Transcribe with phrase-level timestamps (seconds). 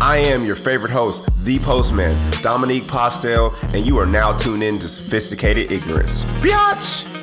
[0.00, 4.78] I am your favorite host, the Postman, Dominique Postel, and you are now tuned in
[4.80, 6.24] to Sophisticated Ignorance.
[6.42, 7.13] Biatch!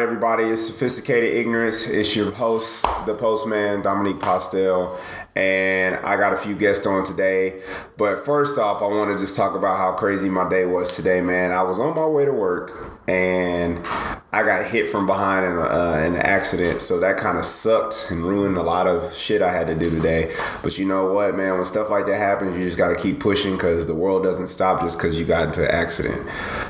[0.00, 1.86] Right, everybody, it's Sophisticated Ignorance.
[1.86, 4.98] It's your host, the Postman, Dominique Postel,
[5.36, 7.60] and I got a few guests on today.
[7.98, 11.20] But first off, I want to just talk about how crazy my day was today,
[11.20, 11.52] man.
[11.52, 13.84] I was on my way to work and
[14.32, 18.12] I got hit from behind in, uh, in an accident, so that kind of sucked
[18.12, 20.32] and ruined a lot of shit I had to do today.
[20.62, 21.54] But you know what, man?
[21.54, 24.46] When stuff like that happens, you just got to keep pushing because the world doesn't
[24.46, 26.28] stop just because you got into an accident.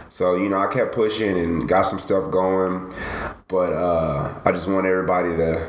[0.09, 2.93] So you know, I kept pushing and got some stuff going,
[3.49, 5.69] but uh, I just want everybody to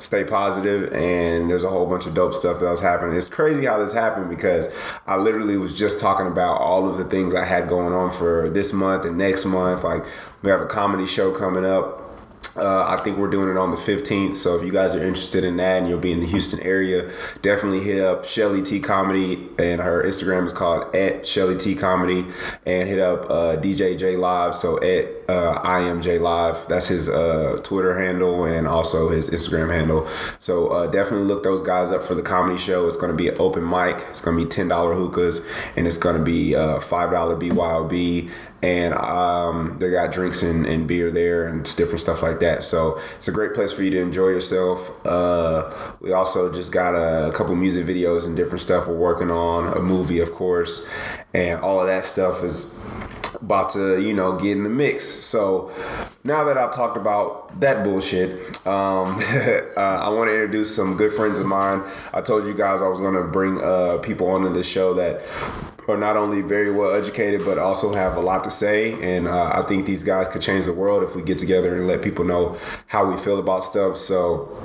[0.00, 3.66] stay positive and there's a whole bunch of dope stuff that was happening it's crazy
[3.66, 4.74] how this happened because
[5.06, 8.48] i literally was just talking about all of the things i had going on for
[8.50, 10.04] this month and next month like
[10.42, 12.10] we have a comedy show coming up
[12.56, 14.34] uh, I think we're doing it on the 15th.
[14.34, 17.10] So if you guys are interested in that and you'll be in the Houston area,
[17.42, 22.26] definitely hit up Shelly T Comedy and her Instagram is called at Shelly T Comedy
[22.66, 24.54] and hit up uh, DJ J Live.
[24.54, 26.66] So at uh, I am J Live.
[26.66, 30.08] That's his uh, Twitter handle and also his Instagram handle.
[30.38, 32.88] So uh, definitely look those guys up for the comedy show.
[32.88, 34.04] It's going to be an open mic.
[34.10, 38.30] It's going to be $10 hookahs and it's going to be uh, $5 BYOB
[38.62, 42.62] and um, they got drinks and, and beer there and different stuff like that.
[42.62, 45.06] So it's a great place for you to enjoy yourself.
[45.06, 49.30] Uh, we also just got a, a, couple music videos and different stuff we're working
[49.30, 50.90] on, a movie, of course,
[51.32, 52.86] and all of that stuff is
[53.42, 55.04] about to you know get in the mix.
[55.04, 55.72] So
[56.24, 58.30] now that I've talked about that bullshit,
[58.66, 59.18] um,
[59.76, 61.82] uh, I want to introduce some good friends of mine.
[62.12, 65.22] I told you guys I was going to bring uh, people onto this show that
[65.88, 69.50] are not only very well educated but also have a lot to say and uh,
[69.54, 72.24] i think these guys could change the world if we get together and let people
[72.24, 74.56] know how we feel about stuff so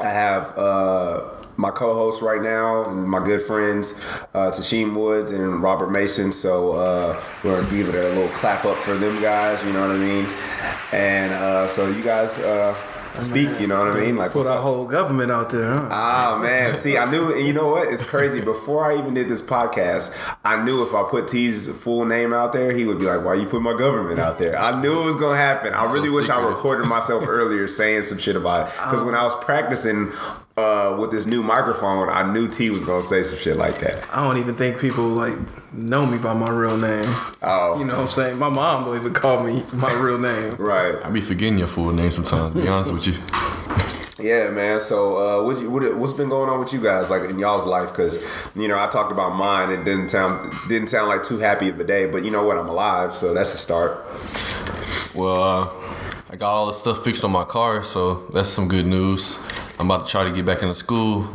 [0.00, 5.60] i have uh, my co-hosts right now and my good friends uh, Tashim Woods and
[5.60, 6.30] Robert Mason.
[6.30, 9.62] So uh, we're gonna give it a little clap up for them guys.
[9.64, 10.26] You know what I mean?
[10.92, 12.74] And uh, so you guys uh,
[13.20, 13.60] speak.
[13.60, 14.16] You know what I mean?
[14.16, 15.68] Like put our whole government out there.
[15.68, 15.88] Huh?
[15.90, 17.88] Ah man, see, I knew, and you know what?
[17.92, 18.40] It's crazy.
[18.40, 22.52] Before I even did this podcast, I knew if I put T's full name out
[22.52, 25.04] there, he would be like, "Why you put my government out there?" I knew it
[25.04, 25.74] was gonna happen.
[25.74, 26.40] I really so wish secret.
[26.40, 30.12] I recorded myself earlier saying some shit about it because when I was practicing
[30.58, 34.04] uh, with this new microphone, I knew T was gonna say some shit like that.
[34.12, 35.36] I don't even think people like
[35.72, 37.06] know me by my real name.
[37.42, 38.38] Oh, you know what I'm saying?
[38.38, 40.54] My mom don't even call me my real name.
[40.56, 40.96] right.
[41.04, 42.54] I be forgetting your full name sometimes.
[42.54, 43.14] To be honest with you.
[44.20, 44.80] Yeah, man.
[44.80, 47.64] So, uh, what, you, what what's been going on with you guys, like in y'all's
[47.64, 47.90] life?
[47.90, 48.26] Because
[48.56, 49.70] you know, I talked about mine.
[49.70, 52.58] It didn't sound didn't sound like too happy of a day, but you know what?
[52.58, 54.04] I'm alive, so that's a start.
[55.14, 55.70] Well, uh,
[56.30, 59.38] I got all the stuff fixed on my car, so that's some good news.
[59.78, 61.28] I'm about to try to get back into school,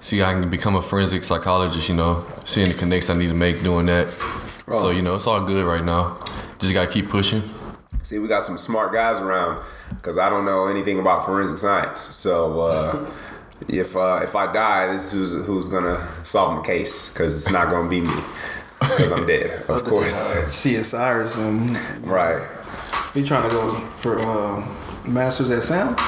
[0.00, 1.88] see how I can become a forensic psychologist.
[1.88, 4.08] You know, seeing the connects I need to make doing that.
[4.66, 4.80] Oh.
[4.80, 6.18] So you know, it's all good right now.
[6.58, 7.42] Just gotta keep pushing.
[8.02, 12.00] See, we got some smart guys around because I don't know anything about forensic science.
[12.00, 13.10] So uh,
[13.68, 17.52] if uh, if I die, this is who's, who's gonna solve my case because it's
[17.52, 18.22] not gonna be me
[18.80, 20.34] because I'm dead, of course.
[20.34, 22.08] Uh, CSI or something.
[22.08, 22.46] Right.
[23.14, 24.66] You trying to go for uh,
[25.06, 25.98] masters at sound?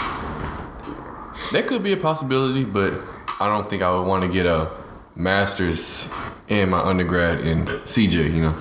[1.53, 2.93] That could be a possibility, but
[3.41, 4.71] I don't think I would want to get a
[5.17, 6.09] master's
[6.49, 8.35] in my undergrad in CJ.
[8.35, 8.55] You know,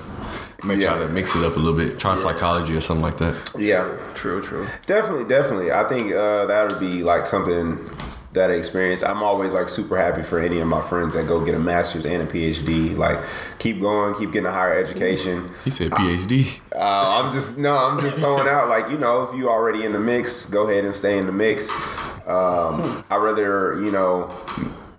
[0.64, 0.94] maybe yeah.
[0.94, 2.22] try to mix it up a little bit, try yeah.
[2.22, 3.52] psychology or something like that.
[3.58, 4.66] Yeah, true, true.
[4.86, 5.72] Definitely, definitely.
[5.72, 7.78] I think uh, that would be like something
[8.32, 9.02] that experience.
[9.02, 12.06] I'm always like super happy for any of my friends that go get a master's
[12.06, 12.96] and a PhD.
[12.96, 13.18] Like,
[13.58, 15.50] keep going, keep getting a higher education.
[15.64, 16.60] He said PhD.
[16.74, 19.92] Uh, I'm just no, I'm just throwing out like you know, if you already in
[19.92, 21.68] the mix, go ahead and stay in the mix.
[22.26, 24.30] Um, I rather you know,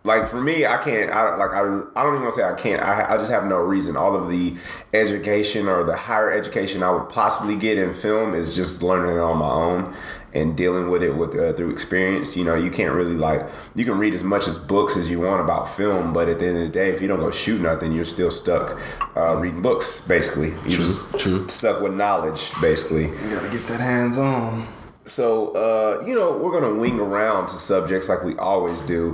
[0.03, 1.11] like for me, I can't.
[1.11, 1.51] I like.
[1.51, 2.81] I, I don't even want to say I can't.
[2.81, 3.95] I, I just have no reason.
[3.95, 4.55] All of the
[4.93, 9.19] education or the higher education I would possibly get in film is just learning it
[9.19, 9.95] on my own
[10.33, 12.35] and dealing with it with uh, through experience.
[12.35, 13.47] You know, you can't really like.
[13.75, 16.47] You can read as much as books as you want about film, but at the
[16.47, 18.79] end of the day, if you don't go shoot nothing, you're still stuck
[19.15, 19.99] uh, reading books.
[20.07, 21.47] Basically, you're true, just true.
[21.47, 22.51] stuck with knowledge.
[22.59, 24.67] Basically, you gotta get that hands on.
[25.05, 29.13] So, uh, you know, we're to wing around to subjects like we always do.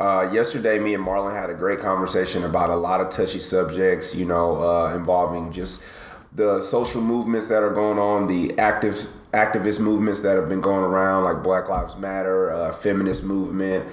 [0.00, 4.14] Uh, yesterday, me and Marlon had a great conversation about a lot of touchy subjects,
[4.14, 5.84] you know, uh, involving just
[6.32, 10.84] the social movements that are going on, the active activist movements that have been going
[10.84, 13.86] around, like Black Lives Matter, uh, feminist movement,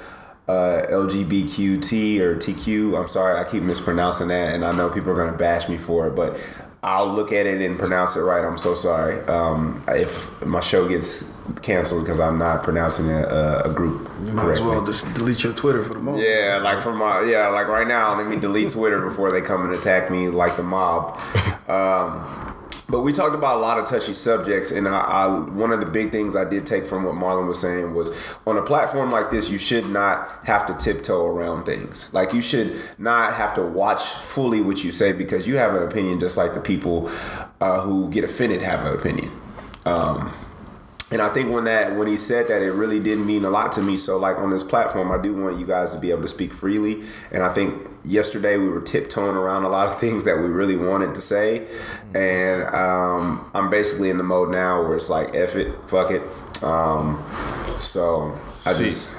[0.48, 3.02] uh, LGBTQT or TQ.
[3.02, 6.08] I'm sorry, I keep mispronouncing that, and I know people are gonna bash me for
[6.08, 6.40] it, but
[6.86, 8.46] I'll look at it and pronounce it right.
[8.46, 13.74] I'm so sorry um, if my show gets canceled because I'm not pronouncing a, a
[13.74, 14.08] group.
[14.24, 14.68] You might correctly.
[14.68, 16.24] as well just delete your Twitter for the moment.
[16.24, 19.66] Yeah, like for my yeah, like right now, let me delete Twitter before they come
[19.66, 21.20] and attack me like the mob.
[21.66, 22.55] Um,
[22.88, 25.90] but we talked about a lot of touchy subjects, and I, I, one of the
[25.90, 29.32] big things I did take from what Marlon was saying was on a platform like
[29.32, 32.14] this, you should not have to tiptoe around things.
[32.14, 35.84] Like you should not have to watch fully what you say because you have an
[35.84, 37.10] opinion, just like the people
[37.60, 39.32] uh, who get offended have an opinion.
[39.86, 40.32] Um,
[41.12, 43.72] and I think when that when he said that, it really did mean a lot
[43.74, 43.96] to me.
[43.96, 46.52] So like on this platform, I do want you guys to be able to speak
[46.52, 47.04] freely.
[47.32, 50.76] And I think yesterday we were tiptoeing around a lot of things that we really
[50.76, 51.68] wanted to say.
[52.16, 56.24] And um, I'm basically in the mode now where it's like, F it, fuck it.
[56.64, 57.24] Um,
[57.78, 59.16] so I see, just.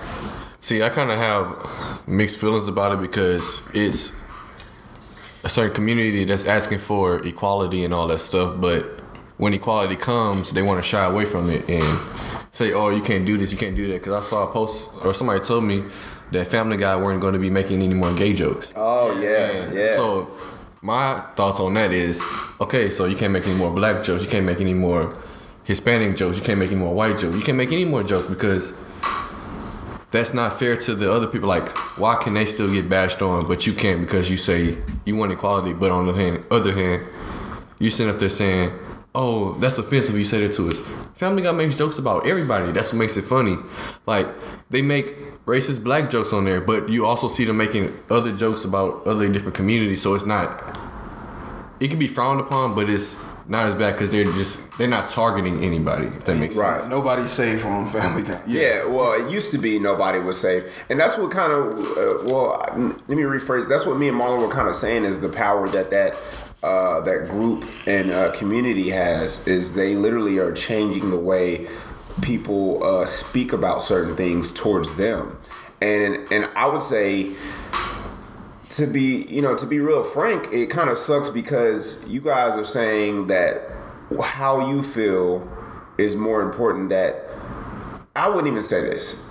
[0.60, 4.10] See, I kind of have mixed feelings about it because it's
[5.44, 8.60] a certain community that's asking for equality and all that stuff.
[8.60, 8.95] But
[9.36, 12.00] when equality comes, they want to shy away from it and
[12.52, 14.02] say, oh, you can't do this, you can't do that.
[14.02, 15.84] Because I saw a post or somebody told me
[16.32, 18.72] that Family Guy weren't going to be making any more gay jokes.
[18.76, 19.94] Oh yeah, and yeah.
[19.94, 20.30] So
[20.82, 22.22] my thoughts on that is
[22.60, 22.90] okay.
[22.90, 24.24] So you can't make any more black jokes.
[24.24, 25.16] You can't make any more
[25.64, 26.38] Hispanic jokes.
[26.38, 27.36] You can't make any more white jokes.
[27.36, 28.72] You can't make any more jokes because
[30.10, 31.48] that's not fair to the other people.
[31.48, 31.68] Like,
[31.98, 35.32] why can they still get bashed on, but you can't because you say you want
[35.32, 37.04] equality, but on the hand, other hand,
[37.78, 38.72] you sit up there saying,
[39.16, 40.80] "Oh, that's offensive." You say that to us.
[41.14, 42.70] Family Guy makes jokes about everybody.
[42.72, 43.56] That's what makes it funny.
[44.06, 44.28] Like
[44.70, 48.64] they make racist black jokes on there, but you also see them making other jokes
[48.64, 50.02] about other different communities.
[50.02, 50.78] So it's not.
[51.80, 53.16] It can be frowned upon, but it's
[53.48, 56.06] not as bad because they're just they're not targeting anybody.
[56.06, 56.80] If that makes right.
[56.80, 56.82] sense.
[56.82, 56.90] Right.
[56.90, 58.42] Nobody's safe on Family Guy.
[58.46, 58.60] Yeah.
[58.60, 58.84] yeah.
[58.86, 62.58] well, it used to be nobody was safe, and that's what kind of uh, well,
[62.76, 63.68] let me rephrase.
[63.68, 66.14] That's what me and Marlon were kind of saying is the power that that
[66.62, 71.68] uh, that group and uh, community has is they literally are changing the way
[72.22, 75.38] people uh, speak about certain things towards them,
[75.80, 77.34] and and I would say
[78.70, 82.56] to be you know to be real frank, it kind of sucks because you guys
[82.56, 83.70] are saying that
[84.22, 85.48] how you feel
[85.98, 86.88] is more important.
[86.88, 87.28] That
[88.14, 89.25] I wouldn't even say this.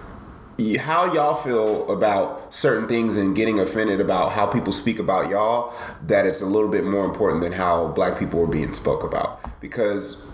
[0.80, 5.74] How y'all feel about certain things and getting offended about how people speak about y'all,
[6.04, 9.60] that it's a little bit more important than how black people are being spoke about.
[9.60, 10.26] Because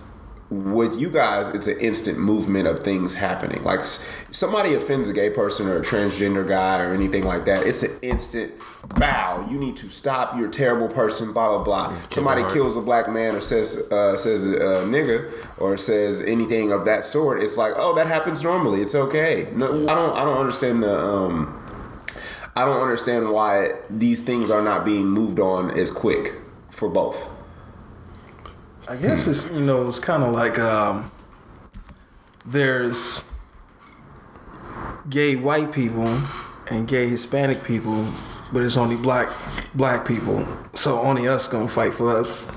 [0.52, 3.62] with you guys, it's an instant movement of things happening.
[3.64, 7.82] Like somebody offends a gay person or a transgender guy or anything like that, it's
[7.82, 8.52] an instant
[8.98, 9.46] bow.
[9.50, 10.36] You need to stop.
[10.36, 11.32] You're a terrible person.
[11.32, 12.02] Blah blah blah.
[12.10, 16.84] somebody kills a black man or says uh, says uh, nigga or says anything of
[16.84, 17.42] that sort.
[17.42, 18.82] It's like oh that happens normally.
[18.82, 19.50] It's okay.
[19.54, 20.94] No, I don't I don't understand the.
[20.94, 21.58] Um,
[22.54, 26.34] I don't understand why these things are not being moved on as quick
[26.68, 27.30] for both.
[28.92, 31.10] I guess it's you know it's kind of like um,
[32.44, 33.24] there's
[35.08, 36.20] gay white people
[36.68, 38.06] and gay Hispanic people,
[38.52, 39.30] but it's only black
[39.74, 40.46] black people.
[40.74, 42.54] So only us gonna fight for us,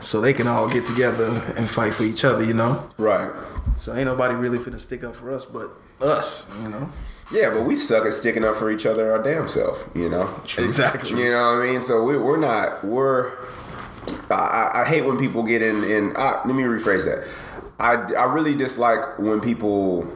[0.00, 1.26] so they can all get together
[1.56, 2.44] and fight for each other.
[2.44, 3.32] You know, right?
[3.76, 5.68] So ain't nobody really finna stick up for us, but
[6.00, 6.48] us.
[6.62, 6.88] You know.
[7.32, 10.32] Yeah, but we suck at sticking up for each other our damn self, you know.
[10.44, 10.64] True.
[10.64, 11.18] Exactly.
[11.18, 11.80] You know what I mean?
[11.80, 13.32] So we, we're not we're
[14.30, 15.84] I, I hate when people get in.
[15.84, 17.26] in uh, let me rephrase that.
[17.78, 20.06] I, I really dislike when people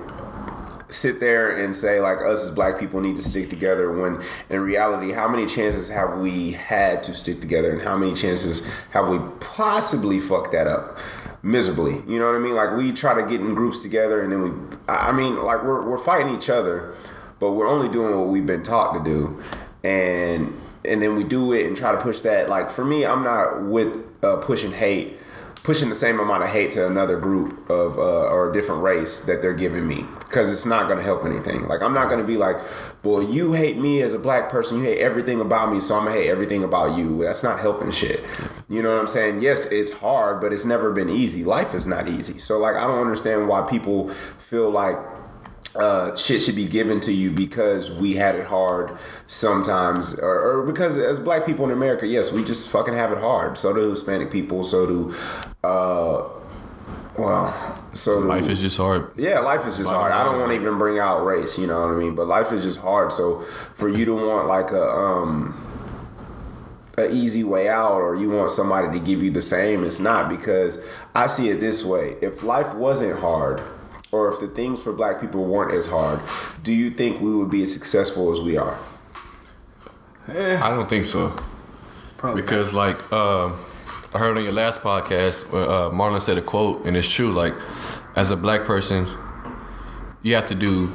[0.89, 4.61] sit there and say like us as black people need to stick together when in
[4.61, 9.09] reality how many chances have we had to stick together and how many chances have
[9.09, 10.97] we possibly fucked that up
[11.43, 14.31] miserably you know what i mean like we try to get in groups together and
[14.31, 16.95] then we i mean like we're, we're fighting each other
[17.41, 19.43] but we're only doing what we've been taught to do
[19.83, 22.49] and and then we do it and try to push that.
[22.49, 25.19] Like for me, I'm not with uh, pushing hate,
[25.63, 29.21] pushing the same amount of hate to another group of uh, or a different race
[29.27, 31.67] that they're giving me because it's not going to help anything.
[31.69, 32.57] Like I'm not going to be like,
[33.07, 36.07] boy, you hate me as a black person, you hate everything about me, so I'm
[36.07, 37.23] gonna hate everything about you.
[37.23, 38.25] That's not helping shit.
[38.69, 39.41] You know what I'm saying?
[39.41, 41.45] Yes, it's hard, but it's never been easy.
[41.45, 42.41] Life is not easy.
[42.41, 44.99] So like I don't understand why people feel like
[45.79, 50.67] uh, shit should be given to you because we had it hard sometimes, or, or,
[50.67, 53.59] because as black people in America, yes, we just fucking have it hard.
[53.59, 54.65] So do Hispanic people.
[54.65, 55.17] So do,
[55.63, 56.29] uh,
[57.19, 59.11] well, so life is just hard.
[59.17, 60.13] Yeah, life is just hard.
[60.13, 61.59] I don't want to even bring out race.
[61.59, 62.15] You know what I mean?
[62.15, 63.13] But life is just hard.
[63.13, 63.41] So
[63.75, 65.63] for you to want like a um
[66.99, 70.31] a easy way out or you want somebody to give you the same it's not
[70.31, 70.79] because
[71.15, 73.61] i see it this way if life wasn't hard
[74.13, 76.21] or if the things for black people weren't as hard,
[76.63, 78.79] do you think we would be as successful as we are?
[80.29, 81.35] I don't think so.
[82.17, 83.47] Probably Because like uh,
[84.15, 87.31] I heard on your last podcast where uh, Marlon said a quote, and it's true.
[87.31, 87.55] Like
[88.17, 89.07] as a black person,
[90.23, 90.91] you have to do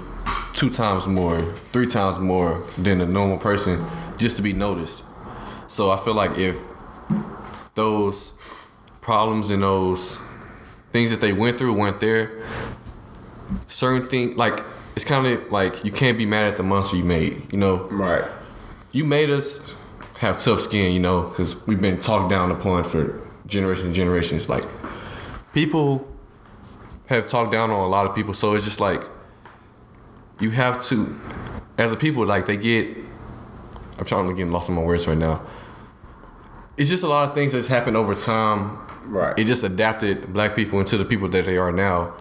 [0.53, 1.41] two times more,
[1.71, 3.85] three times more than a normal person
[4.17, 5.03] just to be noticed.
[5.67, 6.57] So I feel like if
[7.75, 8.33] those
[8.99, 10.19] problems and those
[10.89, 12.43] things that they went through weren't there,
[13.67, 14.63] certain things like
[14.95, 17.51] it's kind of like you can't be mad at the monster you made.
[17.51, 18.23] You know, Right.
[18.91, 19.73] you made us
[20.19, 24.47] have tough skin, you know, because we've been talked down upon for generations and generations.
[24.49, 24.63] Like,
[25.53, 26.07] people
[27.07, 29.03] have talked down on a lot of people, so it's just like
[30.39, 31.15] you have to,
[31.77, 32.87] as a people, like they get.
[33.97, 35.41] I'm trying to get lost in my words right now.
[36.77, 38.77] It's just a lot of things that's happened over time.
[39.05, 39.37] Right.
[39.37, 42.13] It just adapted black people into the people that they are now.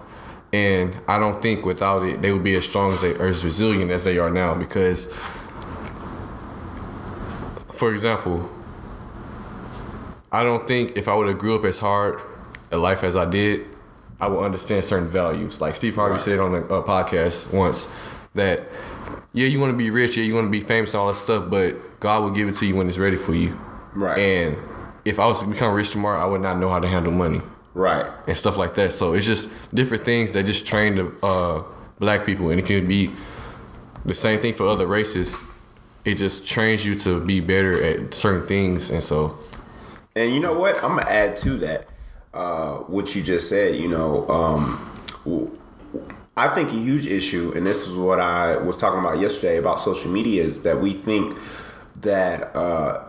[0.52, 3.45] And I don't think without it they would be as strong as they or as
[3.45, 5.12] resilient as they are now because
[7.73, 8.50] for example,
[10.30, 12.21] I don't think if I would have grew up as hard
[12.71, 13.69] a life as I did,
[14.21, 15.61] I would understand certain values.
[15.61, 17.90] Like Steve Harvey said on a, a podcast once
[18.35, 18.69] that
[19.33, 21.14] yeah, you want to be rich, yeah, you want to be famous, and all that
[21.14, 23.59] stuff, but God will give it to you when it's ready for you.
[23.95, 24.19] Right.
[24.19, 24.62] And
[25.04, 27.40] if I was to become rich tomorrow, I would not know how to handle money
[27.74, 28.10] Right.
[28.26, 28.92] and stuff like that.
[28.92, 31.62] So it's just different things that just train the uh,
[31.98, 33.10] black people, and it can be
[34.04, 35.38] the same thing for other races.
[36.04, 39.38] It just trains you to be better at certain things, and so
[40.16, 40.76] And you know what?
[40.82, 41.88] I'm gonna add to that
[42.34, 43.76] uh, what you just said.
[43.76, 45.54] You know, um,
[46.36, 49.78] I think a huge issue, and this is what I was talking about yesterday about
[49.78, 51.36] social media, is that we think
[52.00, 53.04] that uh,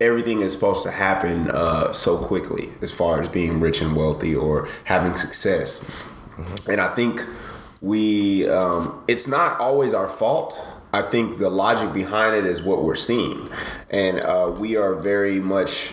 [0.00, 4.34] everything is supposed to happen uh, so quickly, as far as being rich and wealthy
[4.34, 5.90] or having success.
[6.68, 7.24] And I think
[7.80, 10.66] we, um, it's not always our fault.
[10.92, 13.48] I think the logic behind it is what we're seeing.
[13.90, 15.92] And uh, we are very much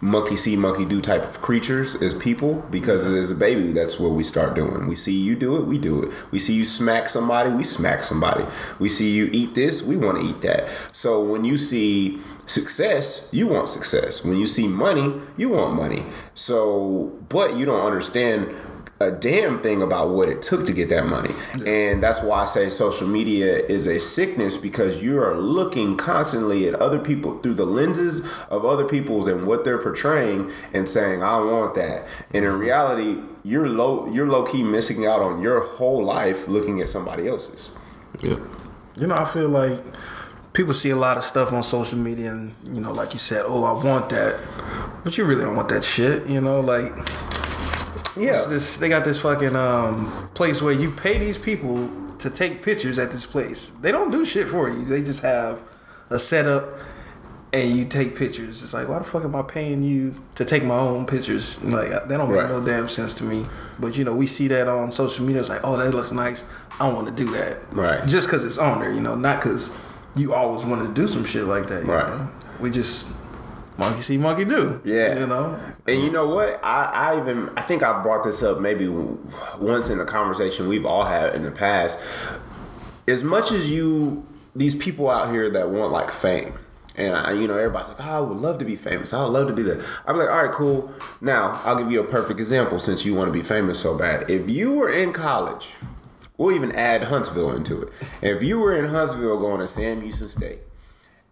[0.00, 4.10] monkey see, monkey do type of creatures as people because as a baby, that's what
[4.10, 4.86] we start doing.
[4.86, 6.12] We see you do it, we do it.
[6.30, 8.44] We see you smack somebody, we smack somebody.
[8.78, 10.68] We see you eat this, we want to eat that.
[10.92, 14.24] So when you see success, you want success.
[14.24, 16.04] When you see money, you want money.
[16.34, 18.54] So, but you don't understand
[18.98, 21.34] a damn thing about what it took to get that money.
[21.66, 26.66] And that's why I say social media is a sickness because you are looking constantly
[26.66, 31.22] at other people through the lenses of other people's and what they're portraying and saying,
[31.22, 32.06] I want that.
[32.32, 36.80] And in reality, you're low you're low key missing out on your whole life looking
[36.80, 37.76] at somebody else's.
[38.20, 38.36] yeah.
[38.96, 39.78] You know, I feel like
[40.56, 43.44] people see a lot of stuff on social media, and you know, like you said,
[43.46, 44.40] oh, I want that,
[45.04, 46.26] but you really don't want that shit.
[46.26, 46.92] You know, like
[48.16, 52.62] it's this, they got this fucking um, place where you pay these people to take
[52.62, 53.70] pictures at this place.
[53.82, 54.84] They don't do shit for you.
[54.86, 55.60] They just have
[56.10, 56.66] a setup.
[57.52, 58.62] And you take pictures.
[58.62, 61.62] It's like, why the fuck am I paying you to take my own pictures?
[61.64, 62.50] Like, that don't make Right.
[62.50, 63.46] no damn sense to me.
[63.78, 65.40] But you know, we see that on social media.
[65.40, 66.46] It's like, oh, that looks nice.
[66.80, 67.72] I want to do that.
[67.72, 68.04] Right.
[68.06, 69.78] Just because it's on there, you know, not because
[70.16, 71.84] you always wanted to do some shit like that.
[71.84, 72.08] you Right.
[72.08, 72.28] know?
[72.60, 73.08] We just
[73.78, 74.80] monkey see, monkey do.
[74.84, 75.18] Yeah.
[75.18, 75.58] You know.
[75.86, 76.58] And you know what?
[76.64, 78.88] I, I even I think I brought this up maybe
[79.58, 81.98] once in a conversation we've all had in the past.
[83.06, 86.54] As much as you these people out here that want like fame,
[86.96, 89.12] and I, you know everybody's like, oh, I would love to be famous.
[89.12, 89.84] I would love to be that.
[90.06, 90.92] I'm like, all right, cool.
[91.20, 94.30] Now I'll give you a perfect example since you want to be famous so bad.
[94.30, 95.68] If you were in college,
[96.38, 97.92] we'll even add Huntsville into it.
[98.22, 100.60] If you were in Huntsville going to Sam Houston State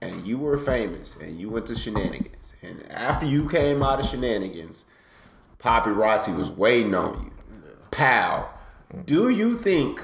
[0.01, 4.07] and you were famous and you went to shenanigans, and after you came out of
[4.07, 4.85] shenanigans,
[5.59, 7.31] Poppy Rossi was waiting on you.
[7.91, 8.53] Pal,
[9.07, 10.03] do you think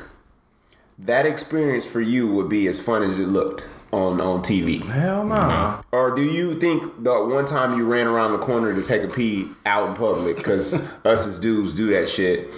[0.98, 4.82] that experience for you would be as fun as it looked on, on TV?
[4.82, 5.82] Hell no.
[5.92, 9.08] Or do you think the one time you ran around the corner to take a
[9.08, 12.48] pee out in public, because us as dudes do that shit,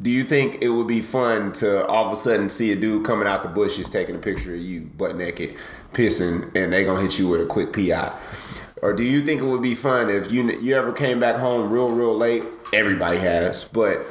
[0.00, 3.04] do you think it would be fun to all of a sudden see a dude
[3.04, 5.54] coming out the bushes taking a picture of you butt naked,
[5.92, 8.12] pissing, and they gonna hit you with a quick PI?
[8.82, 11.70] Or do you think it would be fun if you you ever came back home
[11.70, 12.44] real real late?
[12.74, 14.04] Everybody has, but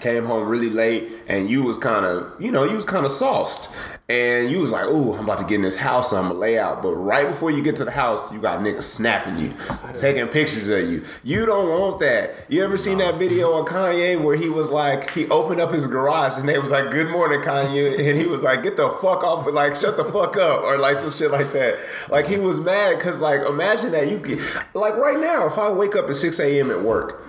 [0.00, 3.10] came home really late and you was kind of you know you was kind of
[3.10, 3.74] sauced.
[4.08, 6.58] And you was like oh i'm about to get in this house i'm gonna lay
[6.58, 6.82] out.
[6.82, 9.54] But right before you get to the house you got niggas snapping you
[9.92, 11.04] taking pictures of you.
[11.22, 12.34] You don't want that.
[12.48, 15.86] You ever seen that video on kanye where he was like he opened up his
[15.86, 19.22] garage and they was like good morning kanye and he was like get the fuck
[19.22, 21.78] off but like shut the fuck up or like some shit like that.
[22.08, 24.40] Like he was mad because like imagine that you could
[24.74, 27.22] like right now if i wake up at 6 a.m at work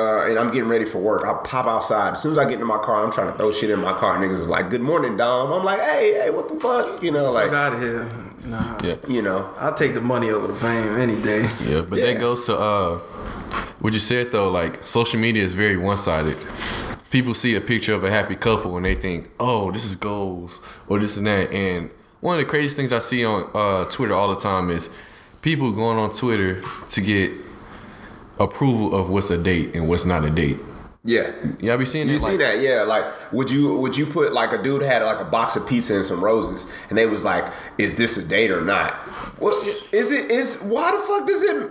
[0.00, 1.24] uh, and I'm getting ready for work.
[1.26, 2.14] I pop outside.
[2.14, 3.92] As soon as I get into my car, I'm trying to throw shit in my
[3.92, 4.18] car.
[4.18, 7.30] Niggas is like, "Good morning, Dom." I'm like, "Hey, hey, what the fuck?" You know,
[7.32, 8.08] like, Fuck out of here.
[8.44, 8.78] Nah.
[8.82, 8.94] Yeah.
[9.06, 11.42] you know, I'll take the money over the fame any day.
[11.66, 12.06] Yeah, but Yeah.
[12.06, 12.98] that goes to uh
[13.80, 16.38] what you said though, like social media is very one sided.
[17.10, 20.60] People see a picture of a happy couple and they think, oh, this is goals
[20.88, 21.50] or this and that.
[21.52, 21.90] And
[22.20, 24.88] one of the craziest things I see on uh, Twitter all the time is
[25.42, 27.32] people going on Twitter to get
[28.40, 30.56] approval of what's a date and what's not a date.
[31.04, 31.30] yeah.
[31.60, 32.12] Y'all be seeing that?
[32.12, 32.82] You see Like, that, yeah?
[32.82, 35.94] Like, would you would you put like a dude had like a box of pizza
[35.94, 37.44] and some roses, and they was like,
[37.78, 38.92] "Is this a date or not?"
[39.38, 39.54] What
[39.92, 40.30] is it?
[40.30, 41.70] Is why the fuck does it?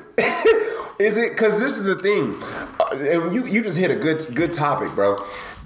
[1.00, 1.32] is it?
[1.32, 2.36] Because this is the thing,
[2.80, 5.18] uh, and you you just hit a good good topic, bro.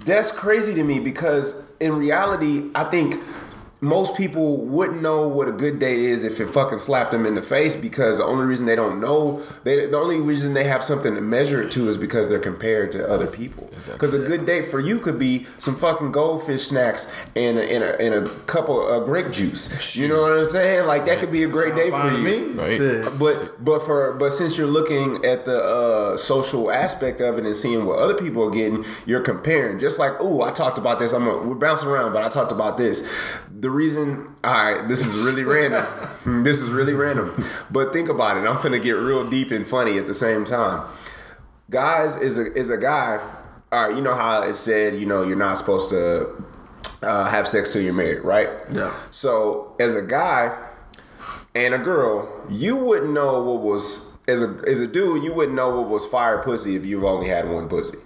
[0.04, 3.14] That's crazy to me because in reality, I think
[3.84, 7.34] most people wouldn't know what a good date is if it fucking slapped them in
[7.34, 10.82] the face because the only reason they don't know they the only reason they have
[10.82, 14.46] something to measure it to is because they're compared to other people because a good
[14.46, 18.28] date for you could be some fucking goldfish snacks and a, and a, and a
[18.46, 21.74] couple of grape juice you know what i'm saying like that could be a great
[21.74, 22.52] day for you.
[22.52, 23.18] Right.
[23.18, 27.56] But but for but since you're looking at the uh, social aspect of it and
[27.56, 29.78] seeing what other people are getting, you're comparing.
[29.78, 31.12] Just like, oh, I talked about this.
[31.12, 33.08] I'm a, we're bouncing around, but I talked about this.
[33.58, 35.84] The reason, all right, this is really random.
[36.24, 37.30] Hmm, This is really random.
[37.70, 38.48] But think about it.
[38.48, 40.88] I'm finna get real deep and funny at the same time.
[41.68, 43.18] Guys is a is a guy.
[43.72, 46.30] All right, you know how it said, you know, you're not supposed to
[47.02, 48.48] uh, have sex till you're married, right?
[48.70, 48.94] Yeah.
[49.10, 50.56] So as a guy
[51.54, 55.56] and a girl, you wouldn't know what was as a as a dude, you wouldn't
[55.56, 57.98] know what was fire pussy if you've only had one pussy.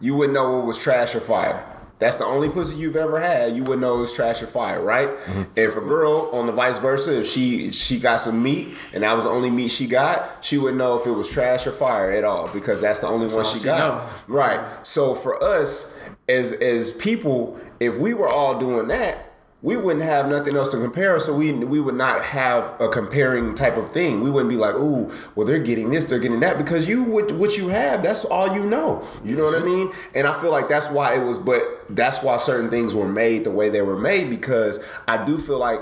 [0.00, 1.64] You wouldn't know what was trash or fire.
[2.04, 3.56] That's the only pussy you've ever had.
[3.56, 5.08] You would know it was trash or fire, right?
[5.08, 5.42] Mm-hmm.
[5.56, 9.14] If a girl, on the vice versa, if she she got some meat and that
[9.14, 12.12] was the only meat she got, she wouldn't know if it was trash or fire
[12.12, 13.78] at all because that's the only one she she got.
[13.78, 14.08] know.
[14.28, 14.86] Right.
[14.86, 19.33] So for us as as people, if we were all doing that,
[19.64, 21.18] we wouldn't have nothing else to compare.
[21.18, 24.20] So we we would not have a comparing type of thing.
[24.20, 27.30] We wouldn't be like, "Ooh, well they're getting this, they're getting that," because you would
[27.30, 28.02] what you have.
[28.02, 29.08] That's all you know.
[29.24, 29.90] You know what I mean?
[30.14, 31.38] And I feel like that's why it was.
[31.38, 35.38] But that's why certain things were made the way they were made because I do
[35.38, 35.80] feel like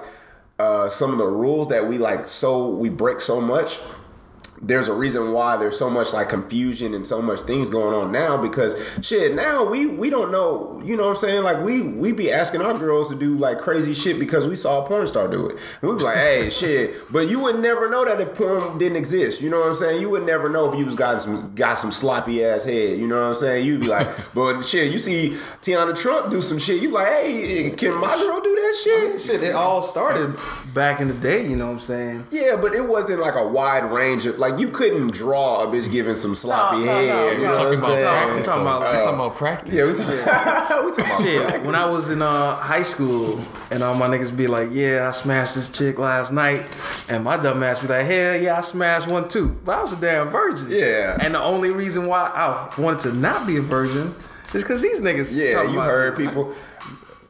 [0.60, 3.80] uh, some of the rules that we like so we break so much
[4.62, 8.12] there's a reason why there's so much like confusion and so much things going on
[8.12, 11.42] now because shit now we we don't know you know what I'm saying?
[11.42, 14.84] Like we we be asking our girls to do like crazy shit because we saw
[14.84, 15.58] a porn star do it.
[15.80, 16.94] And we be like hey shit.
[17.12, 20.00] But you would never know that if porn didn't exist you know what I'm saying?
[20.00, 23.08] You would never know if you was got some got some sloppy ass head you
[23.08, 23.66] know what I'm saying?
[23.66, 27.70] You'd be like but shit you see Tiana Trump do some shit you like hey
[27.70, 29.12] can my girl do that shit?
[29.14, 30.38] Oh, shit, it all started
[30.74, 31.46] back in the day.
[31.46, 32.26] You know what I'm saying?
[32.30, 35.90] yeah, but it wasn't like a wide range of like you couldn't draw a bitch
[35.90, 37.08] giving some sloppy No, no, head.
[37.08, 37.42] no, you no.
[37.42, 38.00] know what I'm talking saying?
[38.00, 39.74] practice, talking about, We talking about practice.
[39.74, 40.16] Yeah, we talking,
[40.86, 44.36] we talking about Shit, when I was in uh, high school and all my niggas
[44.36, 46.64] be like, yeah, I smashed this chick last night.
[47.08, 49.48] And my dumb ass be like, hell yeah, I smashed one too.
[49.64, 50.66] But I was a damn virgin.
[50.70, 51.18] Yeah.
[51.20, 54.14] And the only reason why I wanted to not be a virgin
[54.54, 56.28] is because these niggas Yeah, talking you about heard this.
[56.28, 56.54] people.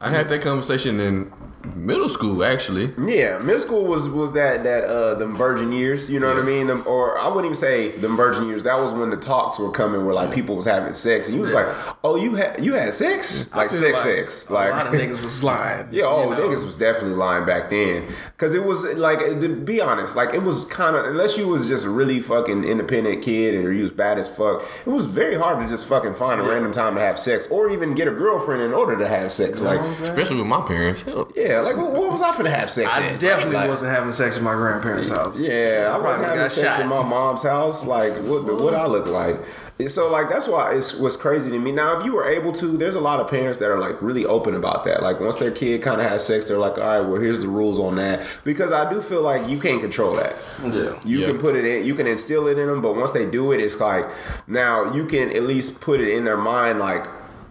[0.01, 1.31] I had that conversation in
[1.75, 2.91] middle school actually.
[2.97, 6.45] Yeah, middle school was was that that uh them virgin years, you know what I
[6.45, 6.67] mean?
[6.67, 8.63] Them, or I wouldn't even say them virgin years.
[8.63, 11.43] That was when the talks were coming, where like people was having sex, and you
[11.43, 11.67] was like,
[12.03, 15.23] "Oh, you had you had sex, like sex, like sex." A Like lot of niggas
[15.23, 15.87] was lying.
[15.91, 16.37] Yeah, oh, know?
[16.37, 18.03] niggas was definitely lying back then.
[18.37, 21.67] Cause it was like, to be honest, like it was kind of unless you was
[21.69, 25.35] just a really fucking independent kid and you was bad as fuck, it was very
[25.35, 28.11] hard to just fucking find a random time to have sex or even get a
[28.11, 29.61] girlfriend in order to have sex.
[29.61, 31.03] Like, Especially with my parents.
[31.03, 33.19] Hell, yeah, like what, what was I finna have sex I in?
[33.19, 35.39] definitely Like, wasn't having sex in my grandparents' house.
[35.39, 36.81] Yeah, I probably wasn't having got sex shot.
[36.83, 37.85] in my mom's house.
[37.85, 39.37] Like, what what I look like?
[39.79, 41.71] And so, like, that's why it's what's crazy to me.
[41.71, 44.23] Now, if you were able to, there's a lot of parents that are like really
[44.23, 45.01] open about that.
[45.01, 47.47] Like, once their kid kind of has sex, they're like, all right, well, here's the
[47.47, 48.21] rules on that.
[48.43, 50.35] Because I do feel like you can't control that.
[50.63, 50.99] Yeah.
[51.03, 51.27] You Yeah.
[51.27, 53.59] can put it in, you can instill it in them, but once they do it,
[53.59, 54.07] it's like
[54.47, 57.07] now you can at least put it in their mind, like,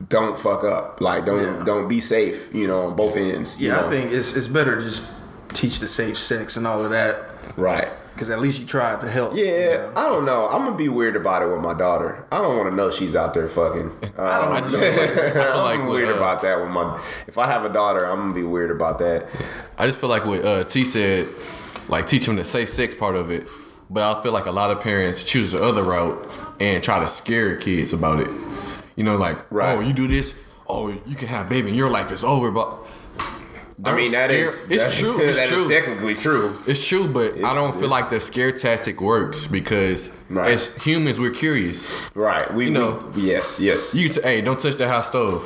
[0.09, 1.65] don't fuck up, like, don't Yeah.
[1.65, 3.57] don't be safe, you know, on both ends.
[3.59, 3.87] you Yeah, know?
[3.87, 5.15] I think it's it's better to just
[5.49, 7.17] teach the safe sex and all of that.
[7.57, 7.89] right.
[8.15, 9.35] Because at least you tried to help.
[9.35, 10.47] Yeah, I don't know.
[10.47, 12.25] I'm gonna be weird about it with my daughter.
[12.31, 13.91] I don't want to know she's out there fucking.
[13.91, 17.01] Um, I just feel like, I feel I'm like weird uh, about that with my.
[17.27, 19.29] If I have a daughter, I'm gonna be weird about that.
[19.79, 21.27] I just feel like what uh, T said,
[21.89, 23.49] like teach them the safe sex part of it.
[23.89, 27.09] But I feel like a lot of parents choose the other route and try to
[27.09, 28.29] scare kids about it.
[28.97, 29.77] You know, like, oh, Right.
[29.79, 30.35] oh, you do this,
[30.69, 32.51] oh, you can have baby and your life is over.
[32.51, 32.69] But
[33.85, 35.69] I mean that scare- is it's that- true, it's that is true.
[35.69, 36.55] technically true.
[36.67, 40.51] It's true, but I don't feel like the scare tactic works because Right.
[40.53, 41.89] as humans we're curious.
[42.15, 42.53] Right.
[42.55, 43.03] We You know.
[43.15, 43.95] we- yes, yes.
[43.95, 45.43] You say, hey, don't touch the hot stove.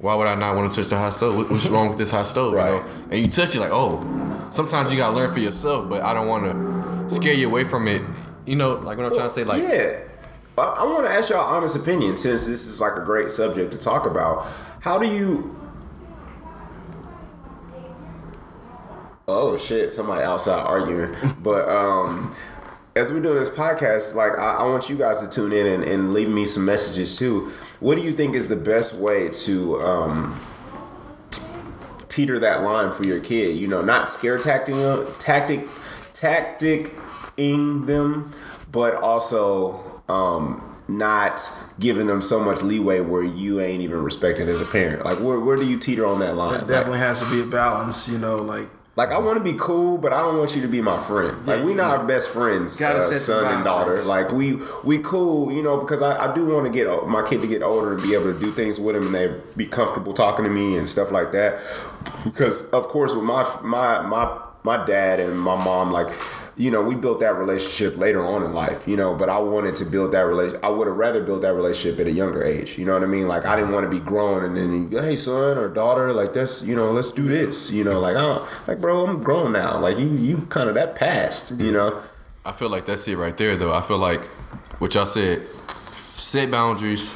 [0.00, 1.50] Why would I not want to touch the hot stove?
[1.50, 2.52] What's wrong with this hot stove?
[2.54, 2.66] Right.
[2.72, 2.84] You know?
[3.10, 4.04] And you touch it like, oh,
[4.50, 6.44] sometimes you gotta learn for yourself, but I don't want
[7.08, 8.02] to scare you away from it.
[8.46, 9.96] You know, like what I'm trying to say, like, yeah.
[10.58, 13.72] I, I want to ask y'all honest opinion since this is like a great subject
[13.72, 14.50] to talk about.
[14.80, 15.54] How do you?
[19.26, 19.92] Oh shit!
[19.92, 22.34] Somebody outside arguing, but um,
[22.96, 25.84] as we're doing this podcast, like I, I want you guys to tune in and,
[25.84, 27.52] and leave me some messages too.
[27.80, 30.40] What do you think is the best way to um,
[32.08, 33.56] teeter that line for your kid?
[33.56, 34.74] You know, not scare tactic,
[35.18, 35.68] tactic,
[36.12, 38.32] tacticing them,
[38.72, 41.40] but also um, not
[41.78, 45.04] giving them so much leeway where you ain't even respected as a parent.
[45.04, 46.60] Like, where, where do you teeter on that line?
[46.60, 49.56] It definitely has to be a balance, you know, like Like, I want to be
[49.56, 51.46] cool, but I don't want you to be my friend.
[51.46, 54.02] Like, we not best friends, uh, son and daughter.
[54.02, 57.40] Like, we we cool, you know, because I, I do want to get my kid
[57.42, 60.12] to get older and be able to do things with him, and they be comfortable
[60.12, 61.60] talking to me and stuff like that.
[62.24, 66.08] Because of course, with my my my my dad and my mom, like.
[66.58, 69.76] You know, we built that relationship later on in life, you know, but I wanted
[69.76, 70.58] to build that relation.
[70.60, 72.76] I would have rather built that relationship at a younger age.
[72.76, 73.28] You know what I mean?
[73.28, 76.64] Like, I didn't want to be grown and then, hey, son or daughter, like, that's,
[76.64, 77.70] you know, let's do this.
[77.70, 79.78] You know, like, oh, like, bro, I'm grown now.
[79.78, 82.02] Like, you, you kind of that past, you know?
[82.44, 83.72] I feel like that's it right there, though.
[83.72, 84.24] I feel like
[84.80, 85.46] what y'all said,
[86.14, 87.14] set boundaries,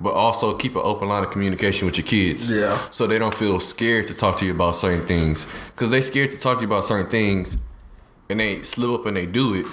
[0.00, 2.52] but also keep an open line of communication with your kids.
[2.52, 2.88] Yeah.
[2.90, 5.48] So they don't feel scared to talk to you about certain things.
[5.70, 7.58] Because they scared to talk to you about certain things
[8.28, 9.66] and they slip up and they do it.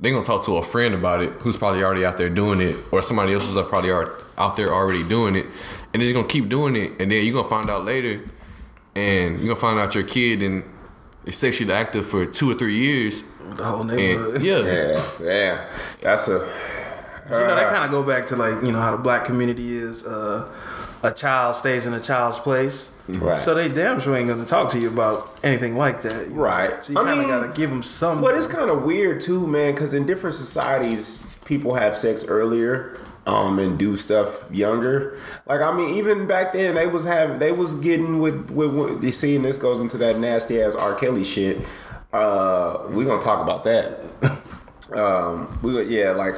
[0.00, 2.76] They gonna talk to a friend about it who's probably already out there doing it,
[2.90, 5.46] or somebody else who's probably already out there already doing it,
[5.92, 8.20] and they're just gonna keep doing it, and then you're gonna find out later,
[8.94, 10.64] and you're gonna find out your kid and
[11.24, 13.22] is sexually active for two or three years,
[13.56, 14.42] the whole and neighborhood.
[14.42, 15.70] yeah, Yeah, yeah.
[16.00, 16.52] That's a.
[17.30, 19.76] You know, that kind of go back to like, you know, how the black community
[19.76, 20.52] is uh,
[21.04, 22.91] a child stays in a child's place.
[23.18, 23.40] Right.
[23.40, 26.30] So they damn sure ain't gonna talk to you about anything like that.
[26.30, 26.82] Right.
[26.84, 28.20] So you kind of gotta give them some.
[28.20, 32.98] But it's kind of weird too, man, because in different societies, people have sex earlier.
[33.24, 35.16] Um, and do stuff younger.
[35.46, 39.04] Like I mean, even back then, they was having, they was getting with with, with
[39.04, 40.96] you see, and this goes into that nasty ass R.
[40.96, 41.64] Kelly shit.
[42.12, 44.00] Uh, we gonna talk about that.
[44.96, 46.34] um, we yeah, like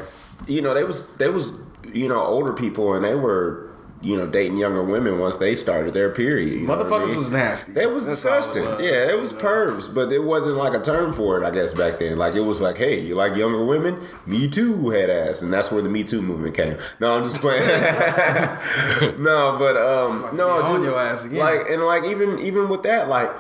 [0.47, 1.53] you know, they was they was
[1.91, 3.74] you know older people, and they were
[4.05, 6.69] you know dating younger women once they started their period.
[6.69, 7.17] what I Motherfuckers mean?
[7.17, 7.73] was nasty.
[7.81, 8.64] It was That's all it disgusting.
[8.64, 8.81] was.
[8.81, 11.99] yeah, it was pervs, but it wasn't like a term for it, I guess, back
[11.99, 12.19] then.
[12.19, 13.99] Like, it was like, hey, you like younger women?
[14.27, 15.43] Me too, head ass.
[15.43, 16.77] And that's where the Me Too movement came.
[17.01, 17.67] No, I'm just playing.
[19.19, 21.38] no, but, um, no, on dude, your ass again.
[21.38, 23.31] Like, and like, even, even with that, like,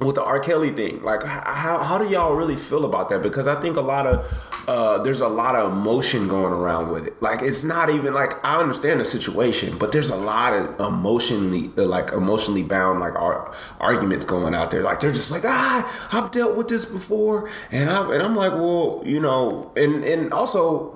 [0.00, 0.40] with the R.
[0.40, 3.22] Kelly thing, like how how do y'all really feel about that?
[3.22, 7.06] Because I think a lot of uh, there's a lot of emotion going around with
[7.06, 7.22] it.
[7.22, 11.70] Like it's not even like I understand the situation, but there's a lot of emotionally
[11.78, 14.82] uh, like emotionally bound like ar- arguments going out there.
[14.82, 18.52] Like they're just like ah, I've dealt with this before, and I and I'm like,
[18.52, 20.94] well, you know, and and also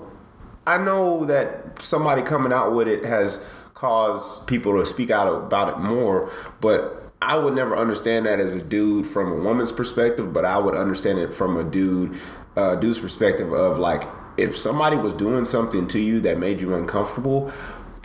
[0.67, 5.69] I know that somebody coming out with it has caused people to speak out about
[5.69, 10.33] it more, but I would never understand that as a dude from a woman's perspective,
[10.33, 12.17] but I would understand it from a dude,
[12.57, 14.05] uh, dude's perspective of like
[14.37, 17.53] if somebody was doing something to you that made you uncomfortable.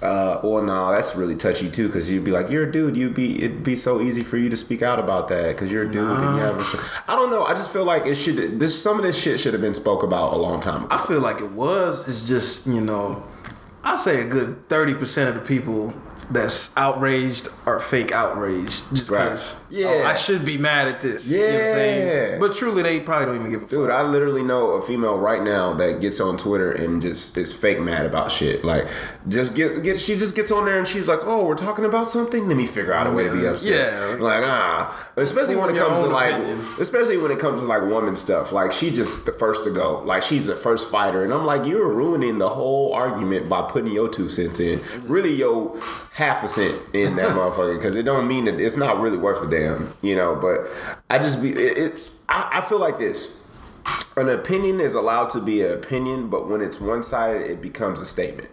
[0.01, 2.97] Uh, well, no, that's really touchy too, because you'd be like, you're a dude.
[2.97, 5.83] You'd be, it'd be so easy for you to speak out about that, because you're
[5.83, 6.09] a dude.
[6.09, 7.45] And you have a, I don't know.
[7.45, 8.59] I just feel like it should.
[8.59, 10.93] This some of this shit should have been spoke about a long time ago.
[10.93, 12.09] I feel like it was.
[12.09, 13.23] It's just you know,
[13.81, 15.93] I say a good thirty percent of the people
[16.31, 18.83] that's outraged or fake outraged.
[18.93, 19.23] Just Right.
[19.25, 19.87] because, Yeah.
[19.89, 21.27] oh, I should be mad at this.
[21.27, 21.73] You know what I'm Yeah.
[21.73, 22.39] saying?
[22.39, 23.97] But truly, they probably don't even give a Dude, fuck.
[23.97, 27.79] I literally know a female right now that gets on Twitter and just is fake
[27.79, 28.63] mad about shit.
[28.63, 28.87] Like,
[29.27, 29.99] just get get.
[30.01, 32.47] She just gets on there and she's like, "Oh, we're talking about something.
[32.47, 34.15] Let me figure out a way to be upset." Yeah.
[34.19, 34.99] Like, ah.
[35.15, 36.59] Especially when it comes to like, opinion.
[36.79, 38.51] especially when it comes to like woman stuff.
[38.51, 40.01] Like, she just the first to go.
[40.03, 43.91] Like, she's the first fighter, and I'm like, you're ruining the whole argument by putting
[43.93, 44.79] your two cents in.
[45.05, 45.75] Really, your
[46.13, 49.41] half a cent in that motherfucker because it don't mean that it's not really worth
[49.45, 50.35] a damn, you know.
[50.35, 50.67] But
[51.09, 51.77] I just be it.
[51.77, 53.43] it I, I feel like this
[54.15, 57.99] an opinion is allowed to be an opinion, but when it's one sided, it becomes
[57.99, 58.49] a statement.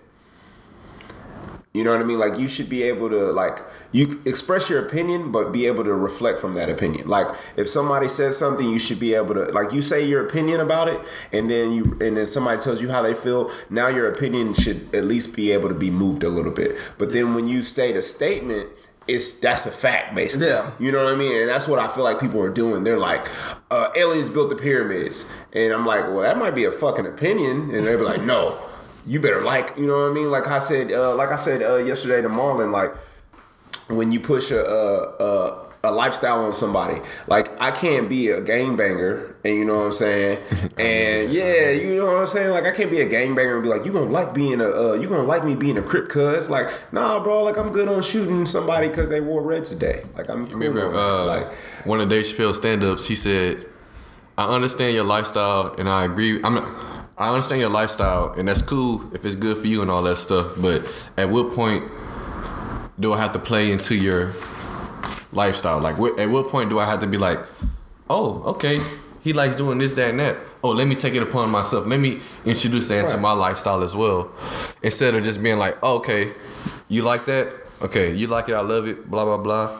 [1.72, 2.18] You know what I mean?
[2.18, 3.60] Like you should be able to like
[3.92, 7.06] you express your opinion, but be able to reflect from that opinion.
[7.06, 10.58] Like if somebody says something, you should be able to like you say your opinion
[10.58, 11.00] about it,
[11.32, 13.52] and then you and then somebody tells you how they feel.
[13.70, 16.76] Now your opinion should at least be able to be moved a little bit.
[16.98, 18.70] But then when you state a statement
[19.08, 20.48] it's that's a fact basically.
[20.48, 20.72] Yeah.
[20.78, 21.40] You know what I mean?
[21.40, 22.84] And that's what I feel like people are doing.
[22.84, 23.26] They're like,
[23.70, 25.32] uh, aliens built the pyramids.
[25.52, 27.74] And I'm like, well, that might be a fucking opinion.
[27.74, 28.58] And they're like, no,
[29.06, 30.30] you better like, you know what I mean?
[30.30, 32.94] Like I said, uh, like I said uh, yesterday to Marlon, like
[33.88, 37.00] when you push a, a, a lifestyle on somebody.
[37.26, 40.38] Like I can't be a gangbanger, and you know what I'm saying.
[40.78, 42.50] And yeah, you know what I'm saying.
[42.50, 44.92] Like I can't be a gangbanger and be like, you gonna like being a, uh,
[44.94, 47.44] you gonna like me being a crip, cuz like, nah, bro.
[47.44, 50.04] Like I'm good on shooting somebody because they wore red today.
[50.16, 51.52] Like I'm cool Remember, on uh, like
[51.84, 53.66] one of Dave Chappelle's stand-ups, he said,
[54.38, 56.40] "I understand your lifestyle, and I agree.
[56.42, 56.56] I'm,
[57.20, 60.16] I understand your lifestyle, and that's cool if it's good for you and all that
[60.16, 60.52] stuff.
[60.56, 61.84] But at what point
[62.98, 64.32] do I have to play into your
[65.30, 65.80] lifestyle?
[65.80, 67.38] Like, what, at what point do I have to be like,
[68.08, 68.80] oh, okay,
[69.22, 70.38] he likes doing this, that, and that.
[70.64, 71.86] Oh, let me take it upon myself.
[71.86, 73.20] Let me introduce that into Right.
[73.20, 74.30] my lifestyle as well,
[74.82, 76.32] instead of just being like, oh, okay,
[76.88, 77.52] you like that?
[77.82, 78.54] Okay, you like it.
[78.54, 79.10] I love it.
[79.10, 79.78] Blah blah blah.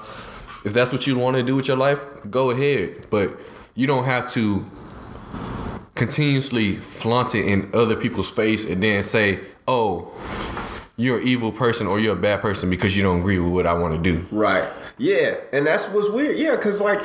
[0.64, 3.06] If that's what you want to do with your life, go ahead.
[3.08, 3.38] But
[3.74, 4.64] you don't have to
[6.00, 10.10] continuously flaunt it in other people's face and then say, "Oh,
[11.00, 13.66] you're an evil person or you're a bad person because you don't agree with what
[13.66, 14.68] I want to do." Right.
[14.98, 16.36] Yeah, and that's what's weird.
[16.36, 17.00] Yeah, because like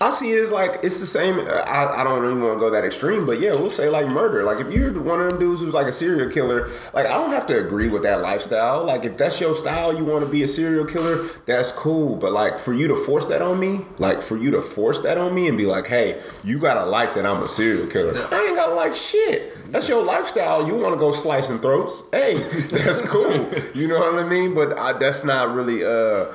[0.00, 1.38] I see it as like it's the same.
[1.40, 4.42] I, I don't even want to go that extreme, but yeah, we'll say like murder.
[4.42, 7.30] Like if you're one of them dudes who's like a serial killer, like I don't
[7.30, 8.84] have to agree with that lifestyle.
[8.84, 12.16] Like if that's your style, you want to be a serial killer, that's cool.
[12.16, 15.16] But like for you to force that on me, like for you to force that
[15.16, 18.14] on me and be like, hey, you gotta like that I'm a serial killer.
[18.16, 19.72] I ain't gotta like shit.
[19.72, 20.66] That's your lifestyle.
[20.66, 22.08] You want to go slicing throats?
[22.10, 22.38] Hey,
[22.70, 23.25] that's cool.
[23.74, 24.54] You know what I mean?
[24.54, 26.26] But I, that's not really uh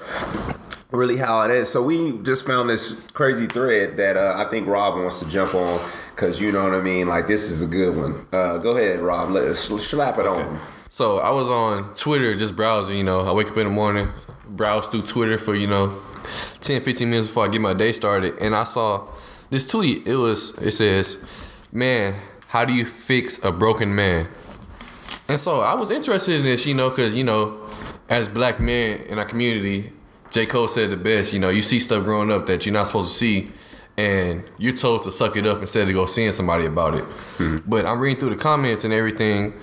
[0.92, 1.70] really how it is.
[1.70, 5.56] So we just found this crazy thread that uh, I think Rob wants to jump
[5.56, 5.80] on
[6.14, 7.08] because you know what I mean.
[7.08, 8.28] Like this is a good one.
[8.32, 9.32] Uh, go ahead, Rob.
[9.32, 10.60] Let's slap it on.
[10.90, 13.22] So I was on Twitter just browsing, you know.
[13.22, 14.10] I wake up in the morning,
[14.46, 15.98] browse through Twitter for, you know,
[16.60, 18.38] 10, 15 minutes before I get my day started.
[18.40, 19.08] And I saw
[19.50, 20.06] this tweet.
[20.06, 21.18] It was, it says,
[21.72, 22.16] Man,
[22.48, 24.28] how do you fix a broken man?
[25.32, 27.66] And so I was interested in this, you know, because, you know,
[28.10, 29.94] as black men in our community,
[30.30, 30.46] J.
[30.46, 33.14] Cole said the best, you know, you see stuff growing up that you're not supposed
[33.14, 33.50] to see,
[33.96, 37.04] and you're told to suck it up instead of go seeing somebody about it.
[37.38, 37.60] Hmm.
[37.66, 39.54] But I'm reading through the comments and everything,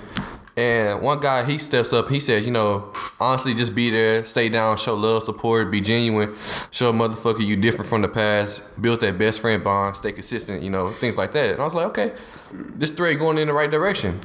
[0.56, 4.48] and one guy, he steps up, he says, you know, honestly, just be there, stay
[4.48, 6.34] down, show love, support, be genuine,
[6.70, 10.62] show a motherfucker you different from the past, build that best friend bond, stay consistent,
[10.62, 11.50] you know, things like that.
[11.50, 12.14] And I was like, okay,
[12.50, 14.18] this thread going in the right direction.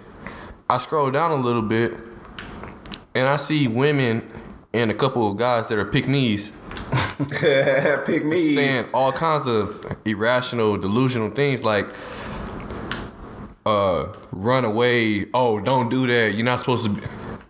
[0.70, 1.94] I scroll down a little bit,
[3.14, 4.28] and I see women
[4.74, 6.52] and a couple of guys that are pick me's
[7.30, 8.38] Pick me.
[8.56, 11.88] saying all kinds of irrational, delusional things like
[13.66, 17.02] uh run away, oh don't do that, you're not supposed to be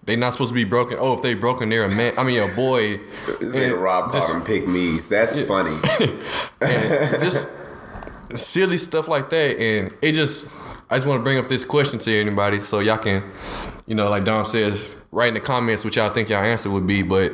[0.05, 0.97] they not supposed to be broken.
[0.99, 2.13] Oh, if they broken, they're a man.
[2.17, 2.99] I mean, a boy.
[3.41, 5.07] And Rob called just- them pick me's.
[5.07, 5.77] That's funny.
[7.21, 7.47] just
[8.35, 9.57] silly stuff like that.
[9.57, 10.51] And it just,
[10.93, 13.23] I just want to bring up this question to anybody so y'all can,
[13.87, 16.85] you know, like Dom says, write in the comments what y'all think y'all answer would
[16.85, 17.01] be.
[17.01, 17.33] But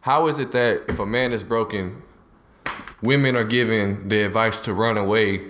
[0.00, 2.02] how is it that if a man is broken,
[3.02, 5.42] women are given the advice to run away,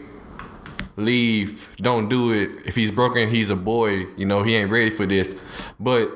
[0.97, 2.67] leave, don't do it.
[2.67, 5.37] If he's broken, he's a boy, you know, he ain't ready for this.
[5.79, 6.11] But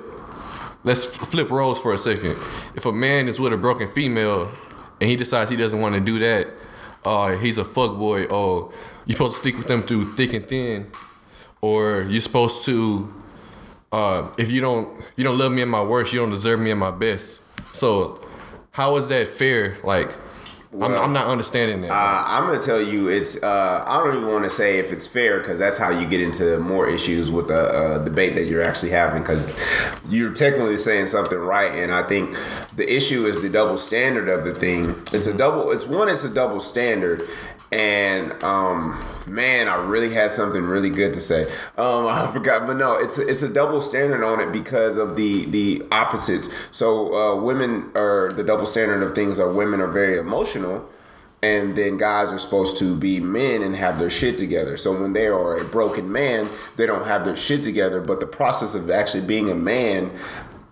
[0.82, 2.36] let's flip roles for a second.
[2.74, 4.52] If a man is with a broken female
[5.00, 6.48] and he decides he doesn't want to do that,
[7.04, 8.26] uh, he's a fuck boy.
[8.28, 8.72] Oh,
[9.06, 10.90] you're supposed to stick with them through thick and thin,
[11.60, 13.14] or you're supposed to.
[13.90, 16.70] Uh, if you don't, you don't love me at my worst, you don't deserve me
[16.70, 17.40] at my best.
[17.74, 18.20] So,
[18.72, 19.78] how is that fair?
[19.82, 20.12] Like,
[20.72, 21.90] I'm, I'm not understanding that.
[21.90, 23.42] Uh, I'm gonna tell you, it's.
[23.42, 26.20] Uh, I don't even want to say if it's fair because that's how you get
[26.20, 29.56] into more issues with the uh, debate that you're actually having because
[30.10, 32.36] you're technically saying something right, and I think
[32.76, 34.94] the issue is the double standard of the thing.
[35.10, 35.70] It's a double.
[35.70, 36.10] It's one.
[36.10, 37.22] It's a double standard,
[37.70, 41.44] and um, man, I really had something really good to say.
[41.76, 45.16] Um, I forgot, but no, it's a, it's a double standard on it because of
[45.16, 46.48] the the opposites.
[46.70, 50.88] So uh, women are the double standard of things are women are very emotional.
[51.40, 54.76] And then guys are supposed to be men and have their shit together.
[54.76, 58.00] So when they are a broken man, they don't have their shit together.
[58.00, 60.10] But the process of actually being a man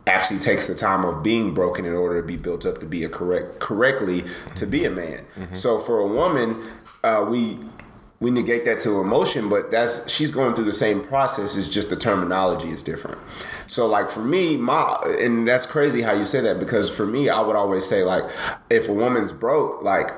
[0.09, 3.05] actually takes the time of being broken in order to be built up to be
[3.05, 5.25] a correct correctly to be a man.
[5.55, 6.65] So for a woman,
[7.07, 7.59] uh, we
[8.19, 11.57] we negate that to emotion, but that's she's going through the same process.
[11.57, 13.19] It's just the terminology is different.
[13.67, 17.29] So like for me, my and that's crazy how you say that because for me,
[17.29, 18.25] I would always say like
[18.71, 20.11] if a woman's broke, like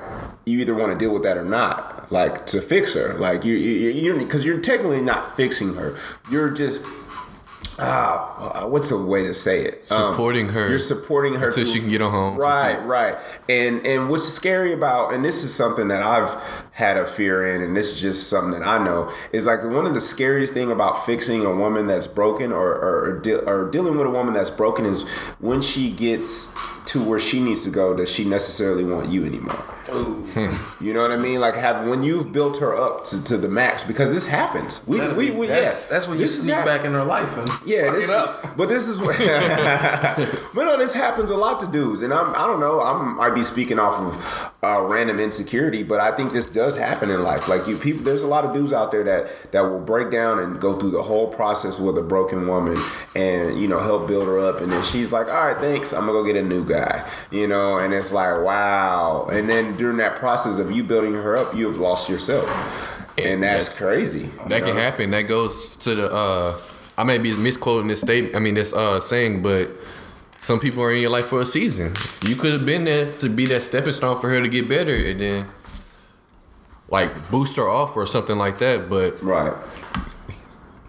[0.47, 3.55] you either want to deal with that or not, like to fix her, like you
[3.55, 5.99] you because you're technically not fixing her,
[6.31, 6.87] you're just
[7.79, 9.87] ah, what's a way to say it?
[9.91, 12.37] Um, Supporting her You're supporting her until through- she can get on home.
[12.37, 13.17] Right, right.
[13.49, 16.35] And and what's scary about, and this is something that I've
[16.73, 19.87] had a fear in, and this is just something that I know is like one
[19.87, 23.71] of the scariest thing about fixing a woman that's broken or or, or, de- or
[23.71, 25.07] dealing with a woman that's broken is
[25.41, 26.55] when she gets
[26.89, 29.63] to where she needs to go, does she necessarily want you anymore?
[30.81, 31.41] You know what I mean?
[31.41, 34.87] Like have when you've built her up to, to the max because this happens.
[34.87, 35.91] We we, we that's, yeah.
[35.91, 38.07] that's when you This is sneak back in her life and yeah, this,
[38.57, 39.19] but this is what.
[40.55, 42.81] but no, this happens a lot to dudes, and I'm I don't know.
[42.81, 47.11] I'm might be speaking off of uh, random insecurity, but I think this does happen
[47.11, 47.49] in life.
[47.49, 50.39] Like you people, there's a lot of dudes out there that that will break down
[50.39, 52.77] and go through the whole process with a broken woman,
[53.17, 56.01] and you know help build her up, and then she's like, all right, thanks, I'm
[56.01, 56.78] gonna go get a new guy,
[57.31, 61.37] you know, and it's like wow, and then during that process of you building her
[61.37, 62.47] up, you have lost yourself.
[63.19, 64.31] And that's That's- crazy.
[64.47, 64.81] That can know?
[64.83, 65.11] happen.
[65.11, 66.13] That goes to the.
[66.13, 66.59] uh
[66.97, 68.35] I may be misquoting this statement.
[68.37, 69.69] I mean this uh saying, but
[70.41, 71.95] some people are in your life for a season.
[72.27, 74.95] You could have been there to be that stepping stone for her to get better,
[74.95, 75.47] and then
[76.91, 78.89] like boost her off or something like that.
[78.89, 79.53] But Right.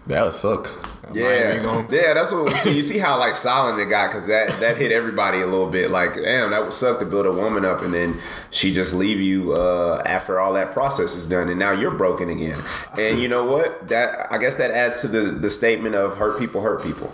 [0.06, 0.79] that would suck.
[1.10, 2.56] I'm Yeah, even gonna- yeah, that's what.
[2.58, 5.68] See, you see how like silent it got because that that hit everybody a little
[5.68, 5.90] bit.
[5.90, 8.18] Like, damn, that would suck to build a woman up and then
[8.50, 12.28] she just leave you uh, after all that process is done, and now you're broken
[12.30, 12.58] again.
[12.98, 13.88] And you know what?
[13.88, 17.12] That I guess that adds to the the statement of hurt people hurt people.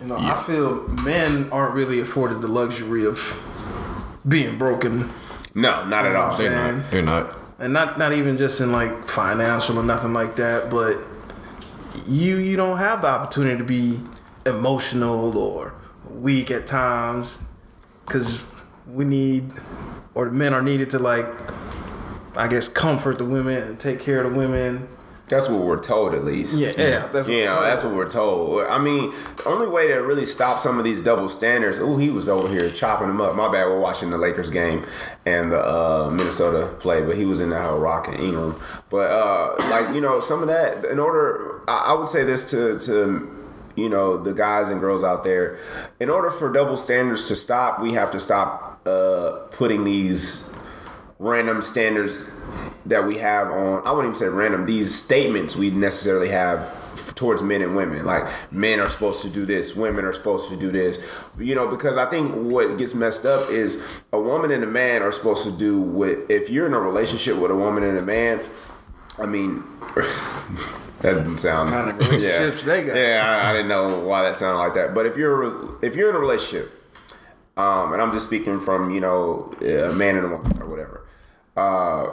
[0.00, 3.18] You know, I feel men aren't really afforded the luxury of
[4.26, 5.12] being broken,
[5.54, 6.36] No, not at all.
[6.36, 6.90] They're not.
[6.90, 7.36] They're not.
[7.58, 10.96] and not not even just in like financial or nothing like that, but
[12.06, 14.00] you you don't have the opportunity to be
[14.46, 15.74] emotional or
[16.08, 17.38] weak at times
[18.06, 18.44] because
[18.86, 19.50] we need
[20.14, 21.26] or the men are needed to like
[22.36, 24.88] I guess comfort the women and take care of the women.
[25.28, 26.58] That's what we're told, at least.
[26.58, 27.06] Yeah, yeah.
[27.06, 28.66] That's what You I'm know, that's what we're told.
[28.66, 31.78] I mean, the only way to really stop some of these double standards.
[31.78, 33.36] Oh, he was over here chopping them up.
[33.36, 33.66] My bad.
[33.66, 34.84] We're watching the Lakers game
[35.24, 38.60] and the uh, Minnesota play, but he was in there rocking Ingram.
[38.90, 40.84] But uh, like you know, some of that.
[40.84, 43.36] In order, I, I would say this to to
[43.76, 45.58] you know the guys and girls out there.
[46.00, 50.56] In order for double standards to stop, we have to stop uh, putting these
[51.20, 52.34] random standards
[52.86, 56.78] that we have on I wouldn't even say random these statements we necessarily have
[57.14, 60.56] towards men and women like men are supposed to do this women are supposed to
[60.56, 61.06] do this
[61.38, 65.02] you know because I think what gets messed up is a woman and a man
[65.02, 68.02] are supposed to do what if you're in a relationship with a woman and a
[68.02, 68.40] man
[69.18, 69.62] I mean
[71.00, 72.96] that didn't sound Kind of relationships they got.
[72.96, 76.10] yeah I, I didn't know why that sounded like that but if you're if you're
[76.10, 76.76] in a relationship
[77.56, 81.06] um, and I'm just speaking from you know a man and a woman or whatever.
[81.56, 82.10] Uh,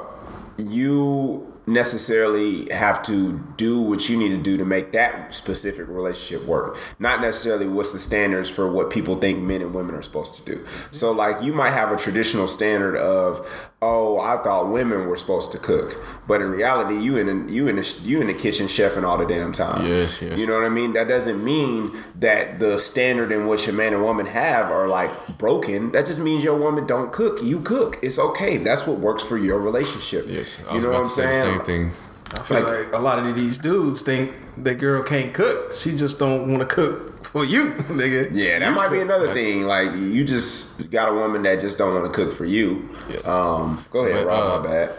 [0.58, 6.46] you necessarily have to do what you need to do to make that specific relationship
[6.48, 6.78] work.
[6.98, 10.44] Not necessarily what's the standards for what people think men and women are supposed to
[10.46, 10.66] do.
[10.92, 13.48] So like you might have a traditional standard of,
[13.82, 17.76] oh, I thought women were supposed to cook, but in reality, you in you in
[17.76, 19.86] the, you in the kitchen chefing all the damn time.
[19.86, 20.40] Yes, yes.
[20.40, 20.94] You know what I mean?
[20.94, 25.38] That doesn't mean that the standard in which a man and woman have are like
[25.38, 25.92] broken.
[25.92, 27.44] That just means your woman don't cook.
[27.44, 28.00] You cook.
[28.02, 28.58] It's okay.
[28.58, 30.26] That's what works for your relationship.
[30.28, 30.60] Yes.
[30.74, 31.58] You know what I'm to say the saying?
[31.58, 31.92] Same thing.
[32.34, 35.74] I feel like, a lot of these dudes think that girl can't cook.
[35.76, 38.30] She just don't want to cook for you, nigga.
[38.34, 39.64] Yeah, that You might be another thing.
[39.64, 42.90] Like you just got a woman that just don't want to cook for you.
[43.10, 43.18] Yeah.
[43.20, 44.54] Um, go ahead, But, Rob.
[44.54, 44.96] uh, my bad.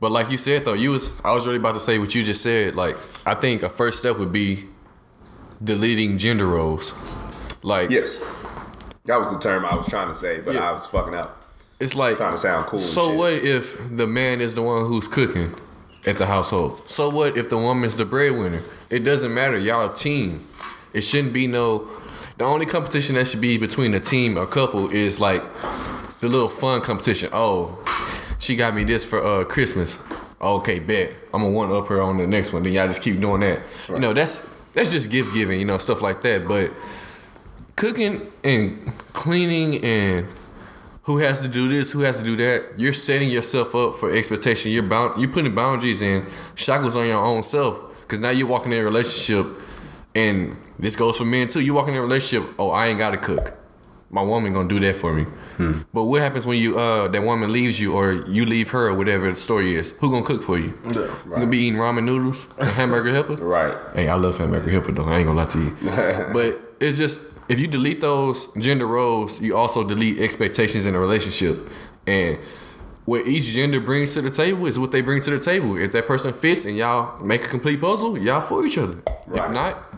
[0.00, 2.24] But like you said though, you was I was really about to say what you
[2.24, 2.74] just said.
[2.76, 4.64] Like I think a first step would be
[5.62, 6.92] deleting gender roles.
[7.62, 8.18] Like Yes,
[9.04, 10.68] that was the term I was trying to say, but Yeah.
[10.68, 11.44] I was fucking up.
[11.80, 13.16] it's like Trying to sound cool So shit.
[13.18, 15.54] what if the man is the one who's cooking
[16.04, 16.82] at the household?
[16.90, 18.62] So what if the woman's the breadwinner?
[18.90, 19.56] It doesn't matter.
[19.56, 20.48] Y'all a team.
[20.92, 21.88] It shouldn't be no.
[22.38, 25.42] The only competition that should be between a team or couple is like
[26.20, 27.30] the little fun competition.
[27.32, 27.78] Oh,
[28.38, 29.98] she got me this for uh Christmas.
[30.40, 31.12] Okay, bet.
[31.32, 32.62] I'm gonna one up her on the next one.
[32.62, 33.60] Then y'all just keep doing that.
[33.88, 34.40] You know, that's
[34.72, 35.60] that's just gift giving.
[35.60, 36.46] You know, stuff like that.
[36.48, 36.72] But
[37.76, 40.26] cooking and cleaning and
[41.04, 42.78] who has to do this, who has to do that.
[42.78, 44.70] You're setting yourself up for expectation.
[44.72, 45.20] You're bound.
[45.20, 47.80] You're putting boundaries and shackles on your own self.
[48.08, 49.46] Cause now you're walking in a relationship,
[50.14, 51.60] and this goes for men too.
[51.60, 52.50] You walk in a relationship.
[52.58, 53.54] Oh, I ain't gotta cook.
[54.10, 55.24] My woman gonna do that for me.
[55.94, 58.94] But what happens when you uh that woman leaves you or you leave her or
[58.94, 59.92] whatever the story is?
[60.00, 60.78] Who gonna cook for you?
[60.84, 63.36] Yeah, You gonna be eating ramen noodles and hamburger helper?
[63.36, 63.74] Right.
[63.94, 65.04] Hey, I love hamburger helper though.
[65.04, 65.76] I ain't gonna lie to you.
[66.34, 70.98] but it's just if you delete those gender roles, you also delete expectations in a
[71.00, 71.56] relationship.
[72.06, 72.38] And
[73.04, 75.76] what each gender brings to the table is what they bring to the table.
[75.76, 78.98] If that person fits and y'all make a complete puzzle, y'all for each other.
[79.26, 79.44] Right.
[79.44, 79.91] If not,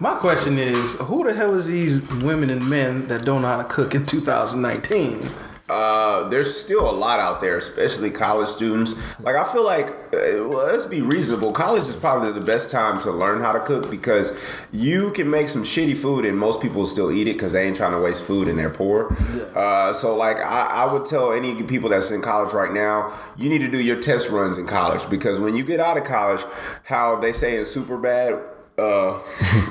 [0.00, 3.58] My question is, who the hell is these women and men that don't know how
[3.58, 5.28] to cook in 2019?
[5.68, 8.94] Uh, there's still a lot out there, especially college students.
[9.18, 11.50] Like I feel like, uh, well, let's be reasonable.
[11.50, 14.38] College is probably the best time to learn how to cook because
[14.72, 17.76] you can make some shitty food and most people still eat it because they ain't
[17.76, 19.14] trying to waste food and they're poor.
[19.56, 23.48] Uh, so like I, I would tell any people that's in college right now, you
[23.48, 26.44] need to do your test runs in college because when you get out of college,
[26.84, 28.54] how they say in Superbad.
[28.78, 29.18] Uh,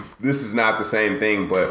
[0.19, 1.69] this is not the same thing, but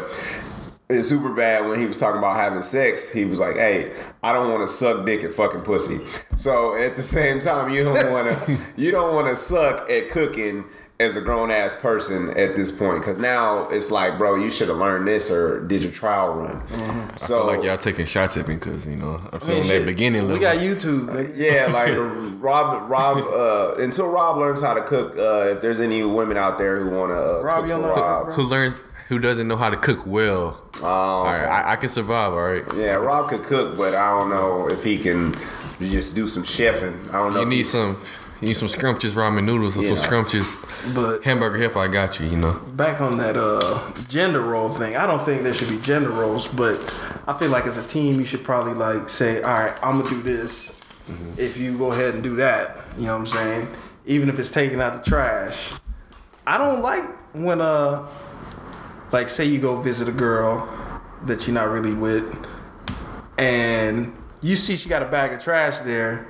[0.89, 3.13] it's Superbad when he was talking about having sex.
[3.13, 3.93] He was like, "Hey,
[4.23, 5.99] I don't want to suck dick and fucking pussy."
[6.37, 10.09] So at the same time, you don't want to you don't want to suck at
[10.11, 10.65] cooking
[10.99, 14.69] as a grown ass person at this point because now it's like, bro, you should
[14.69, 16.63] have learned this or did your trial run.
[16.73, 19.63] I So feel like y'all taking shots at me because you know I'm still in
[19.65, 21.09] that shit, beginning We got YouTube.
[21.09, 21.37] nigga.
[21.37, 21.93] yeah, like
[22.43, 23.19] Rob, Rob.
[23.19, 26.95] Uh, until Rob learns how to cook, uh, if there's any women out there who
[26.97, 29.19] want to uh, Rob, cook you for don't know how to Rob, who learns who
[29.19, 30.63] doesn't know how to cook well.
[30.83, 32.33] Oh, all right, I, I can survive.
[32.33, 32.65] All right.
[32.75, 35.35] yeah, Rob could cook, but I don't know if he can
[35.79, 37.07] just do some chefing.
[37.11, 37.41] I don't know.
[37.41, 37.99] You if need he- some.
[38.41, 39.89] You need some scrumptious ramen noodles or Yeah.
[39.89, 40.57] some scrumptious
[40.95, 41.79] But hamburger helper.
[41.79, 42.27] I got you.
[42.27, 42.53] You know.
[42.53, 46.47] back on that uh, gender role thing, I don't think there should be gender roles,
[46.47, 46.77] but
[47.27, 50.11] I feel like as a team, you should probably like say, all right, I'm gonna
[50.11, 50.73] do this.
[51.39, 53.69] If you go ahead and do that, you know what I'm saying?
[54.07, 55.73] Even if it's taking out the trash.
[56.47, 58.07] I don't like when uh,
[59.13, 60.69] like say you go visit a girl
[61.25, 62.25] that you're not really with,
[63.39, 64.13] and
[64.43, 66.27] you see she got a bag of trash there.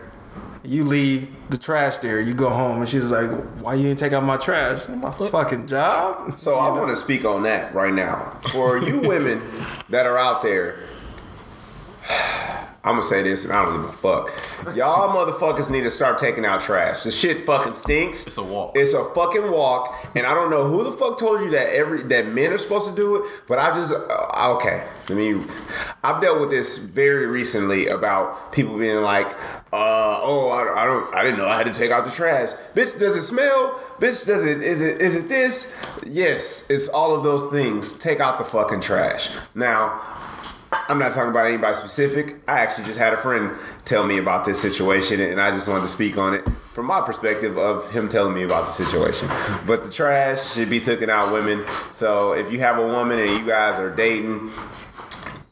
[0.63, 2.21] You leave the trash there.
[2.21, 3.31] You go home, and she's like,
[3.61, 4.89] "Why you didn't take out my trash?
[4.89, 8.39] My fucking job." So I want to speak on that right now.
[8.53, 9.43] For you women
[9.91, 10.81] that are out there,
[12.87, 14.77] I'm gonna say this, and I don't give a fuck.
[14.77, 17.03] Y'all motherfuckers need to start taking out trash.
[17.03, 18.29] This shit fucking stinks.
[18.29, 18.77] It's a walk.
[18.77, 22.05] It's a fucking walk, and I don't know who the fuck told you that every
[22.05, 23.43] that men are supposed to do it.
[23.49, 24.87] But I just uh, okay.
[25.11, 25.49] I mean,
[26.05, 29.33] I've dealt with this very recently about people being like,
[29.73, 32.51] uh, "Oh, I, I don't, I didn't know I had to take out the trash."
[32.77, 33.81] Bitch, does it smell?
[33.99, 34.63] Bitch, does it?
[34.63, 35.01] Is it?
[35.01, 35.77] Is it this?
[36.07, 37.99] Yes, it's all of those things.
[37.99, 40.01] Take out the fucking trash now.
[40.73, 42.37] I'm not talking about anybody specific.
[42.49, 45.83] I actually just had a friend tell me about this situation, and I just wanted
[45.83, 49.29] to speak on it from my perspective of him telling me about the situation.
[49.67, 51.65] But the trash should be taken out, women.
[51.93, 54.51] So if you have a woman and you guys are dating,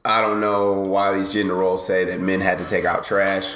[0.05, 3.55] I don't know why these gender roles say that men had to take out trash.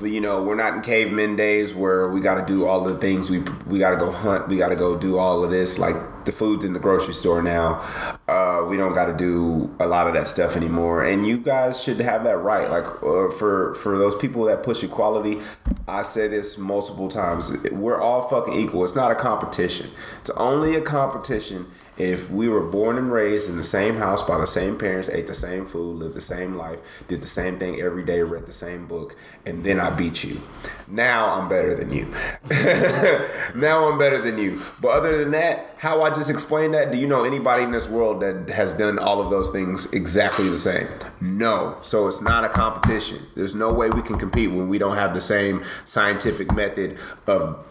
[0.00, 2.96] But you know, we're not in cavemen days where we got to do all the
[2.96, 5.78] things we we got to go hunt, we got to go do all of this.
[5.78, 7.82] Like the food's in the grocery store now.
[8.26, 11.04] Uh, we don't got to do a lot of that stuff anymore.
[11.04, 12.70] And you guys should have that right.
[12.70, 15.38] Like uh, for for those people that push equality,
[15.86, 17.54] I say this multiple times.
[17.70, 18.84] We're all fucking equal.
[18.84, 19.90] It's not a competition.
[20.20, 21.70] It's only a competition
[22.00, 25.26] if we were born and raised in the same house by the same parents, ate
[25.26, 28.52] the same food, lived the same life, did the same thing every day, read the
[28.52, 30.40] same book, and then I beat you.
[30.88, 32.06] Now I'm better than you.
[33.54, 34.62] now I'm better than you.
[34.80, 37.88] But other than that, how I just explained that, do you know anybody in this
[37.88, 40.88] world that has done all of those things exactly the same?
[41.20, 41.76] No.
[41.82, 43.18] So it's not a competition.
[43.36, 47.66] There's no way we can compete when we don't have the same scientific method of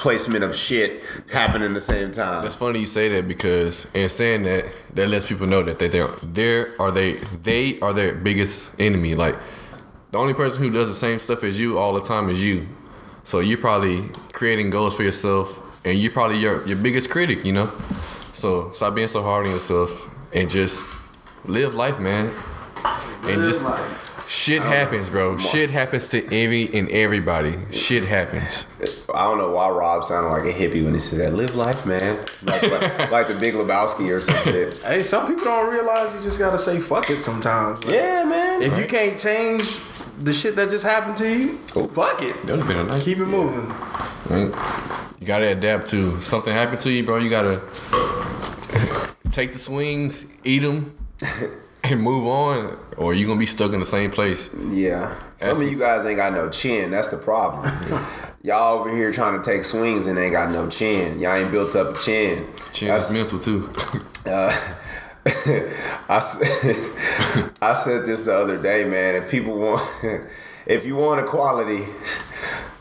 [0.00, 2.42] placement of shit happening at the same time.
[2.42, 5.88] That's funny you say that because in saying that, that lets people know that they
[5.88, 9.14] they're there are they they are their biggest enemy.
[9.14, 9.36] Like
[10.10, 12.66] the only person who does the same stuff as you all the time is you.
[13.24, 17.44] So you're probably creating goals for yourself, and you're probably your your biggest critic.
[17.44, 17.72] You know.
[18.32, 20.82] So stop being so hard on yourself and just
[21.44, 22.32] live life, man.
[23.24, 23.66] And just
[24.30, 25.36] shit happens, bro.
[25.36, 27.56] Shit happens to every and everybody.
[27.72, 28.66] Shit happens.
[29.12, 31.36] I don't know why Rob sounded like a hippie when he said that.
[31.36, 32.16] Live life, man.
[32.42, 34.74] Like, like, like the Big Lebowski or some shit.
[34.82, 37.82] Hey, some people don't realize you just gotta say fuck it sometimes.
[37.84, 38.62] Like, Yeah, man.
[38.62, 39.62] If you can't change
[40.22, 42.34] the shit that just happened to you, oh, fuck it.
[42.46, 43.04] That would have been a nice.
[43.04, 43.68] Keep it moving.
[44.28, 44.54] Right?
[45.18, 47.16] You gotta adapt to something happened to you, bro.
[47.18, 47.60] You gotta
[49.30, 50.96] take the swings, eat them,
[51.84, 54.54] and move on, or you gonna be stuck in the same place.
[54.68, 55.14] Yeah.
[55.36, 56.90] Some of you guys ain't got no chin.
[56.90, 57.72] That's the problem.
[58.42, 61.18] Y'all over here trying to take swings and ain't got no chin.
[61.20, 62.46] Y'all ain't built up a chin.
[62.72, 63.70] Chin That's- is mental too.
[64.26, 64.52] Uh,
[65.24, 66.42] I, s-
[67.62, 69.14] I said this the other day, man.
[69.16, 69.82] If people want,
[70.66, 71.86] if you want equality,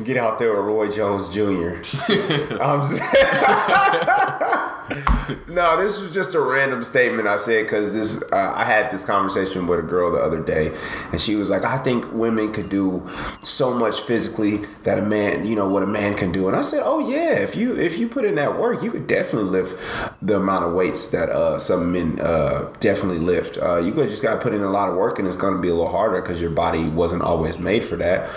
[0.04, 1.84] Get out there with Roy Jones Jr.
[5.48, 9.04] No, this was just a random statement I said because this uh, I had this
[9.04, 10.76] conversation with a girl the other day,
[11.12, 13.08] and she was like, "I think women could do
[13.42, 16.62] so much physically that a man, you know, what a man can do." And I
[16.62, 19.78] said, "Oh yeah, if you if you put in that work, you could definitely lift
[20.22, 23.58] the amount of weights that uh, some men uh, definitely lift.
[23.58, 25.62] Uh, you just got to put in a lot of work, and it's going to
[25.62, 28.30] be a little harder because your body wasn't always made for that."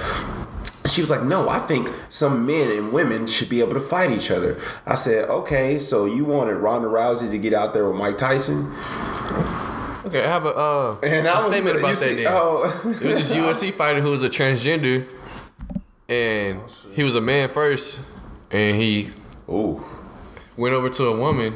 [0.89, 4.11] She was like, "No, I think some men and women should be able to fight
[4.11, 7.97] each other." I said, "Okay, so you wanted Ronda Rousey to get out there with
[7.97, 8.73] Mike Tyson?"
[10.05, 11.97] Okay, I have a, uh, And I a was- statement about that.
[11.97, 12.27] see- then.
[12.29, 12.81] oh.
[12.85, 15.07] There was this UFC fighter who was a transgender,
[16.09, 16.61] and
[16.93, 18.01] he was a man first,
[18.51, 19.11] and he
[19.49, 19.83] Ooh.
[20.57, 21.55] went over to a woman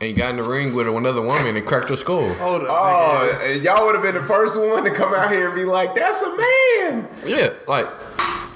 [0.00, 2.32] and got in the ring with another woman and cracked her skull.
[2.34, 2.68] Hold up.
[2.70, 5.94] Oh, y'all would have been the first one to come out here and be like,
[5.94, 7.86] "That's a man." Yeah, like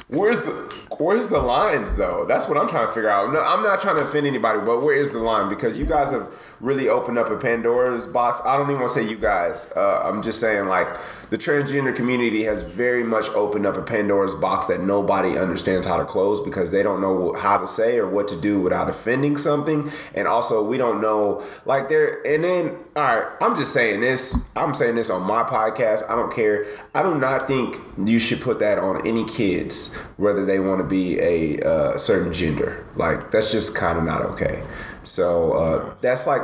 [0.08, 0.52] Where's the
[0.98, 2.24] Where's the lines though?
[2.26, 3.32] That's what I'm trying to figure out.
[3.32, 5.48] No, I'm not trying to offend anybody, but where is the line?
[5.48, 8.40] Because you guys have really opened up a Pandora's box.
[8.44, 9.72] I don't even want to say you guys.
[9.76, 10.88] Uh, I'm just saying like
[11.30, 15.98] the transgender community has very much opened up a Pandora's box that nobody understands how
[15.98, 19.36] to close because they don't know how to say or what to do without offending
[19.36, 22.26] something, and also we don't know like there.
[22.26, 24.48] And then all right, I'm just saying this.
[24.56, 26.08] I'm saying this on my podcast.
[26.08, 26.64] I don't care.
[26.94, 30.86] I do not think you should put that on any kids, whether they want to
[30.86, 32.86] be a uh, certain gender.
[32.96, 34.62] Like that's just kind of not okay.
[35.06, 36.42] So uh, that's like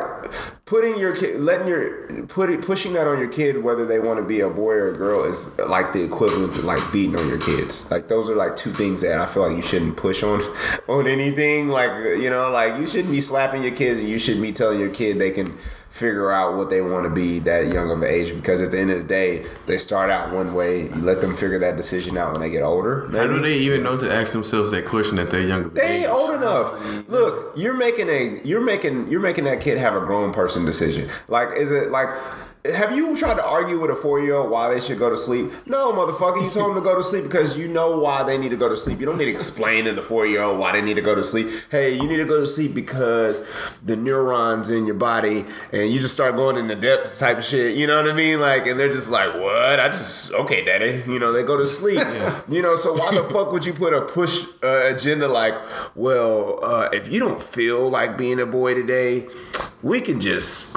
[0.65, 4.19] putting your kid, letting your put it, pushing that on your kid, whether they want
[4.19, 7.29] to be a boy or a girl, is like the equivalent to like beating on
[7.29, 7.91] your kids.
[7.91, 10.41] Like those are like two things that I feel like you shouldn't push on
[10.89, 11.69] on anything.
[11.69, 14.79] Like you know, like you shouldn't be slapping your kids, and you shouldn't be telling
[14.79, 15.59] your kid they can
[15.93, 18.79] figure out what they want to be that young of an age because at the
[18.79, 22.17] end of the day they start out one way you let them figure that decision
[22.17, 25.19] out when they get older how do they even know to ask themselves that question
[25.19, 26.03] at their younger They age?
[26.05, 27.09] ain't old enough.
[27.11, 31.11] Look, you're making a you're making you're making that kid have a grown person decision.
[31.29, 32.09] Like, is it like?
[32.65, 35.17] Have you tried to argue with a four year old why they should go to
[35.17, 35.51] sleep?
[35.67, 36.45] No, motherfucker.
[36.45, 38.69] You told them to go to sleep because you know why they need to go
[38.69, 39.01] to sleep.
[39.01, 41.13] You don't need to explain to the four year old why they need to go
[41.17, 41.49] to sleep.
[41.73, 43.45] Hey, you need to go to sleep because
[43.83, 47.45] the neurons in your body, and you just start going in the depths type of
[47.45, 47.77] shit.
[47.77, 48.39] You know what I mean?
[48.39, 49.81] Like, and they're just like, what?
[49.81, 51.03] I just okay, daddy.
[51.11, 51.99] You know, they go to sleep.
[52.49, 55.55] You know, so why the fuck would you put a push uh, agenda like,
[55.97, 59.27] well, uh, if you don't feel like being a boy today,
[59.83, 60.77] we can just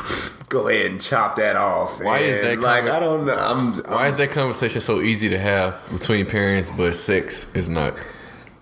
[0.56, 2.02] go ahead and chop that off.
[2.02, 2.86] Why is that like?
[2.86, 3.36] I don't know.
[3.36, 7.68] I'm, Why I'm is that conversation so easy to have between parents, but sex is
[7.68, 7.94] not?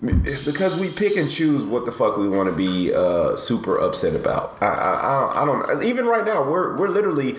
[0.01, 4.13] because we pick and choose what the fuck we want to be uh, super upset
[4.13, 4.57] about.
[4.61, 5.83] I, I, I, don't, I don't.
[5.83, 7.37] Even right now, we're we're literally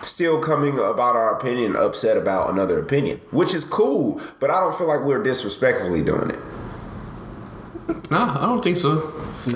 [0.00, 4.20] still coming about our opinion upset about another opinion, which is cool.
[4.38, 8.10] But I don't feel like we're disrespectfully doing it.
[8.10, 9.12] Nah, I don't think so.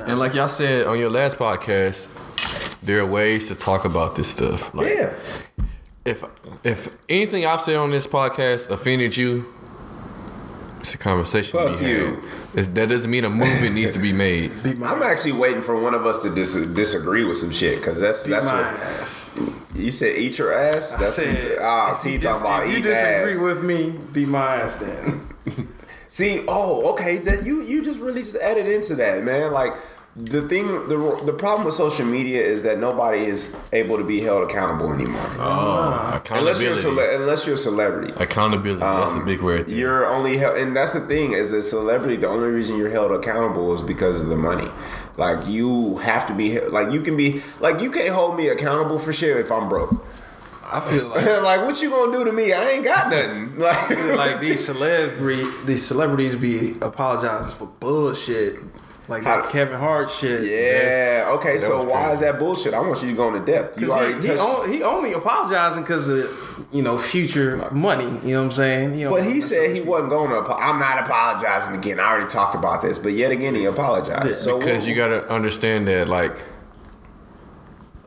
[0.06, 2.27] And like y'all said on your last podcast,
[2.82, 4.74] there are ways to talk about this stuff.
[4.74, 5.10] Like, Yeah.
[6.04, 6.24] if
[6.64, 9.44] if anything I've said on this podcast offended you,
[10.80, 11.96] it's a conversation to be you.
[12.06, 12.14] had.
[12.54, 14.52] It's- That doesn't mean a movement needs to be made.
[14.64, 18.24] I'm actually waiting for one of us to dis- disagree with some shit because that's
[18.24, 19.30] Beat that's my what ass.
[19.74, 20.16] you said.
[20.16, 20.94] Eat your ass.
[20.94, 23.40] I That's said, ah, if T you talking dis- about if you disagree ass.
[23.40, 25.28] with me, Be my ass then.
[26.08, 27.18] See, oh, okay.
[27.18, 29.52] That you you just really just added into that, man.
[29.52, 29.74] Like
[30.18, 34.20] the thing, the the problem with social media is that nobody is able to be
[34.20, 35.20] held accountable anymore.
[35.38, 36.80] Oh, unless you're a accountability.
[36.80, 38.12] cele- unless you're a celebrity.
[38.16, 38.80] accountability.
[38.80, 39.68] That's a big word.
[39.68, 39.76] There.
[39.76, 42.16] You're only held, and that's the thing is a celebrity.
[42.16, 44.68] The only reason you're held accountable is because of the money.
[45.16, 48.98] Like you have to be like you can be like you can't hold me accountable
[48.98, 50.04] for shit if I'm broke.
[50.70, 52.52] I feel like like what you gonna do to me?
[52.52, 53.58] I ain't got nothing.
[53.58, 58.56] Like like these celebrity these celebrities be apologizing for bullshit.
[59.08, 60.42] Like How- Kevin Hart shit.
[60.42, 60.48] Yeah.
[60.50, 61.26] Yes.
[61.28, 61.56] Okay.
[61.56, 62.12] So why crazy.
[62.12, 62.74] is that bullshit?
[62.74, 63.80] I want you to go into depth.
[63.80, 68.04] You 'Cause already he, he, on, he only apologizing because of you know future money.
[68.22, 68.92] You know what I'm saying?
[68.92, 70.52] He don't- but he said he wasn't going to.
[70.54, 71.98] I'm not apologizing again.
[71.98, 74.34] I already talked about this, but yet again he apologized.
[74.40, 76.42] So because you gotta understand that, like,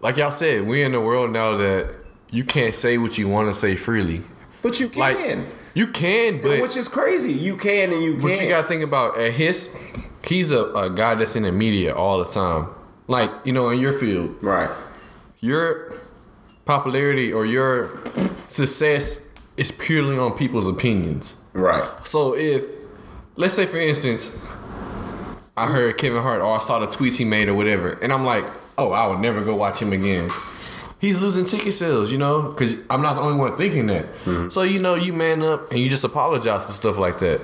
[0.02, 1.98] like y'all said, we're in the world now that
[2.32, 4.22] you can't say what you want to say freely.
[4.62, 5.48] But you Like, can.
[5.74, 7.34] you can, but which is crazy.
[7.34, 8.22] You can and you can.
[8.22, 9.70] But you gotta think about at his
[10.26, 12.70] he's a, a guy that's in the media all the time.
[13.08, 14.70] Like, you know, in your field, right.
[15.40, 15.94] your
[16.66, 18.00] popularity or your
[18.48, 19.26] success
[19.58, 21.36] is purely on people's opinions.
[21.54, 21.90] Right.
[22.06, 22.64] So if
[23.36, 24.44] let's say for instance,
[25.58, 28.26] I heard Kevin Hart or I saw the tweets he made or whatever, and I'm
[28.26, 28.46] like,
[28.78, 30.30] oh, I would never go watch him again.
[31.00, 34.06] He's losing ticket sales, you know, because I'm not the only one thinking that.
[34.24, 34.50] Mm-hmm.
[34.50, 37.42] So you know, you man up and you just apologize for stuff like that.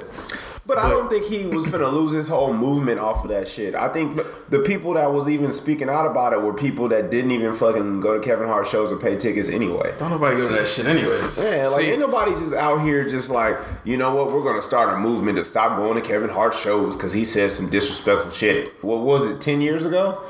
[0.67, 3.73] But, I don't think he was gonna lose his whole movement off of that shit.
[3.73, 7.31] I think the people that was even speaking out about it were people that didn't
[7.31, 9.95] even fucking go to Kevin Hart shows or pay tickets anyway.
[9.97, 11.37] Don't nobody go to that shit anyways.
[11.37, 14.61] Yeah, like See- ain't nobody just out here just like, you know what, we're gonna
[14.61, 18.31] start a movement to stop going to Kevin Hart shows because he said some disrespectful
[18.31, 18.73] shit.
[18.83, 20.21] What was it, ten years ago?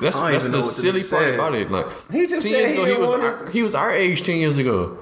[0.00, 1.68] That's, I don't that's even the know what silly part about it.
[1.70, 3.74] Like He just ten said years he ago, he didn't was wanna- our, he was
[3.74, 4.96] our age ten years ago.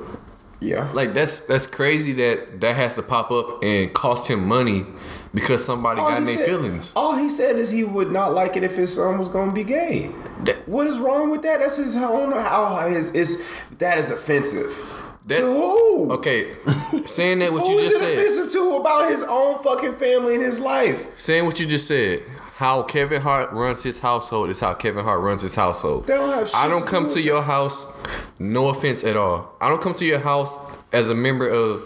[0.60, 0.90] Yeah.
[0.92, 4.84] Like that's that's crazy that that has to pop up and cost him money
[5.32, 6.92] because somebody All got in their feelings.
[6.96, 9.64] All he said is he would not like it if his son was gonna be
[9.64, 10.10] gay.
[10.44, 11.60] That- What is wrong with that?
[11.60, 12.32] That's his own.
[12.32, 13.46] How his is
[13.78, 14.86] that is offensive.
[15.26, 16.12] That- to who?
[16.12, 16.52] Okay,
[17.06, 20.34] saying that what Who you is just it offensive to about his own fucking family
[20.34, 21.16] and his life?
[21.18, 22.22] saying what you just said,
[22.60, 26.06] how Kevin Hart runs his household is how Kevin Hart runs his household.
[26.06, 27.86] They don't have I don't to come do to with your house,
[28.38, 29.50] no offense at all.
[29.62, 30.58] I don't come to your house
[30.92, 31.80] as a member of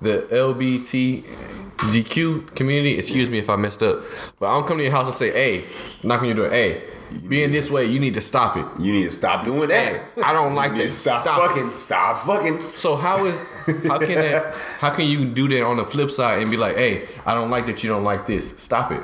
[0.00, 2.96] the LBTGQ community.
[2.98, 4.00] Excuse me if I messed up,
[4.38, 5.64] but I don't come to your house and say, "Hey,
[6.02, 6.84] knock on your door, hey."
[7.28, 8.66] Being this way, you need to stop it.
[8.80, 10.00] You need to stop doing that.
[10.24, 10.88] I don't like You need that.
[10.88, 11.42] to stop, Stop it.
[11.48, 11.76] fucking.
[11.76, 12.60] Stop fucking.
[12.60, 13.38] So how is
[13.86, 16.76] how can that how can you do that on the flip side and be like,
[16.76, 18.54] hey, I don't like that you don't like this.
[18.58, 19.02] Stop it.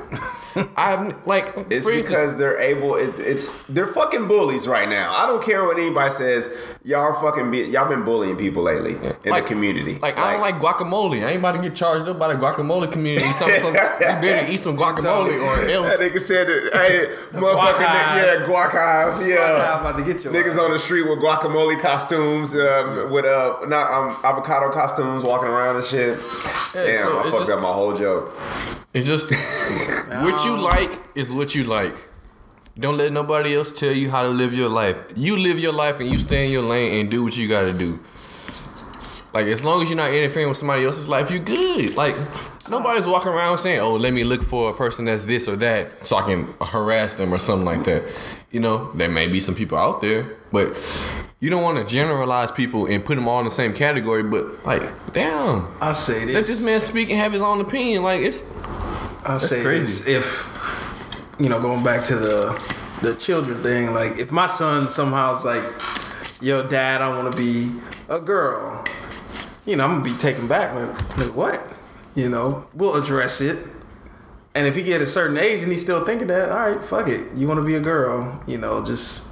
[0.75, 2.95] I've like It's because instance, they're able.
[2.95, 5.13] It, it's they're fucking bullies right now.
[5.13, 6.53] I don't care what anybody says.
[6.83, 9.99] Y'all fucking be, y'all been bullying people lately in like- the community.
[9.99, 11.23] Like, I don't like guacamole.
[11.25, 13.27] I ain't about to get charged up by the guacamole community.
[13.27, 15.97] You, tell me some, you better eat some guacamole or else.
[15.97, 16.71] That nigga said that.
[16.81, 17.05] Hey,
[17.37, 19.75] motherfucking guac yeah, guac hive, yeah.
[19.75, 20.31] I'm about to get you.
[20.31, 25.47] Niggas on the street with guacamole costumes, um, with uh, not um, avocado costumes, walking
[25.49, 26.17] around and shit.
[26.73, 28.33] Yeah, Damn, so I fucked just- up my whole joke.
[28.93, 29.31] It's just
[30.09, 31.95] what you um, like is what you like.
[32.77, 35.13] Don't let nobody else tell you how to live your life.
[35.15, 37.73] You live your life and you stay in your lane and do what you gotta
[37.73, 37.99] do.
[39.33, 41.95] Like as long as you're not interfering with somebody else's life, you're good.
[41.95, 42.15] Like
[42.69, 46.05] nobody's walking around saying, "Oh, let me look for a person that's this or that,
[46.05, 48.03] so I can harass them or something like that."
[48.51, 50.77] You know, there may be some people out there, but
[51.39, 54.23] you don't want to generalize people and put them all in the same category.
[54.23, 56.35] But like, damn, I say this.
[56.35, 58.03] let this man speak and have his own opinion.
[58.03, 58.43] Like it's
[59.25, 60.03] I say crazy.
[60.03, 60.07] this.
[60.07, 65.35] If you know, going back to the the children thing, like if my son somehow
[65.35, 65.63] is like,
[66.41, 67.71] "Yo, dad, I want to be
[68.07, 68.85] a girl,"
[69.65, 70.75] you know, I'm gonna be taken back.
[70.75, 71.79] Like, like what?
[72.13, 73.57] You know, we'll address it.
[74.53, 77.07] And if he get a certain age and he's still thinking that, all right, fuck
[77.07, 77.33] it.
[77.33, 78.43] You want to be a girl?
[78.45, 79.30] You know, just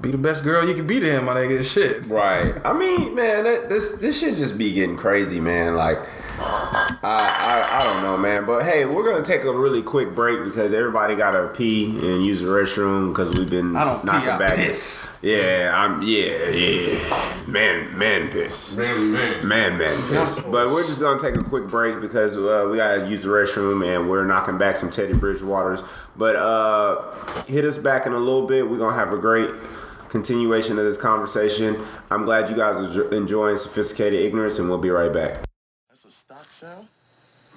[0.00, 1.64] be the best girl you can be to him, my nigga.
[1.64, 2.06] Shit.
[2.06, 2.54] Right.
[2.64, 5.74] I mean, man, that, this this should just be getting crazy, man.
[5.74, 5.98] Like,
[6.38, 8.44] I, I I don't know, man.
[8.44, 12.40] But hey, we're gonna take a really quick break because everybody gotta pee and use
[12.40, 14.56] the restroom because we've been I don't pee, knocking I back.
[14.56, 15.08] piss.
[15.22, 16.02] Yeah, I'm.
[16.02, 17.44] Yeah, yeah.
[17.46, 18.76] Man, man, piss.
[18.76, 20.42] Man, man, man, piss.
[20.42, 23.86] But we're just gonna take a quick break because uh, we gotta use the restroom
[23.86, 25.86] and we're knocking back some Teddy Bridgewaters.
[26.18, 27.12] But uh,
[27.44, 28.68] hit us back in a little bit.
[28.68, 29.50] We're gonna have a great
[30.08, 31.76] continuation of this conversation.
[32.10, 35.44] I'm glad you guys are enjoying sophisticated ignorance, and we'll be right back.
[35.88, 36.88] That's a stock sound?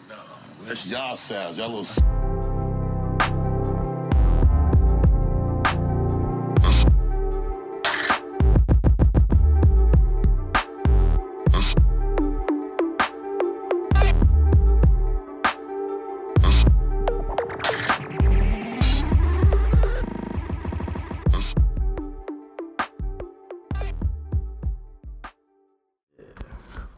[0.07, 0.15] No.
[0.63, 1.57] That's y'all sounds.
[1.57, 2.48] Y'all little.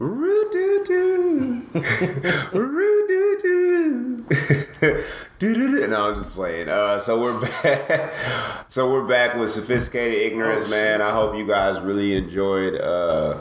[0.00, 1.62] Roo-doo-doo.
[2.52, 4.24] Roo-doo-doo.
[5.38, 5.86] Doo-doo-doo.
[5.88, 6.68] No, I'm just playing.
[6.68, 8.12] Uh, so we're back.
[8.72, 11.02] So we're back with sophisticated ignorance, man.
[11.02, 13.34] I hope you guys really enjoyed uh,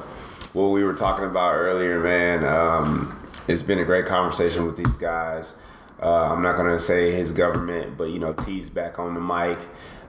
[0.52, 2.44] what we were talking about earlier, man.
[2.44, 5.56] Um, it's been a great conversation with these guys.
[6.02, 9.58] Uh, I'm not gonna say his government, but you know, T's back on the mic.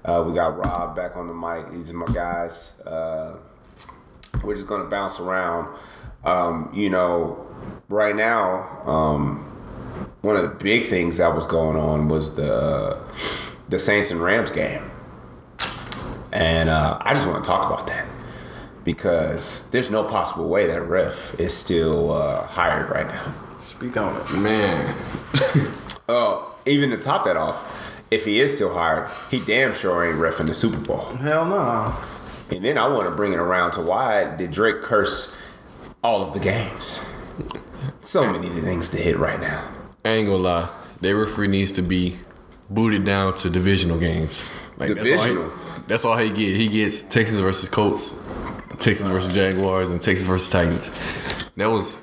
[0.05, 1.71] Uh, we got Rob back on the mic.
[1.71, 2.81] These are my guys.
[2.81, 3.37] Uh,
[4.43, 5.69] we're just gonna bounce around.
[6.25, 7.47] Um, you know,
[7.89, 9.39] right now, um,
[10.23, 12.99] one of the big things that was going on was the
[13.69, 14.91] the Saints and Rams game,
[16.33, 18.07] and uh, I just want to talk about that
[18.85, 23.35] because there's no possible way that ref is still uh, hired right now.
[23.59, 24.41] Speak on it.
[24.41, 24.95] man.
[26.09, 30.19] Oh, even to top that off, if he is still hired, he damn sure ain't
[30.19, 30.99] refing the Super Bowl.
[31.17, 31.97] Hell no.
[32.51, 35.39] And then I want to bring it around to why did Drake curse
[36.03, 37.09] all of the games?
[38.03, 39.69] So many things to hit right now.
[40.05, 40.69] I ain't gonna lie.
[41.01, 42.17] Their referee needs to be
[42.71, 44.49] booted down to divisional games.
[44.79, 45.51] Like Divisional?
[45.51, 46.57] That's all, he, that's all he get.
[46.57, 48.23] He gets Texas versus Colts,
[48.79, 50.91] Texas versus Jaguars, and Texas versus Titans.
[51.57, 51.97] That was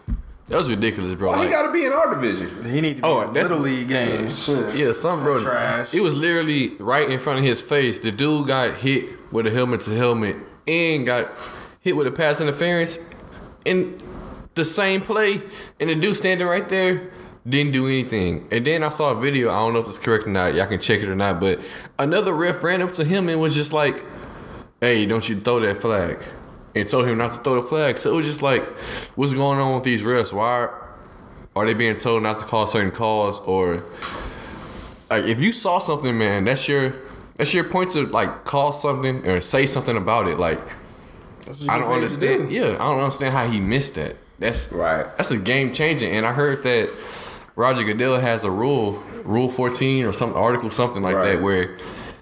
[0.48, 1.30] That was ridiculous, bro.
[1.30, 2.64] Oh, Why Like, he got to be in our division?
[2.72, 4.46] He need to be Oh, in that's- little league games.
[4.46, 4.76] Shit.
[4.76, 5.42] Yeah, some bro.
[5.42, 5.94] Trash.
[5.94, 8.00] It was literally right in front of his face.
[8.00, 10.38] The dude got hit with a helmet to helmet
[10.68, 11.32] and got
[11.82, 12.98] hit with a pass interference
[13.66, 14.00] in
[14.56, 15.42] the same play.
[15.80, 17.12] And the dude standing right there
[17.48, 18.48] didn't do anything.
[18.52, 19.50] And then I saw a video.
[19.50, 20.54] I don't know if it's correct or not.
[20.56, 21.40] Y'all can check it or not.
[21.40, 21.60] But
[21.98, 24.04] another ref ran up to him and was just like,
[24.82, 26.18] "Hey, don't you throw that flag?"
[26.76, 27.98] And told him not to throw the flag.
[27.98, 28.64] So it was just like,
[29.16, 30.32] what's going on with these refs?
[30.32, 30.70] Why
[31.56, 33.84] are they being told not to call certain calls or
[35.10, 36.94] like if you saw something, man, that's your
[37.36, 40.38] that's your point to like call something or say something about it.
[40.38, 40.60] Like
[41.68, 42.52] I don't understand.
[42.52, 44.16] Yeah, I don't understand how he missed that.
[44.40, 45.06] That's Right.
[45.18, 46.12] That's a game changing.
[46.16, 46.90] And I heard that
[47.56, 51.34] Roger Goodell has a rule, Rule 14 or some article, something like Right.
[51.34, 51.78] that, where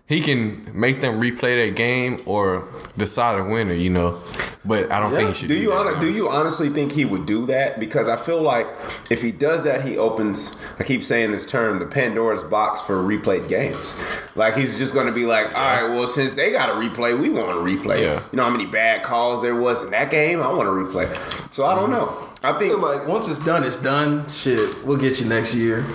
[0.08, 3.74] he can make them replay that game or decide a winner.
[3.74, 4.22] You know,
[4.66, 5.48] but I don't think he should.
[5.50, 7.80] Do you that, hon- do you honestly think he would do that?
[7.80, 8.68] Because I feel like
[9.10, 10.66] if he does that, he opens.
[10.80, 14.02] I keep saying this term, the Pandora's box for replayed games.
[14.36, 17.20] Like he's just going to be like, all right, well, since they got a replay,
[17.20, 18.02] we want to replay.
[18.02, 18.24] Yeah.
[18.32, 20.42] You know how many bad calls there was in that game?
[20.42, 21.54] I want to replay.
[21.54, 21.94] So I don't mm-hmm.
[21.94, 22.24] know.
[22.48, 24.30] I I think feel like once it's done, it's done.
[24.30, 25.86] Shit, we'll get you next year.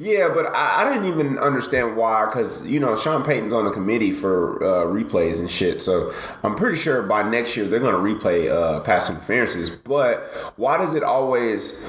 [0.00, 3.70] Yeah, but I, I didn't even understand why, because you know Sean Payton's on the
[3.70, 5.80] committee for uh, replays and shit.
[5.80, 9.70] So I'm pretty sure by next year they're gonna replay uh, pass interferences.
[9.70, 10.24] But
[10.56, 11.88] why does it always?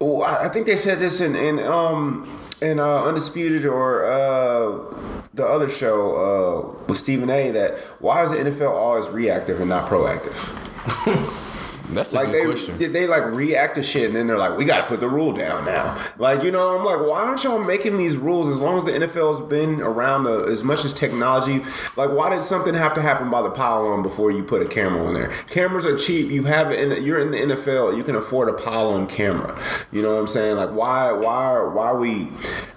[0.00, 4.94] Oh, I I think they said this in in um in uh, undisputed or uh,
[5.34, 7.50] the other show uh, with Stephen A.
[7.50, 11.42] That why is the NFL always reactive and not proactive?
[11.90, 12.78] That's Like they, question.
[12.92, 15.32] they like react to shit and then they're like, we got to put the rule
[15.32, 15.96] down now.
[16.18, 18.48] Like you know, I'm like, why aren't y'all making these rules?
[18.48, 21.58] As long as the NFL's been around the, as much as technology,
[21.96, 25.04] like why did something have to happen by the pylon before you put a camera
[25.06, 25.28] on there?
[25.48, 26.30] Cameras are cheap.
[26.30, 26.78] You have it.
[26.80, 27.96] In, you're in the NFL.
[27.96, 29.58] You can afford a pylon camera.
[29.92, 30.56] You know what I'm saying?
[30.56, 32.28] Like why why why are we?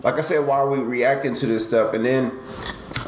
[0.03, 1.93] Like I said, why are we reacting to this stuff?
[1.93, 2.31] And then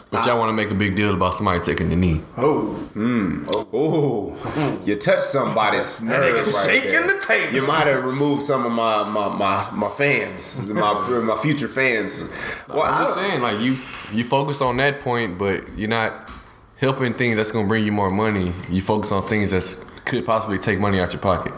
[0.10, 2.22] But y'all want to make a big deal about somebody taking the knee.
[2.38, 2.78] Oh,
[3.74, 7.08] Oh, you touched somebody's nerve nigga right shaking there.
[7.08, 7.54] the table.
[7.56, 12.34] You might have removed some of my my my, my fans, my my future fans.
[12.68, 13.78] Well, I'm I just saying, like you,
[14.12, 16.30] you focus on that point, but you're not
[16.78, 18.54] helping things that's gonna bring you more money.
[18.70, 21.54] You focus on things that could possibly take money out your pocket.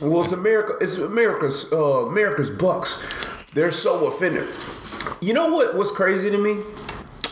[0.00, 0.74] Well, it's America.
[0.80, 3.06] It's America's uh, America's Bucks.
[3.54, 4.48] They're so offended.
[5.20, 5.76] You know what?
[5.76, 6.60] What's crazy to me?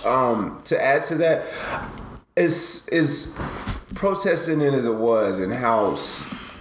[0.04, 1.46] Um, to add to that,
[2.36, 3.36] is is
[3.94, 5.96] protesting it as it was and how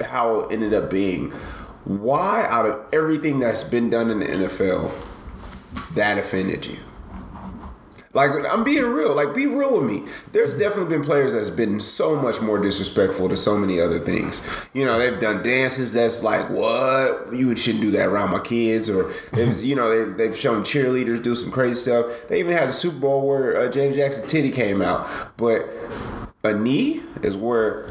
[0.03, 1.31] how it ended up being.
[1.83, 4.91] Why, out of everything that's been done in the NFL,
[5.93, 6.77] that offended you?
[8.15, 9.13] Like I'm being real.
[9.13, 10.09] Like be real with me.
[10.31, 14.49] There's definitely been players that's been so much more disrespectful to so many other things.
[14.73, 18.89] You know, they've done dances that's like, what you shouldn't do that around my kids,
[18.89, 22.29] or they've, you know they've, they've shown cheerleaders do some crazy stuff.
[22.29, 25.67] They even had a Super Bowl where uh, Janet Jackson titty came out, but
[26.43, 27.89] a knee is where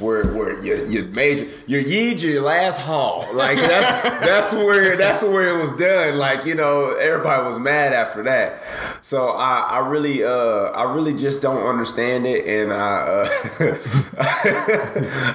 [0.00, 3.26] where where you you made your yeed your last haul.
[3.32, 6.18] Like that's that's where that's where it was done.
[6.18, 8.60] Like you know everybody was mad after that.
[9.02, 13.26] So I I really uh I really just don't understand it, and I
[13.58, 13.76] uh,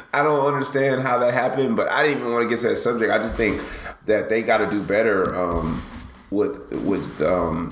[0.14, 1.76] I don't understand how that happened.
[1.76, 3.12] But I didn't even want to get to that subject.
[3.12, 3.62] I just think
[4.06, 5.82] that they got to do better um
[6.32, 7.72] with with um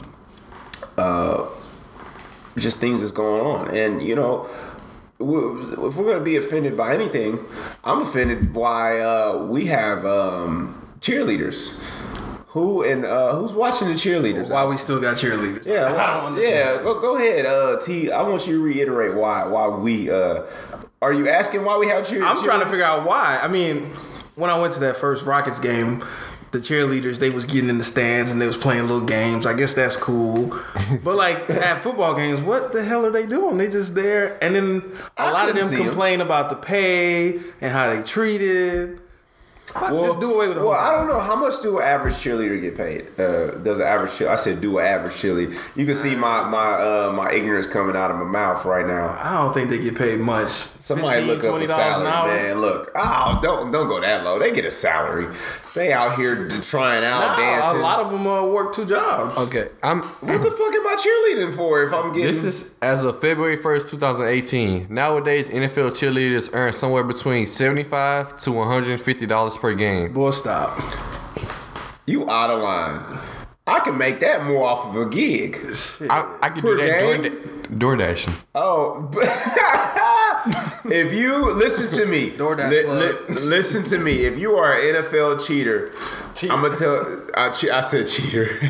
[0.97, 1.47] uh
[2.57, 4.49] just things that's going on, and you know
[5.19, 7.39] if we're going to be offended by anything,
[7.83, 11.83] I'm offended why uh, we have um, cheerleaders.
[12.49, 14.49] Who and uh, who's watching the cheerleaders?
[14.49, 15.65] why we still got cheerleaders?
[15.65, 16.77] Yeah, I don't why, understand.
[16.77, 16.83] yeah.
[16.83, 18.11] Go, go ahead, uh, T.
[18.11, 20.09] I want you to reiterate why why we.
[20.09, 20.43] Uh,
[21.01, 22.23] are you asking why we have cheer?
[22.23, 23.39] I'm trying to figure out why.
[23.41, 23.91] I mean,
[24.35, 26.03] when I went to that first Rockets game,
[26.51, 29.45] the cheerleaders they was getting in the stands and they was playing little games.
[29.45, 30.57] I guess that's cool.
[31.03, 33.57] But like at football games, what the hell are they doing?
[33.57, 34.81] They just there, and then
[35.17, 38.99] a I lot of them complain about the pay and how they treated.
[39.67, 42.13] Fuck, just do away with the Well, I don't know how much do an average
[42.13, 43.07] cheerleader get paid.
[43.19, 44.13] Uh, does an average?
[44.15, 45.77] Cheer- I said do an average cheerleader.
[45.77, 49.17] You can see my my uh, my ignorance coming out of my mouth right now.
[49.21, 50.47] I don't think they get paid much.
[50.79, 52.61] Somebody look up a $15, salary, man.
[52.61, 54.39] Look, oh, don't don't go that low.
[54.39, 55.27] They get a salary.
[55.77, 57.79] They out here trying out, Nah, dancing.
[57.79, 59.37] a lot of them uh, work two jobs.
[59.37, 60.01] Okay, I'm.
[60.01, 61.83] what the fuck am I cheerleading for?
[61.83, 64.87] If I'm getting This is as of February 1st, 2018.
[64.89, 70.13] Nowadays, NFL cheerleaders earn somewhere between 75 to 150 dollars per game.
[70.13, 70.77] Boy, stop.
[72.07, 73.19] you out of line.
[73.67, 75.57] I can make that more off of a gig.
[76.09, 77.21] I, I could Per do that game?
[77.23, 78.33] door, door dashing.
[78.55, 79.09] Oh,
[80.85, 82.85] if you listen to me, DoorDash li-
[83.35, 84.25] li- listen to me.
[84.25, 85.91] If you are an NFL cheater,
[86.43, 87.23] I'm gonna tell.
[87.35, 88.45] I, che- I said cheater,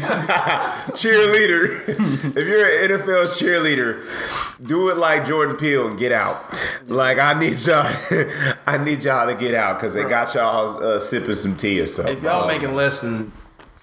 [0.95, 1.89] cheerleader.
[2.35, 6.43] if you're an NFL cheerleader, do it like Jordan Peele and get out.
[6.87, 7.85] Like I need y'all,
[8.67, 11.85] I need y'all to get out because they got y'all uh, sipping some tea or
[11.85, 12.17] something.
[12.17, 13.31] If y'all Um, making less than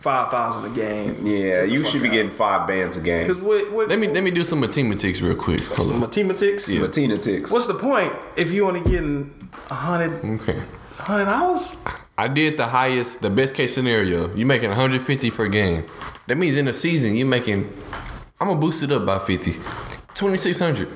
[0.05, 3.27] five thousand a game, yeah, you should be getting five bands a game.
[3.27, 5.63] because what what Let me let me do some mathematics real quick.
[5.77, 6.01] Hold on.
[6.01, 6.69] mathematics?
[6.69, 6.83] Yeah.
[6.83, 7.51] Latina ticks.
[7.51, 9.33] What's the point if you only getting
[9.71, 10.61] a hundred Okay.
[10.99, 11.77] hundred dollars?
[12.19, 14.33] I did the highest, the best case scenario.
[14.37, 15.85] You making 150 per game.
[16.29, 17.73] That means in a season you making.
[18.41, 19.53] I'm gonna boost it up by 50.
[20.15, 20.89] 2600.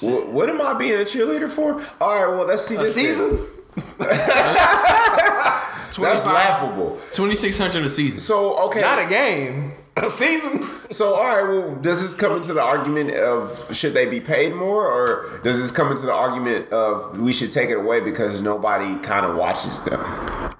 [0.00, 1.74] What, what am I being a cheerleader for?
[2.00, 3.06] All right, well let's see A this thing.
[3.06, 3.38] season?
[5.96, 6.98] That's laughable.
[7.12, 8.20] 2600 a season.
[8.20, 9.72] So okay, Not a game.
[9.96, 10.62] A season?
[10.90, 14.54] So all right, well, does this come into the argument of should they be paid
[14.54, 18.40] more, or does this come into the argument of we should take it away because
[18.40, 20.00] nobody kind of watches them?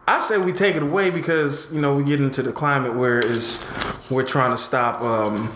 [0.06, 3.20] I say we take it away because you know we get into the climate where
[3.20, 3.66] it's
[4.10, 5.50] we're trying to stop um,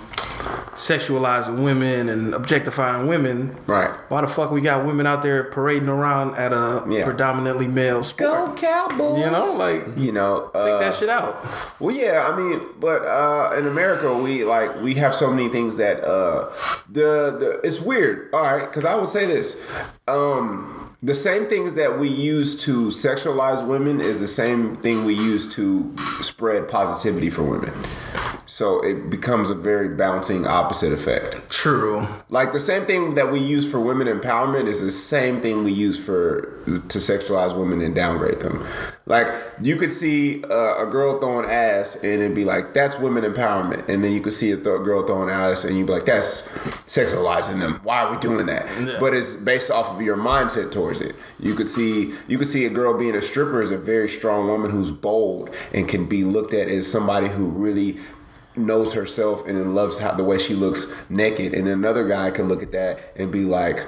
[0.76, 3.57] sexualizing women and objectifying women.
[3.66, 3.91] Right.
[4.09, 7.05] Why the fuck we got women out there parading around at a Yeah.
[7.05, 8.57] predominantly male sport?
[8.57, 9.18] Cowboys!
[9.20, 11.45] You know, like You know, uh, take that shit out.
[11.80, 15.76] Well, yeah, I mean, but uh, in America, we like we have so many things
[15.78, 16.49] that uh,
[16.91, 18.28] the the it's weird.
[18.32, 19.66] All right, because I would say this:
[20.09, 25.14] um, the same things that we use to sexualize women is the same thing we
[25.14, 27.72] use to spread positivity for women.
[28.47, 31.51] So it becomes a very bouncing opposite effect.
[31.51, 32.07] True.
[32.30, 35.72] Like the same thing that we use for women empowerment is the same thing we
[35.72, 38.64] use for to sexualize women and downgrade them.
[39.07, 39.32] Like
[39.62, 43.88] you could see uh, a girl throwing ass and it'd be like that's women empowerment,
[43.88, 46.49] and then you could see a th- girl throwing ass and you'd be like that's
[46.86, 47.80] sexualizing them.
[47.84, 48.66] Why are we doing that?
[48.80, 48.97] Yeah.
[48.99, 51.14] But it's based off of your mindset towards it.
[51.38, 54.49] You could see you could see a girl being a stripper is a very strong
[54.49, 57.99] woman who's bold and can be looked at as somebody who really
[58.57, 62.48] knows herself and then loves how the way she looks naked, and another guy can
[62.48, 63.84] look at that and be like,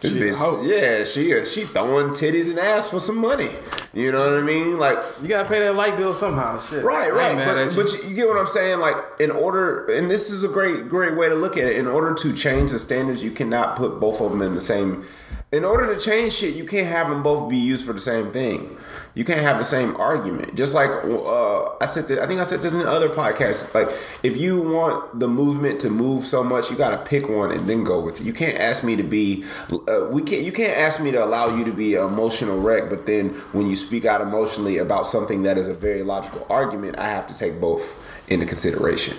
[0.00, 3.50] "This She bitch, yeah, she she throwing titties and ass for some money."
[3.92, 4.78] You know what I mean?
[4.78, 6.60] Like, You gotta pay that light bill somehow.
[6.60, 6.84] Shit.
[6.84, 7.36] right, right.
[7.36, 7.82] mad But, you.
[7.82, 8.78] but you get what I'm saying?
[8.78, 11.76] Like, in order, and this is a great great way to look at it.
[11.76, 15.04] In order to change the standards, you cannot put both of them in the same.
[15.52, 18.30] In order to change shit, you can't have them both be used for the same
[18.30, 18.76] thing.
[19.16, 20.54] You can't have the same argument.
[20.54, 23.74] Just like uh, I said, this, I think I said this in other podcasts.
[23.74, 23.88] Like,
[24.22, 27.58] if you want the movement to move so much, you got to pick one and
[27.62, 28.24] then go with it.
[28.24, 29.44] You can't ask me to be.
[29.72, 30.42] Uh, we can't.
[30.42, 33.68] You can't ask me to allow you to be an emotional wreck, but then when
[33.68, 37.34] you speak out emotionally about something that is a very logical argument, I have to
[37.34, 39.16] take both into consideration.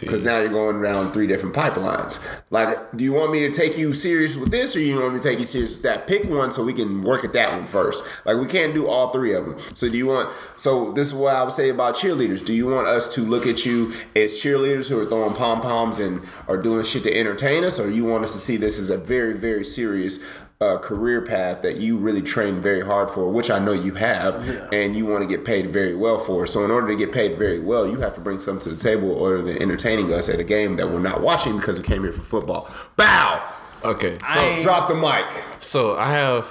[0.00, 2.24] Because now you're going down three different pipelines.
[2.50, 5.20] Like, do you want me to take you serious with this, or you want me
[5.20, 6.06] to take you serious with that?
[6.06, 8.04] Pick one so we can work at that one first.
[8.24, 9.58] Like, we can't do all three of them.
[9.74, 10.32] So, do you want?
[10.56, 12.46] So, this is what I would say about cheerleaders.
[12.46, 15.98] Do you want us to look at you as cheerleaders who are throwing pom poms
[15.98, 18.88] and are doing shit to entertain us, or you want us to see this as
[18.88, 20.24] a very, very serious?
[20.60, 24.36] Uh, career path that you really trained very hard for, which I know you have,
[24.72, 26.46] and you want to get paid very well for.
[26.46, 28.80] So, in order to get paid very well, you have to bring something to the
[28.80, 32.02] table other than entertaining us at a game that we're not watching because we came
[32.02, 32.70] here for football.
[32.96, 33.42] Bow!
[33.84, 34.16] Okay.
[34.32, 35.26] So, So, drop the mic.
[35.58, 36.46] so I have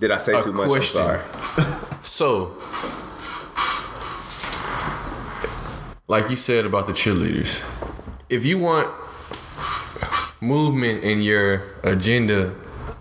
[0.00, 0.66] Did I say a too much?
[0.68, 1.00] question.
[1.00, 1.74] I'm sorry.
[2.02, 2.56] So,
[6.08, 7.62] like you said about the cheerleaders,
[8.28, 8.88] if you want
[10.42, 12.54] movement in your agenda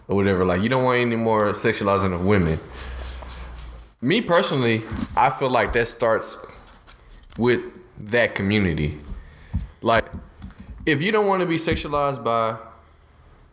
[0.08, 2.60] or whatever, like you don't want any more sexualizing of women.
[4.00, 4.84] Me personally,
[5.18, 6.38] I feel like that starts
[7.38, 7.62] with
[7.98, 9.00] that community.
[9.82, 10.06] Like,
[10.86, 12.58] if you don't want to be sexualized by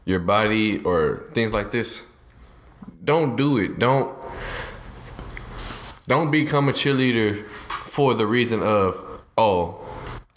[0.04, 2.04] your body or things like this,
[3.04, 3.78] don't do it.
[3.78, 4.16] Don't
[6.06, 9.04] don't become a cheerleader for the reason of
[9.36, 9.87] oh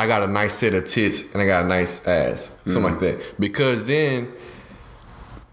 [0.01, 2.57] i got a nice set of tits and i got a nice ass.
[2.65, 3.19] Something like mm.
[3.19, 3.39] that.
[3.39, 4.31] Because then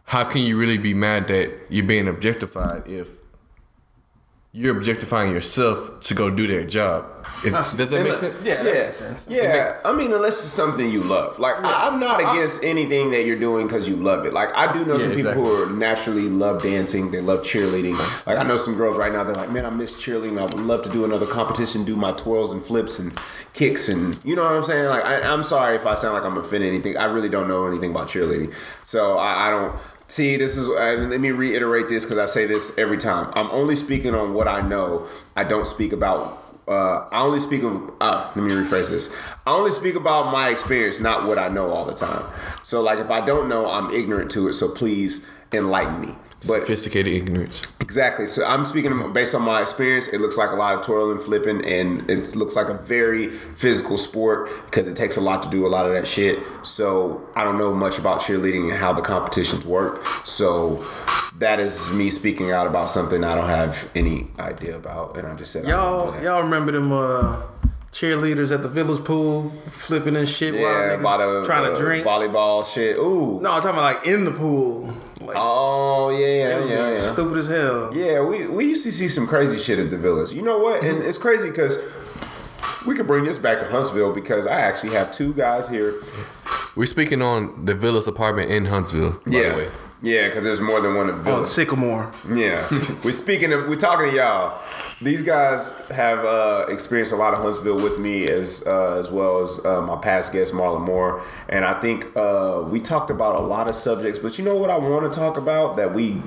[0.04, 3.08] how can you really be mad that you're being objectified if
[4.52, 7.04] you're objectifying yourself to go do their job
[7.44, 9.26] If- does that make sense Yeah, that Yeah, makes sense.
[9.28, 9.76] yeah.
[9.84, 11.38] I mean, unless it's something you love.
[11.38, 14.32] Like, I, I'm not against anything that you're doing because you love it.
[14.32, 15.42] Like, I do know Yeah, some people exactly.
[15.44, 17.10] who are naturally love dancing.
[17.10, 17.98] They love cheerleading.
[18.26, 19.22] Like, I know some girls right now.
[19.24, 20.38] They're like, man, I miss cheerleading.
[20.40, 23.12] I would love to do another competition, do my twirls and flips and
[23.52, 24.86] kicks and you know what I'm saying.
[24.88, 26.96] Like, I, I'm sorry if I sound like I'm offending anything.
[26.96, 29.76] I really don't know anything about cheerleading, so I, I don't.
[30.10, 30.68] See, this is.
[30.70, 33.30] Uh, let me reiterate this because I say this every time.
[33.34, 35.06] I'm only speaking on what I know.
[35.36, 37.90] I don't speak about Uh, I only speak of.
[38.00, 39.14] Uh, let me rephrase this.
[39.46, 42.24] I only speak about my experience, not what I know all the time.
[42.62, 44.54] So, like, if I don't know, I'm ignorant to it.
[44.54, 46.14] So please enlighten me.
[46.46, 47.62] But Sophisticated ignorance.
[47.80, 48.26] Exactly.
[48.26, 50.06] So I'm speaking based on my experience.
[50.06, 53.96] It looks like a lot of twirling, flipping, and it looks like a very physical
[53.96, 56.38] sport because it takes a lot to do a lot of that shit.
[56.62, 60.06] So I don't know much about cheerleading and how the competitions work.
[60.24, 60.84] So
[61.38, 65.34] that is me speaking out about something I don't have any idea about, and I
[65.34, 66.22] just said I don't know Y'all, that.
[66.22, 67.42] y'all remember them uh,
[67.92, 71.82] cheerleaders at the village pool flipping and shit yeah, while niggas the trying uh, to
[71.82, 72.06] drink?
[72.06, 72.98] volleyball shit.
[72.98, 73.40] Ooh.
[73.40, 74.94] No, I'm talking about like in the pool.
[75.20, 76.96] Like, Oh yeah, that yeah, yeah.
[76.96, 77.94] stupid as hell.
[77.94, 80.32] Yeah, we, we used to see some crazy shit at the village.
[80.32, 80.84] You know what?
[80.84, 81.78] And it's crazy because
[82.86, 85.94] we could bring this back to Huntsville because I actually have two guys here.
[86.76, 89.48] We're speaking on the Villas apartment in Huntsville, by yeah.
[89.48, 89.70] the way.
[90.00, 91.48] Yeah, because there's more than one at On Village.
[91.48, 92.12] Sycamore.
[92.32, 92.66] Yeah,
[93.04, 94.60] we're speaking of, we're talking to y'all.
[95.00, 99.42] These guys have uh, experienced a lot of Huntsville with me as uh, as well
[99.42, 103.44] as uh, my past guest Marlon Moore, and I think uh, we talked about a
[103.44, 104.18] lot of subjects.
[104.18, 106.20] But you know what I want to talk about that we,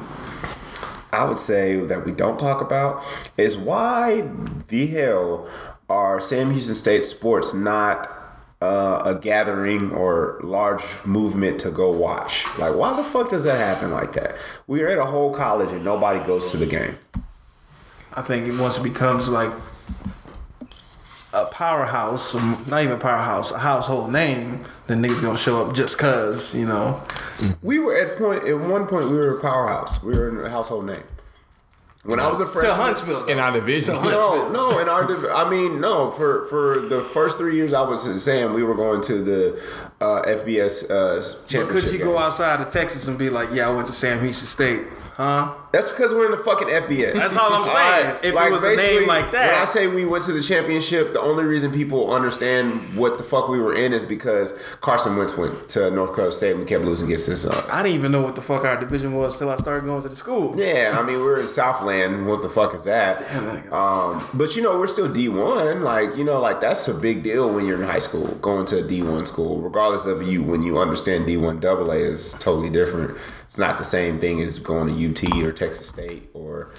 [1.11, 3.03] I would say that we don't talk about
[3.36, 4.22] is why
[4.69, 5.49] the hell
[5.89, 8.09] are Sam Houston State sports not
[8.61, 12.45] uh, a gathering or large movement to go watch.
[12.57, 14.38] Like, why the fuck does that happen like that?
[14.65, 16.97] We're at a whole college and nobody goes to the game.
[18.14, 19.51] I think once it becomes like
[21.34, 22.34] a powerhouse,
[22.68, 27.01] not even powerhouse, a household name, then niggas gonna show up just cause, you know.
[27.62, 30.03] We were at point at one point we were a powerhouse.
[30.03, 31.03] We were a household name.
[32.03, 33.26] When I was a freshman, Still Huntsville.
[33.28, 33.93] In our division.
[33.93, 36.09] No, no, in our div- I mean, no.
[36.09, 39.62] For for the first three years I was at Sam, we were going to the
[40.01, 41.84] uh, FBS uh, championship.
[41.84, 42.07] Could you game.
[42.07, 45.53] go outside of Texas and be like, yeah, I went to Sam Houston State, huh?
[45.72, 47.13] That's because we're in the fucking FBS.
[47.13, 48.15] That's all I'm saying.
[48.24, 49.51] If it was a name like that.
[49.53, 53.24] When I say we went to the championship, the only reason people understand what the
[53.24, 56.65] fuck we were in is because Carson Wentz went to North Dakota State and we
[56.65, 57.65] kept losing against his son.
[57.72, 60.09] I didn't even know what the fuck our division was till I started going to
[60.09, 60.59] the school.
[60.59, 62.28] Yeah, I mean, we're in Southland.
[62.28, 63.22] What the fuck is that?
[63.72, 65.82] Um, but you know, we're still D1.
[65.82, 68.80] Like, you know, like that's a big deal when you're in high school, going to
[68.80, 73.17] a D1 school, regardless of you, when you understand D1 AA is totally different.
[73.43, 76.72] It's not the same thing as going to UT or Texas State or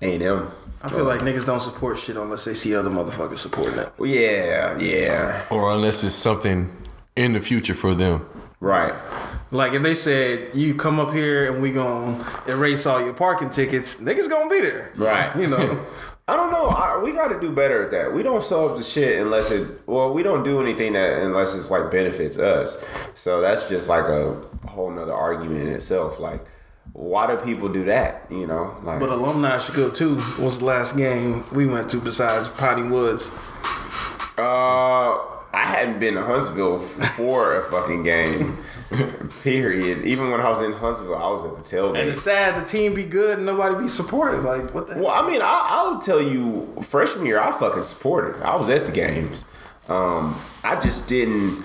[0.00, 0.50] A&M.
[0.80, 3.92] I feel like niggas don't support shit unless they see other motherfuckers supporting it.
[3.98, 6.70] Well, oh, yeah, yeah, Or unless it's something
[7.16, 8.28] in the future for them.
[8.60, 8.94] right.
[9.50, 13.48] Like if they said you come up here and we gonna erase all your parking
[13.48, 14.92] tickets, niggas gonna be there.
[14.94, 15.34] Right.
[15.36, 15.86] You know.
[16.28, 16.66] I don't know.
[16.66, 18.12] I, we got to do better at that.
[18.12, 19.80] We don't sell up the shit unless it.
[19.86, 22.84] Well, we don't do anything that unless it's like benefits us.
[23.14, 24.34] So that's just like a
[24.66, 26.20] whole nother argument in itself.
[26.20, 26.44] Like,
[26.98, 28.26] why do people do that?
[28.28, 28.98] You know, like.
[28.98, 30.16] But alumni should go too.
[30.16, 33.30] What's the last game we went to besides Potty Woods?
[34.36, 35.14] uh,
[35.52, 38.58] I hadn't been to Huntsville for a fucking game.
[39.44, 40.04] Period.
[40.04, 42.00] Even when I was in Huntsville, I was at the tailgate.
[42.00, 44.42] And it's sad the team be good and nobody be supporting.
[44.42, 44.98] Like what the?
[44.98, 48.42] Well, I mean, I, I'll tell you, freshman year, I fucking supported.
[48.42, 49.44] I was at the games.
[49.88, 51.62] Um, I just didn't.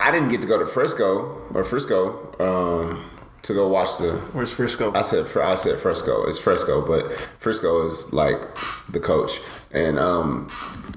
[0.00, 4.12] I didn't get to go to Frisco or Frisco um, to go watch the.
[4.32, 4.92] Where's Frisco?
[4.94, 6.26] I said I said Frisco.
[6.26, 8.40] It's Frisco, but Frisco is like
[8.90, 9.40] the coach.
[9.72, 10.48] And um,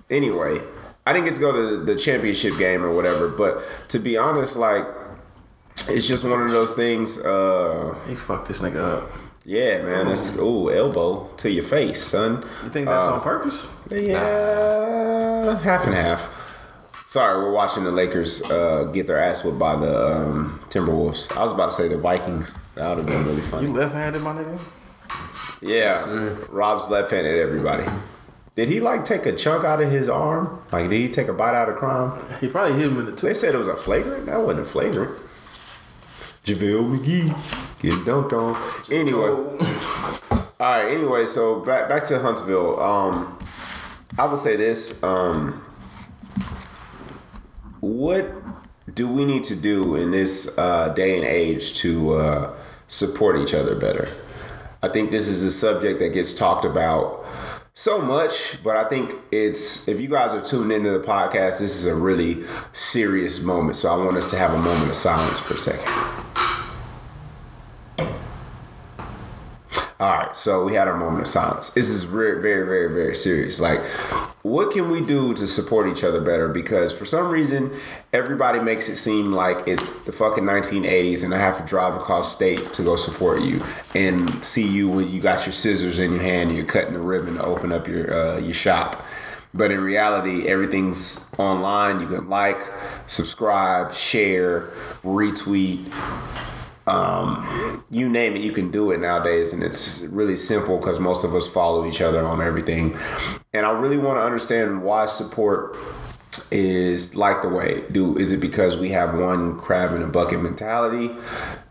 [0.10, 0.62] anyway,
[1.06, 3.30] I didn't get to go to the, championship game or whatever.
[3.30, 4.86] But to be honest, like
[5.88, 7.20] it's just one of those things.
[7.20, 9.12] Uh, he fucked this nigga up.
[9.46, 10.08] yeah, man.
[10.08, 12.46] That's ooh elbow to your face, son.
[12.64, 13.74] You think that's on purpose?
[13.90, 16.41] Yeah, half and half.
[17.12, 21.36] Sorry, we're watching the Lakers uh, get their ass whipped by the um, Timberwolves.
[21.36, 22.56] I was about to say the Vikings.
[22.76, 23.68] That would have been really funny.
[23.68, 25.60] You left-handed, my nigga.
[25.62, 27.38] Yeah, Rob's left-handed.
[27.38, 27.84] Everybody.
[28.56, 30.62] Did he like take a chunk out of his arm?
[30.72, 32.18] Like, did he take a bite out of crime?
[32.40, 34.28] He probably hit him in the They said it was a flagrant.
[34.28, 35.12] That wasn't a flagrant.
[36.46, 38.56] JaVale McGee get dunked on.
[38.90, 39.32] Anyway,
[40.62, 40.90] all right.
[40.90, 42.80] Anyway, so back back to Huntsville.
[42.80, 43.38] Um,
[44.18, 45.04] I would say this.
[45.04, 45.66] Um,
[47.82, 48.32] what
[48.94, 52.56] do we need to do in this uh, day and age to uh,
[52.88, 54.10] support each other better?
[54.82, 57.26] I think this is a subject that gets talked about
[57.74, 61.76] so much, but I think it's if you guys are tuned into the podcast, this
[61.76, 63.78] is a really serious moment.
[63.78, 66.11] So I want us to have a moment of silence for a second.
[70.02, 71.70] All right, so we had our moment of silence.
[71.70, 73.60] This is very, very, very, very serious.
[73.60, 73.80] Like,
[74.42, 76.48] what can we do to support each other better?
[76.48, 77.72] Because for some reason,
[78.12, 82.36] everybody makes it seem like it's the fucking 1980s and I have to drive across
[82.36, 83.62] state to go support you
[83.94, 87.00] and see you when you got your scissors in your hand and you're cutting the
[87.00, 89.06] ribbon to open up your uh, your shop.
[89.54, 92.00] But in reality, everything's online.
[92.00, 92.64] You can like,
[93.06, 94.62] subscribe, share,
[95.04, 95.86] retweet,
[96.88, 101.24] um, you name it, you can do it nowadays, and it's really simple because most
[101.24, 102.98] of us follow each other on everything.
[103.54, 105.78] And I really want to understand why support
[106.52, 110.42] is like the way do is it because we have one crab in a bucket
[110.42, 111.10] mentality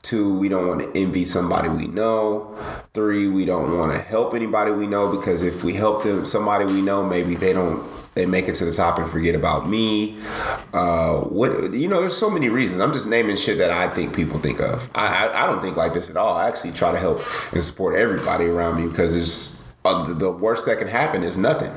[0.02, 2.56] two we don't want to envy somebody we know
[2.94, 6.64] three we don't want to help anybody we know because if we help them somebody
[6.64, 10.18] we know maybe they don't they make it to the top and forget about me.
[10.72, 12.80] Uh, what you know, there's so many reasons.
[12.80, 14.90] I'm just naming shit that I think people think of.
[14.94, 16.36] I, I, I don't think like this at all.
[16.36, 17.20] I actually try to help
[17.52, 21.72] and support everybody around me because it's uh, the worst that can happen is nothing.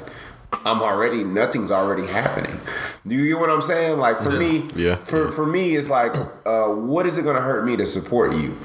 [0.65, 2.59] I'm already nothing's already happening.
[3.07, 3.97] Do you get what I'm saying?
[3.99, 4.39] Like for Yeah.
[4.39, 4.95] me, Yeah.
[4.95, 8.55] For for me, it's like, uh, what is it gonna hurt me to support you?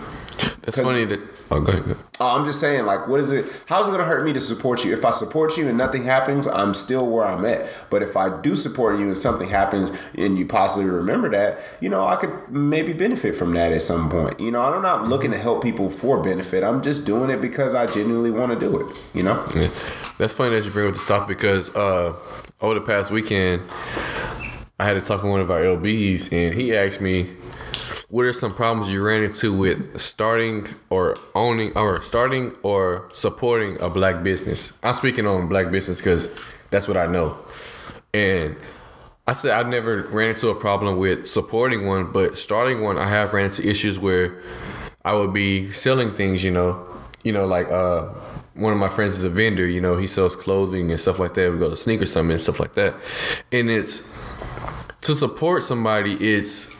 [0.62, 1.20] That's 'Cause- funny that.
[1.50, 1.84] Oh, go ahead.
[1.84, 2.04] go ahead.
[2.20, 3.46] Oh, I'm just saying, like, what is it?
[3.66, 4.92] How's it gonna hurt me to support you?
[4.92, 7.66] If I support you and nothing happens, I'm still where I'm at.
[7.88, 11.88] But if I do support you and something happens and you possibly remember that, you
[11.88, 14.38] know, I could maybe benefit from that at some point.
[14.38, 16.62] You know, I'm not looking to help people for benefit.
[16.62, 18.86] I'm just doing it because I genuinely want to do it.
[19.14, 19.42] You know?
[19.54, 19.68] Yeah.
[20.18, 22.12] That's funny that you bring up this topic because uh,
[22.60, 23.62] over the past weekend,
[24.78, 27.30] I had to talk with one of our LBs, and he asked me,
[28.08, 33.80] "What are some problems you ran into with starting or owning or starting or supporting
[33.80, 36.28] a black business?" I'm speaking on black business because
[36.70, 37.36] that's what I know,
[38.12, 38.56] and.
[39.26, 43.06] I said I've never ran into a problem with supporting one, but starting one, I
[43.08, 44.40] have ran into issues where
[45.04, 46.88] I would be selling things, you know,
[47.24, 48.08] you know, like uh,
[48.54, 51.34] one of my friends is a vendor, you know, he sells clothing and stuff like
[51.34, 51.52] that.
[51.52, 52.94] We go to sneaker summit and stuff like that,
[53.52, 54.10] and it's
[55.02, 56.14] to support somebody.
[56.14, 56.74] It's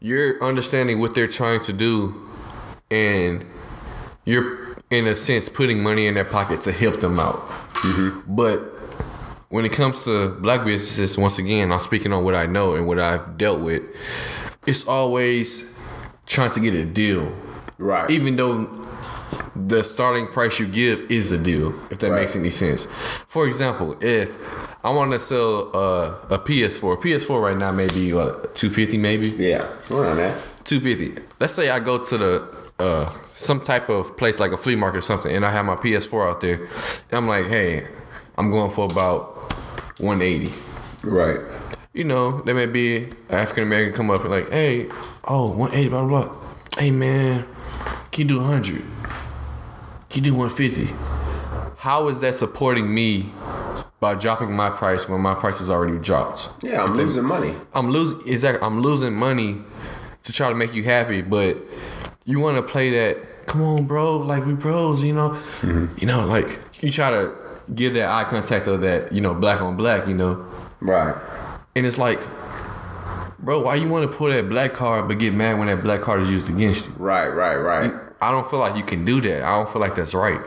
[0.00, 2.28] you're understanding what they're trying to do,
[2.90, 3.44] and
[4.24, 7.36] you're in a sense putting money in their pocket to help them out.
[7.48, 8.34] Mm-hmm.
[8.34, 8.60] But
[9.48, 12.86] when it comes to black businesses, once again, I'm speaking on what I know and
[12.86, 13.82] what I've dealt with.
[14.66, 15.74] It's always
[16.26, 17.32] trying to get a deal,
[17.78, 18.10] Right.
[18.10, 18.66] even though
[19.66, 21.74] the starting price you give is a deal.
[21.90, 22.20] If that Right.
[22.20, 22.86] makes any sense.
[23.26, 24.36] For example, if
[24.84, 29.66] I want to sell uh, a PS4, PS4 right now maybe what 250 maybe yeah.
[29.90, 30.38] Around that.
[30.64, 31.22] 250.
[31.40, 32.42] Let's say I go to the
[32.78, 35.74] uh, some type of place like a flea market or something, and I have my
[35.76, 36.68] PS4 out there.
[37.10, 37.86] I'm like, hey,
[38.36, 39.52] I'm going for about
[39.98, 40.52] 180.
[41.02, 41.40] Right.
[41.92, 44.86] You know, there may be African American come up and like, hey,
[45.24, 46.36] oh, 180, blah blah blah.
[46.78, 47.44] Hey man,
[48.12, 48.82] can you do 100?
[50.12, 50.94] You do 150?
[51.78, 53.26] How is that supporting me
[54.00, 56.48] by dropping my price when my price is already dropped?
[56.62, 57.54] Yeah, I'm losing money.
[57.74, 58.64] I'm losing exactly.
[58.66, 59.58] I'm losing money
[60.24, 61.56] to try to make you happy, but
[62.24, 63.46] you want to play that.
[63.46, 64.18] Come on, bro.
[64.18, 65.30] Like we bros, you know.
[65.60, 65.98] Mm-hmm.
[65.98, 67.34] You know, like you try to
[67.74, 70.46] give that eye contact of that, you know, black on black, you know,
[70.80, 71.14] Right.
[71.76, 72.18] and it's like,
[73.38, 76.00] bro, why you want to pull that black card but get mad when that black
[76.00, 76.92] card is used against you?
[76.96, 77.28] Right.
[77.28, 77.56] Right.
[77.56, 77.92] Right.
[78.20, 79.42] I don't feel like you can do that.
[79.44, 80.40] I don't feel like that's right.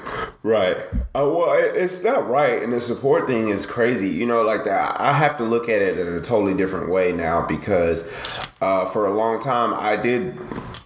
[0.44, 0.76] Right.
[1.16, 4.10] Uh, well, it- it's not right, and the support thing is crazy.
[4.10, 5.00] You know, like that.
[5.00, 8.12] I have to look at it in a totally different way now because
[8.62, 10.38] uh, for a long time I did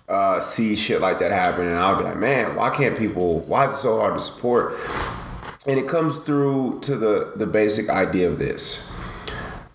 [0.07, 3.39] uh, see shit like that happen, and I'll be like, man, why can't people?
[3.41, 4.75] Why is it so hard to support?
[5.67, 8.91] And it comes through to the the basic idea of this.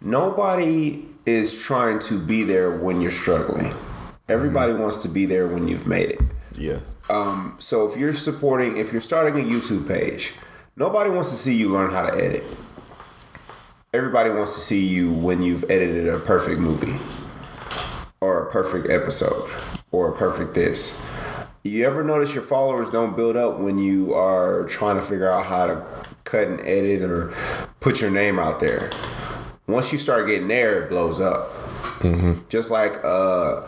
[0.01, 3.75] Nobody is trying to be there when you're struggling.
[4.29, 6.21] Everybody wants to be there when you've made it.
[6.57, 6.79] Yeah.
[7.11, 10.35] Um, so if you're supporting, if you're starting a YouTube page,
[10.77, 12.45] nobody wants to see you learn how to edit.
[13.93, 16.97] Everybody wants to see you when you've edited a perfect movie,
[18.21, 19.51] or a perfect episode,
[19.91, 21.03] or a perfect this.
[21.65, 25.45] You ever notice your followers don't build up when you are trying to figure out
[25.47, 25.85] how to
[26.25, 27.35] cut and edit or
[27.81, 28.91] put your name out there?
[29.67, 31.51] Once you start getting there, it blows up.
[32.49, 33.63] Just like uh,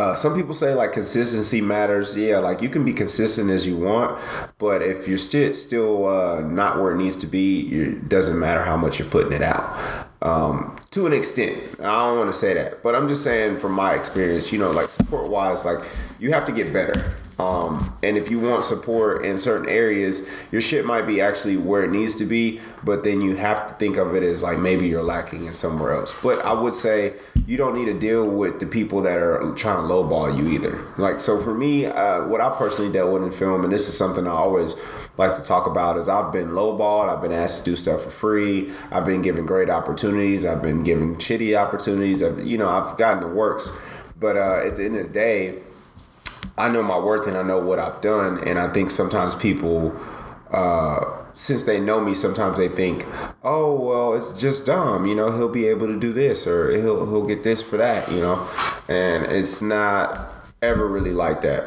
[0.00, 2.16] uh, some people say like consistency matters.
[2.16, 4.18] Yeah, like you can be consistent as you want,
[4.56, 8.62] but if you're still still uh, not where it needs to be, it doesn't matter
[8.62, 10.08] how much you're putting it out.
[10.22, 13.72] Um, to an extent, I don't want to say that, but I'm just saying from
[13.72, 15.80] my experience, you know, like support wise, like
[16.18, 17.14] you have to get better.
[17.40, 21.82] Um, and if you want support in certain areas, your shit might be actually where
[21.82, 24.86] it needs to be, but then you have to think of it as like maybe
[24.86, 26.22] you're lacking in somewhere else.
[26.22, 27.14] But I would say
[27.46, 30.84] you don't need to deal with the people that are trying to lowball you either.
[30.98, 33.96] Like, so for me, uh, what I personally dealt with in film, and this is
[33.96, 34.74] something I always
[35.16, 38.10] like to talk about, is I've been lowballed, I've been asked to do stuff for
[38.10, 42.98] free, I've been given great opportunities, I've been given shitty opportunities, I've, you know, I've
[42.98, 43.74] gotten the works.
[44.18, 45.62] But uh, at the end of the day,
[46.60, 49.96] I know my worth and I know what I've done, and I think sometimes people
[50.50, 53.06] uh, since they know me, sometimes they think,
[53.42, 55.06] "Oh, well, it's just Dom.
[55.06, 58.10] You know, he'll be able to do this, or he'll he'll get this for that."
[58.10, 58.48] You know,
[58.88, 60.28] and it's not
[60.60, 61.64] ever really like that.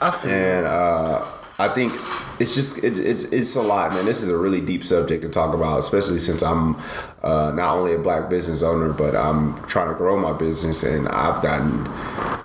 [0.00, 1.24] I feel And uh,
[1.58, 1.92] I think
[2.40, 4.04] it's just it, it's it's a lot, man.
[4.04, 6.76] This is a really deep subject to talk about, especially since I'm
[7.22, 11.08] uh, not only a black business owner, but I'm trying to grow my business, and
[11.08, 11.84] I've gotten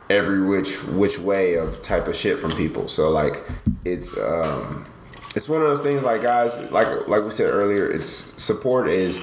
[0.10, 2.88] every which which way of type of shit from people.
[2.88, 3.45] So like,
[3.86, 4.86] it's um,
[5.36, 6.03] it's one of those things.
[6.03, 9.18] Like guys, like like we said earlier, it's support is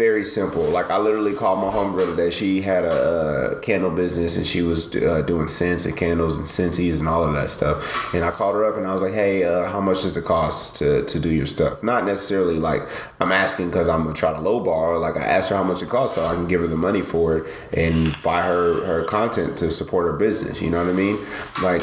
[0.00, 0.62] very simple.
[0.62, 2.30] Like I literally called my homegirl today.
[2.30, 7.00] She had a, candle business and she was uh, doing scents and candles and scentsies
[7.00, 8.14] and all of that stuff.
[8.14, 10.24] And I called her up and I was like, "Hey, uh, how much does it
[10.24, 12.82] cost to, to do your stuff?" Not necessarily like
[13.20, 14.98] I'm asking because I'm gonna try to lowball.
[15.00, 17.02] Like I asked her how much it costs so I can give her the money
[17.02, 17.44] for it
[17.74, 20.62] and buy her her content to support her business.
[20.62, 21.18] You know what I mean?
[21.62, 21.82] Like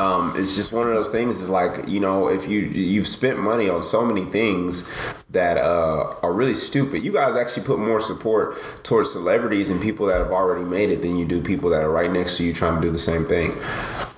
[0.00, 1.40] um, it's just one of those things.
[1.40, 4.90] Is like you know, if you you've spent money on so many things
[5.28, 7.04] that uh, are really stupid.
[7.04, 11.02] You guys actually put more support towards celebrities and people that have already made it
[11.02, 13.24] than you do people that are right next to you trying to do the same
[13.24, 13.52] thing.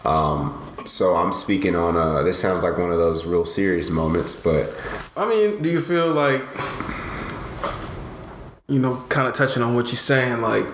[0.04, 1.96] Um, so I'm speaking on.
[1.96, 4.70] Uh, this sounds like one of those real serious moments, but
[5.16, 6.42] I mean, do you feel like,
[8.68, 10.64] you know, kind of touching on what you're saying, like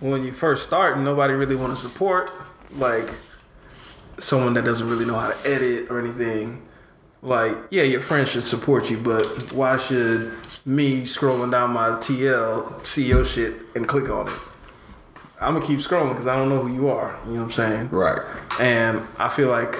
[0.00, 2.30] when you first start, nobody really want to support,
[2.72, 3.08] like
[4.20, 6.66] someone that doesn't really know how to edit or anything.
[7.22, 10.32] Like, yeah, your friends should support you, but why should
[10.64, 14.32] me scrolling down my TL see your shit and click on it?
[15.40, 17.18] I'm gonna keep scrolling because I don't know who you are.
[17.26, 17.88] You know what I'm saying?
[17.90, 18.20] right.
[18.60, 19.74] And I feel like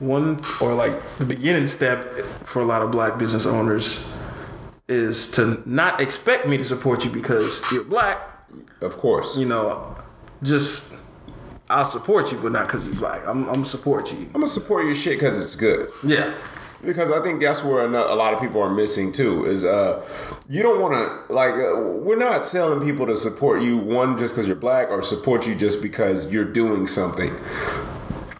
[0.00, 1.98] one or like the beginning step
[2.44, 4.10] for a lot of black business owners
[4.88, 8.18] is to not expect me to support you because you're black.
[8.80, 9.36] Of course.
[9.38, 9.96] You know,
[10.42, 10.91] just
[11.72, 13.22] I'll support you, but not because you're black.
[13.26, 14.18] I'm, I'm gonna support you.
[14.26, 15.90] I'm gonna support your shit because it's good.
[16.04, 16.34] Yeah.
[16.84, 19.46] because I think that's where a a lot of people are missing too.
[19.46, 20.06] Is uh,
[20.50, 24.34] you don't want to like uh, we're not telling people to support you one just
[24.34, 27.32] because you're black or support you just because you're doing something.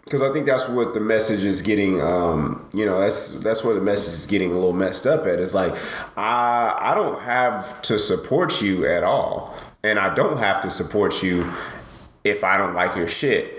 [0.03, 1.99] Because I think that's what the message is getting.
[1.99, 5.39] Um, you know, that's that's where the message is getting a little messed up at.
[5.39, 5.73] It's like
[6.15, 11.23] I I don't have to support you at all, and I don't have to support
[11.23, 11.51] you
[12.23, 13.53] if I don't like your shit.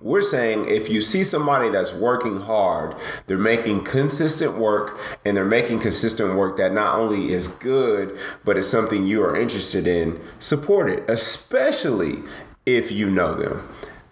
[0.00, 2.94] We're saying if you see somebody that's working hard,
[3.26, 8.56] they're making consistent work and they're making consistent work that not only is good, but
[8.56, 12.22] it's something you are interested in, support it, especially
[12.64, 13.68] if you know them.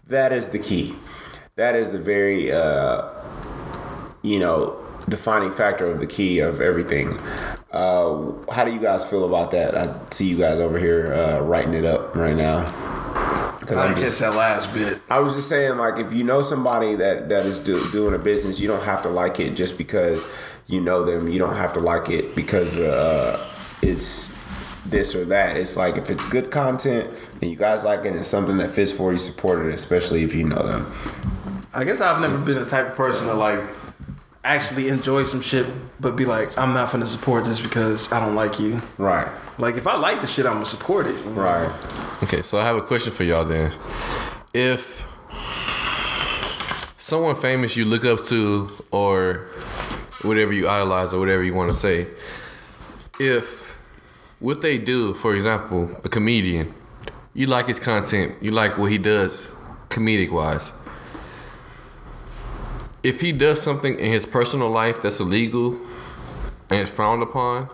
[0.09, 0.97] That is the key.
[1.55, 3.09] That is the very, uh,
[4.23, 7.17] you know, defining factor of the key of everything.
[7.71, 9.77] Uh, how do you guys feel about that?
[9.77, 12.65] I see you guys over here uh, writing it up right now.
[13.67, 15.01] Because I guess that last bit.
[15.11, 18.19] I was just saying, like, if you know somebody that that is do, doing a
[18.19, 20.33] business, you don't have to like it just because
[20.67, 21.29] you know them.
[21.29, 23.45] You don't have to like it because uh,
[23.83, 24.37] it's
[24.85, 25.57] this or that.
[25.57, 27.11] It's like if it's good content
[27.43, 30.23] and you guys like it and it's something that fits for you, support it, especially
[30.23, 30.93] if you know them.
[31.75, 33.61] I guess I've never been the type of person to like
[34.45, 35.67] actually enjoy some shit,
[36.01, 38.81] but be like, I'm not gonna support this because I don't like you.
[38.97, 39.29] Right.
[39.59, 41.21] Like if I like the shit, I'm gonna support it.
[41.25, 41.73] Right.
[42.23, 43.73] Okay, so I have a question for y'all then.
[44.53, 45.07] If
[46.97, 49.47] someone famous you look up to or
[50.23, 52.07] whatever you idolize or whatever you want to say,
[53.19, 53.79] if
[54.41, 56.75] what they do, for example, a comedian,
[57.33, 59.55] you like his content, you like what he does
[59.89, 60.73] comedic wise.
[63.03, 65.75] If he does something in his personal life that's illegal
[66.69, 67.71] and it's frowned upon,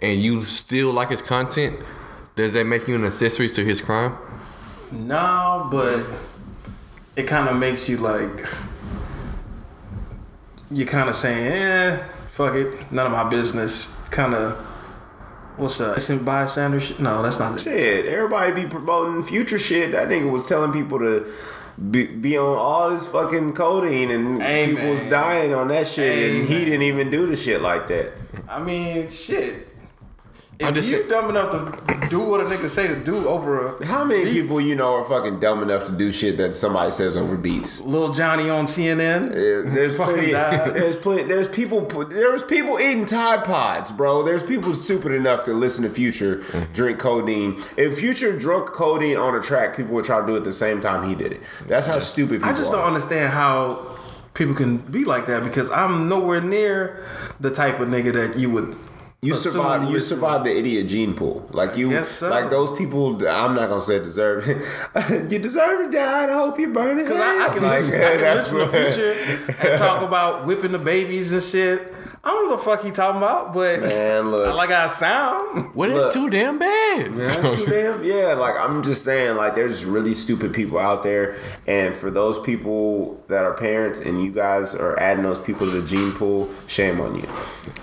[0.00, 1.78] and you still like his content,
[2.34, 4.14] does that make you an accessory to his crime?
[4.92, 6.04] No, but
[7.16, 8.46] it kind of makes you like
[10.70, 13.98] you're kind of saying, eh, fuck it, none of my business.
[14.00, 14.52] It's kind of
[15.56, 15.92] what's that?
[15.92, 17.00] Innocent bystander shit?
[17.00, 17.60] No, that's not it.
[17.62, 19.92] Shit, everybody be promoting future shit.
[19.92, 21.32] That nigga was telling people to
[21.90, 25.10] be, be on all this fucking codeine and Hey, people was man.
[25.10, 26.64] dying on that shit Hey, and he man.
[26.64, 28.12] didn't even do the shit like that.
[28.48, 29.68] I mean, shit.
[30.58, 33.28] If I'm just you say- dumb enough to do what a nigga say to do
[33.28, 36.36] over a How many beats, people you know are fucking dumb enough to do shit
[36.38, 37.82] that somebody says over beats?
[37.82, 39.30] Little Johnny on CNN?
[39.30, 40.32] Yeah, There's Fucking plenty.
[40.78, 41.24] There's plenty.
[41.24, 41.82] There's people.
[42.06, 44.22] There's people eating Tide Pods, bro.
[44.22, 46.42] There's people stupid enough to listen to Future
[46.72, 47.62] drink codeine.
[47.76, 50.80] If Future drunk codeine on a track, people would try to do it the same
[50.80, 51.42] time he did it.
[51.66, 52.76] That's how stupid people I just are.
[52.76, 53.94] don't understand how
[54.32, 57.02] people can be like that because I'm nowhere near
[57.40, 58.76] the type of nigga that you would
[59.26, 59.90] You survived.
[59.90, 61.48] You survived the idiot gene pool.
[61.50, 62.28] Like you, so.
[62.28, 63.14] like those people.
[63.26, 64.48] I'm not gonna say deserve.
[64.48, 65.30] it.
[65.30, 66.22] you deserve to die.
[66.24, 67.02] and I hope you burn it.
[67.04, 70.46] Because I, I can Like, listen, I can that's listen to Future and talk about
[70.46, 71.94] whipping the babies and shit.
[72.26, 74.48] I don't know what the fuck he talking about, but Man, look.
[74.48, 75.72] I like how I sound.
[75.76, 76.12] What is Look.
[76.12, 77.14] too damn bad?
[77.16, 78.02] That's too damn.
[78.02, 81.36] Yeah, like I'm just saying, like there's really stupid people out there,
[81.68, 85.80] and for those people that are parents and you guys are adding those people to
[85.80, 87.28] the gene pool, shame on you.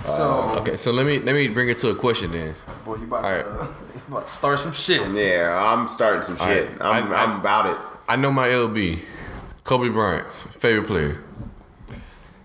[0.03, 2.53] So, um, Okay, so let me let me bring it to a question then.
[2.83, 3.45] boy, you about, Alright.
[3.45, 3.51] to,
[3.95, 5.09] you about to start some shit.
[5.13, 6.67] Yeah, I'm starting some shit.
[6.81, 7.77] Alright, I'm, I- I'm about it.
[8.09, 8.99] I know my LB,
[9.63, 11.23] Kobe Bryant, favorite player.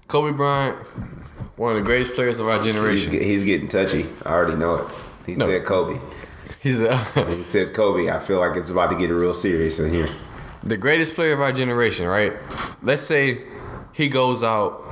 [0.07, 0.77] Kobe Bryant,
[1.59, 3.13] one of the greatest players of our generation.
[3.13, 4.07] get- he's getting touchy.
[4.25, 4.87] I already know it.
[5.27, 5.45] He No.
[5.47, 6.01] said Kobe.
[6.61, 6.97] He's uh,
[7.37, 8.09] He said Kobe.
[8.11, 10.09] I feel like it's about to get real serious in here.
[10.63, 12.33] the greatest player of our generation, right?
[12.83, 13.43] Let's say
[13.93, 14.85] he goes out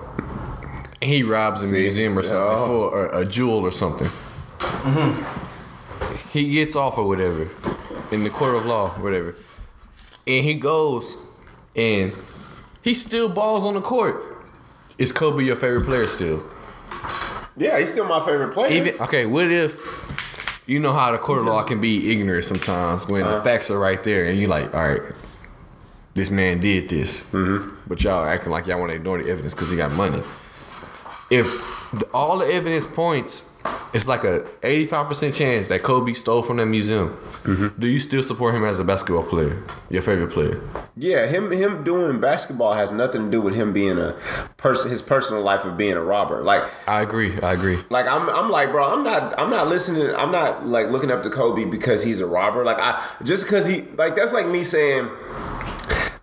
[1.01, 1.80] and he robs a See?
[1.82, 2.66] museum or something Oh.
[2.90, 4.09] for a, a jewel or something.
[6.32, 7.48] He gets off or whatever
[8.12, 9.34] in the court of law, whatever,
[10.26, 11.16] and he goes
[11.74, 12.14] and
[12.82, 14.22] he still balls on the court.
[14.98, 16.43] Is Kobe your favorite player still?
[17.56, 18.70] Yeah, he's still my favorite player.
[18.72, 23.06] Even okay, what if you know how the court of law can be ignorant sometimes
[23.08, 23.36] when Uh-huh.
[23.38, 25.00] the facts are right there and you're like, all right,
[26.14, 27.74] this man did this, Mm-hmm.
[27.86, 30.22] but y'all acting like y'all want to ignore the evidence because he got money.
[31.28, 33.53] If the, all the evidence points,
[33.93, 37.16] it's like a eighty-five percent chance that Kobe stole from that museum.
[37.43, 37.81] Mm-hmm.
[37.81, 40.61] Do you still support him as a basketball player, your favorite player?
[40.97, 44.16] Yeah, him him doing basketball has nothing to do with him being a
[44.57, 44.90] person.
[44.90, 46.43] His personal life of being a robber.
[46.43, 47.40] Like I agree.
[47.40, 47.78] I agree.
[47.90, 50.15] Like I'm, I'm like, bro, I'm not, I'm not listening.
[50.15, 52.65] I'm not like looking up to Kobe because he's a robber.
[52.65, 55.09] Like I, just because he, like that's like me saying,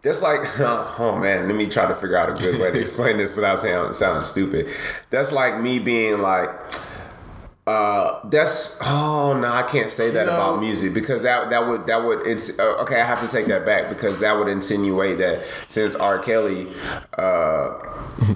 [0.04, 3.18] that's like, oh, man, let me try to figure out a good way to explain
[3.18, 4.68] this without saying sounding stupid.
[5.10, 6.50] That's like me being like.
[7.66, 11.66] Uh, that's oh no, I can't say that You know- about music because that that
[11.66, 13.00] would that would it's uh, okay.
[13.00, 16.20] I have to take that back because that would insinuate that since R.
[16.20, 16.68] Kelly
[17.18, 17.80] uh,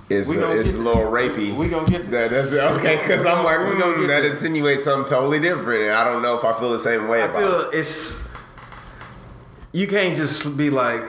[0.08, 2.30] is a, gonna is a little rapey, we gonna get that.
[2.32, 4.32] That's okay because I'm like We gonna mm, that there.
[4.32, 7.26] insinuates something totally different, and I don't know if I feel the same way I
[7.26, 7.72] about it.
[7.74, 8.30] feel it's
[9.74, 11.04] you can't just be like,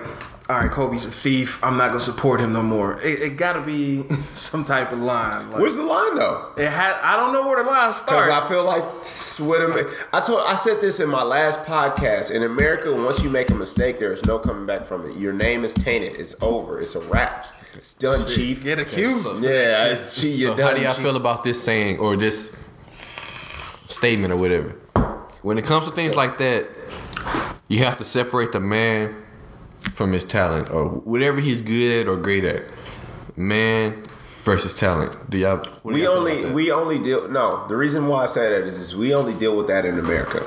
[0.51, 1.63] all right, Kobe's a thief.
[1.63, 2.99] I'm not gonna support him no more.
[3.03, 5.51] It, it got to be some type of line.
[5.51, 6.53] Like, Where's the line though?
[6.57, 6.99] it had.
[7.03, 8.27] I don't know where the line starts.
[8.27, 8.45] Because.
[8.45, 12.31] I feel like with him, I told I said this in my last podcast.
[12.35, 15.19] In America, once you make a mistake, there is no coming back from it.
[15.19, 16.19] Your name is tainted.
[16.19, 16.81] It's over.
[16.81, 17.47] It's a wrap.
[17.75, 18.65] It's done, chief.
[18.65, 19.25] Get accused.
[19.25, 20.39] so- yeah, it's cheat.
[20.39, 22.57] So You're how do y'all feel about this saying or this
[23.85, 24.71] statement or whatever?
[25.43, 26.67] When it comes to things like that,
[27.69, 29.15] you have to separate the man
[29.99, 32.71] from his talent or whatever he's good at or great at.
[33.37, 34.01] Man
[34.45, 35.29] versus talent.
[35.29, 35.57] Do y'all?
[35.59, 38.79] do we y'all only we only deal no the reason why i say that is,
[38.79, 40.47] is we only deal with that in america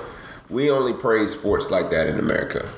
[0.49, 2.69] we only praise sports like that in america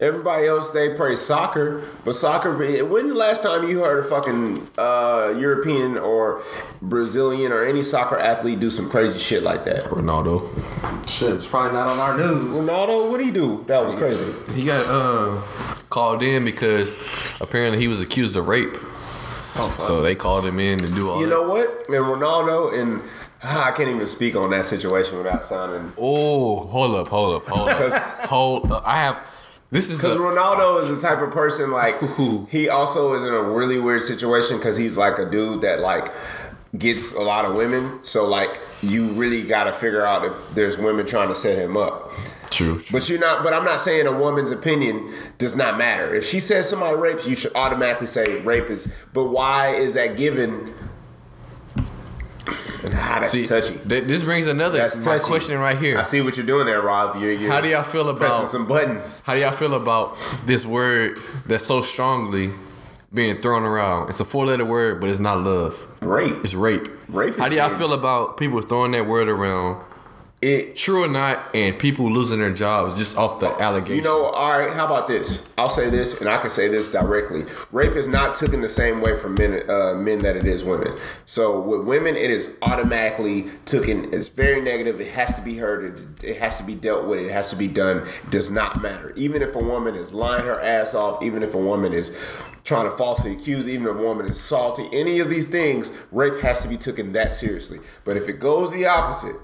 [0.00, 2.52] everybody else they play soccer but soccer
[2.84, 6.42] when the last time you heard a fucking uh, european or
[6.82, 10.50] brazilian or any soccer athlete do some crazy shit like that Ronaldo.
[11.08, 12.48] Shit, it's probably not on our news.
[12.56, 15.40] ronaldo what do he do that was crazy He got uh,
[15.90, 16.96] called in because
[17.40, 18.74] apparently he was accused of rape.
[19.56, 21.30] Oh, so they called him in to do all you that.
[21.34, 23.00] know what and ronaldo and
[23.44, 27.46] ah, i can't even speak on that situation without sounding Oh, hold up, hold up,
[27.46, 27.78] hold up.
[27.78, 28.82] 'Cause- hold up.
[28.84, 29.30] I have.
[29.74, 31.96] This is Because Ronaldo is the type of person like
[32.48, 36.12] he also is in a really weird situation because he's like a dude that like
[36.78, 38.02] gets a lot of women.
[38.04, 41.76] So like you really got to figure out if there's women trying to set him
[41.76, 42.12] up.
[42.50, 42.78] true.
[42.78, 42.84] true.
[42.92, 43.42] But you're not.
[43.42, 46.14] But I'm not saying a woman's opinion does not matter.
[46.14, 48.94] If she says somebody rapes, you should automatically say rape is.
[49.12, 50.72] But why is that given?
[52.46, 53.78] Ah, that's See, touchy.
[53.88, 55.24] th- this brings another That's my touchy.
[55.26, 55.98] question right here.
[55.98, 57.20] I see what you're doing there, Rob.
[57.20, 59.22] You're, you're How do y'all feel pressing about some buttons?
[59.22, 61.16] how do y'all feel about this word
[61.46, 62.50] that's so strongly
[63.12, 64.10] being thrown around?
[64.10, 65.86] It's a four-letter word, but it's not love.
[66.02, 66.44] Rape.
[66.44, 66.86] It's rape.
[67.08, 67.78] Rape is How do y'all big.
[67.78, 69.82] feel about people throwing that word around?
[70.44, 73.96] It True or not, and people losing their jobs just off the allegation.
[73.96, 74.74] You know, all right.
[74.74, 75.50] How about this?
[75.56, 77.46] I'll say this, and I can say this directly.
[77.72, 80.98] Rape is not taken the same way from men, uh, men that it is women.
[81.24, 84.12] So with women, it is automatically taken.
[84.12, 85.00] It's very negative.
[85.00, 85.98] It has to be heard.
[85.98, 87.20] It, it has to be dealt with.
[87.20, 88.06] It has to be done.
[88.06, 89.14] It does not matter.
[89.16, 92.22] Even if a woman is lying her ass off, even if a woman is
[92.64, 96.40] trying to falsely accuse, even if a woman is salty, any of these things, rape
[96.40, 97.78] has to be taken that seriously.
[98.04, 99.36] But if it goes the opposite,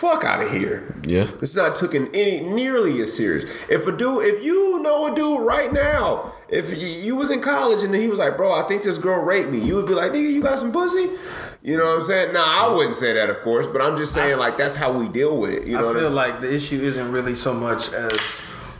[0.00, 0.94] fuck out of here.
[1.06, 1.30] Yeah.
[1.42, 3.44] It's not taken any nearly as serious.
[3.68, 7.42] If a dude, if you know a dude right now, if you, you was in
[7.42, 9.92] college and he was like, bro, I think this girl raped me, you would be
[9.92, 11.10] like, nigga, you got some pussy?
[11.62, 12.32] You know what I'm saying?
[12.32, 15.06] No, I wouldn't say that, of course, but I'm just saying like that's how we
[15.08, 15.66] deal with it.
[15.66, 16.16] You know I what I feel mean?
[16.16, 18.16] like the issue isn't really so much as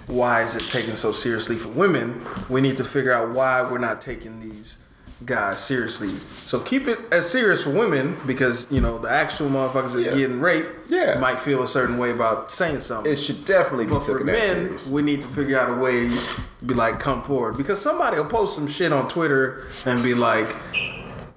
[0.07, 2.23] why is it taken so seriously for women.
[2.49, 4.79] We need to figure out why we're not taking these
[5.25, 6.09] guys seriously.
[6.31, 10.15] So keep it as serious for women because you know the actual motherfuckers that's Yeah.
[10.17, 11.19] getting raped Yeah.
[11.21, 13.11] might feel a certain way about saying something.
[13.13, 14.87] it should definitely be But for taken that men, serious.
[14.87, 16.17] we need to figure out a way to
[16.65, 17.57] be like, come forward.
[17.57, 20.49] Because somebody will post some shit on Twitter and be like,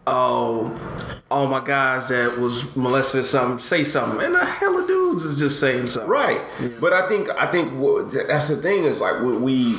[0.08, 0.78] oh,
[1.32, 4.22] all my guys that was molested or something, say something.
[4.26, 6.10] And a hell of dudes is just saying something.
[6.10, 6.40] Right,
[6.80, 7.74] but I think I think
[8.28, 9.76] that's the thing is like we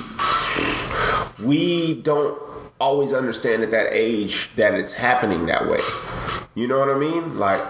[1.42, 2.38] we don't
[2.80, 5.78] always understand at that age that it's happening that way.
[6.54, 7.38] You know what I mean?
[7.38, 7.60] Like.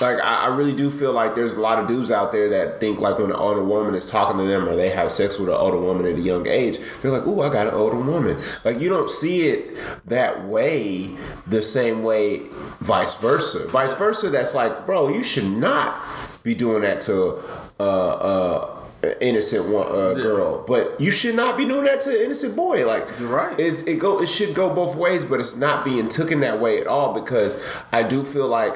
[0.00, 2.80] Like I, I really do feel like there's a lot of dudes out there that
[2.80, 5.48] think like when an older woman is talking to them or they have sex with
[5.48, 8.36] an older woman at a young age, they're like, "Ooh, I got an older woman."
[8.64, 11.10] Like you don't see it that way,
[11.46, 12.40] the same way,
[12.80, 13.68] vice versa.
[13.68, 15.96] Vice versa, that's like, bro, you should not
[16.42, 17.40] be doing that to
[17.78, 22.10] uh, uh, an innocent one, uh, girl, but you should not be doing that to
[22.10, 22.86] an innocent boy.
[22.86, 23.58] Like You're right.
[23.58, 26.80] It's, it go it should go both ways, but it's not being taken that way
[26.80, 27.62] at all because
[27.92, 28.74] I do feel like.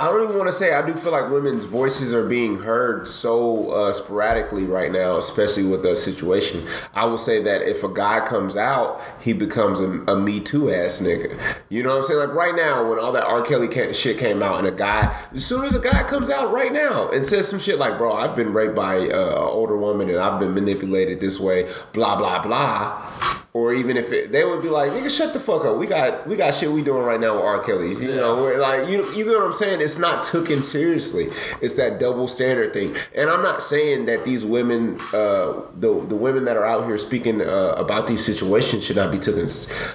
[0.00, 3.06] I don't even want to say I do feel like women's voices are being heard
[3.06, 6.66] so uh, sporadically right now, especially with the situation.
[6.94, 10.72] I will say that if a guy comes out, he becomes a, a Me Too
[10.72, 11.38] ass nigga.
[11.68, 12.20] You know what I'm saying?
[12.20, 13.42] Like right now, when all that R.
[13.42, 16.72] Kelly shit came out, and a guy, as soon as a guy comes out right
[16.72, 20.08] now and says some shit like, "Bro, I've been raped by uh, an older woman
[20.08, 23.39] and I've been manipulated this way," blah blah blah.
[23.52, 25.76] Or even if it, they would be like, "Nigga, shut the fuck up.
[25.76, 27.58] We got we got shit we doing right now with R.
[27.64, 29.80] Kelly." You know, we're like you you know what I'm saying?
[29.80, 31.28] It's not taken seriously.
[31.60, 32.94] It's that double standard thing.
[33.14, 36.96] And I'm not saying that these women, uh, the the women that are out here
[36.98, 39.40] speaking uh, about these situations should not be taken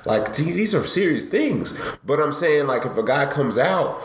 [0.05, 1.79] like these are serious things.
[2.05, 4.01] But I'm saying like if a guy comes out.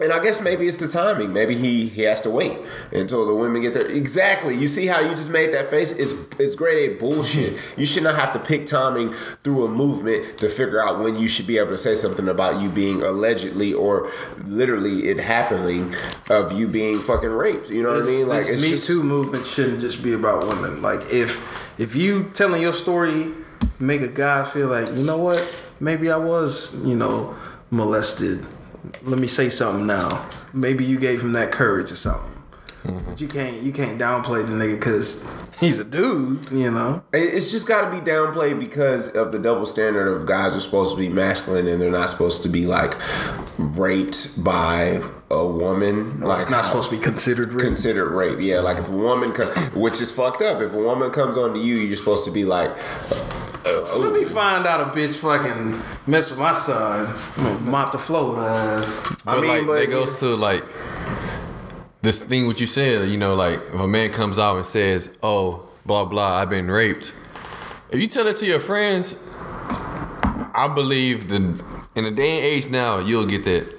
[0.00, 1.32] And I guess maybe it's the timing.
[1.32, 2.58] Maybe he, he has to wait
[2.90, 3.86] until the women get there.
[3.86, 4.56] Exactly.
[4.56, 5.92] You see how you just made that face?
[5.92, 7.56] It's it's grade A bullshit.
[7.76, 9.12] You should not have to pick timing
[9.44, 12.60] through a movement to figure out when you should be able to say something about
[12.60, 14.10] you being allegedly or
[14.46, 15.94] literally it happening
[16.28, 17.70] of you being fucking raped.
[17.70, 18.28] You know what I mean?
[18.28, 20.82] Like this it's Me just, Too movement shouldn't just be about women.
[20.82, 23.32] Like if if you telling your story
[23.78, 27.36] make a guy feel like you know what, maybe I was you know
[27.70, 28.44] molested.
[29.02, 30.28] Let me say something now.
[30.52, 32.30] Maybe you gave him that courage or something.
[32.84, 33.10] Mm-hmm.
[33.10, 35.26] But you can't you can't downplay the nigga because
[35.60, 36.50] he's a dude.
[36.50, 37.02] You know.
[37.14, 40.92] It's just got to be downplayed because of the double standard of guys are supposed
[40.92, 42.94] to be masculine and they're not supposed to be like
[43.58, 46.20] raped by a woman.
[46.20, 47.64] Like like it's not supposed to be considered rape.
[47.64, 48.38] considered rape.
[48.40, 50.60] Yeah, like if a woman, co- which is fucked up.
[50.60, 52.70] If a woman comes onto you, you're supposed to be like,
[53.64, 57.14] uh, Let me find out a bitch fucking mess with my son.
[57.38, 59.16] I'm mop the floor with her ass.
[59.24, 60.64] But I mean, like but that goes to like
[62.02, 65.16] this thing what you said, you know, like if a man comes out and says,
[65.22, 67.14] Oh, blah blah, I've been raped.
[67.90, 69.16] If you tell it to your friends,
[70.56, 71.42] I believe that
[71.96, 73.73] in the day and age now, you'll get that.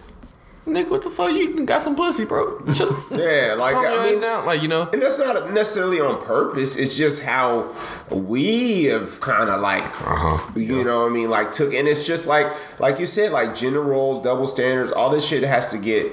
[0.68, 1.32] Nick, what the fuck?
[1.32, 2.60] You got some pussy, bro.
[2.74, 2.90] Chill.
[3.12, 4.46] yeah, like I mean, down.
[4.48, 4.90] Like, you know.
[4.92, 6.76] and that's not necessarily on purpose.
[6.76, 7.72] It's just how
[8.10, 10.52] we have kind of like, Uh-huh.
[10.60, 12.48] you know, what I mean, like took, and it's just like,
[12.80, 16.12] like you said, like gender roles, double standards, all this shit has to get.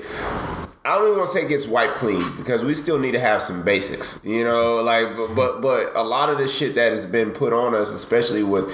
[0.85, 3.21] I don't even want to say it gets wiped clean because we still need to
[3.21, 4.83] have some basics, you know.
[4.83, 7.93] Like, but but, but a lot of the shit that has been put on us,
[7.93, 8.67] especially with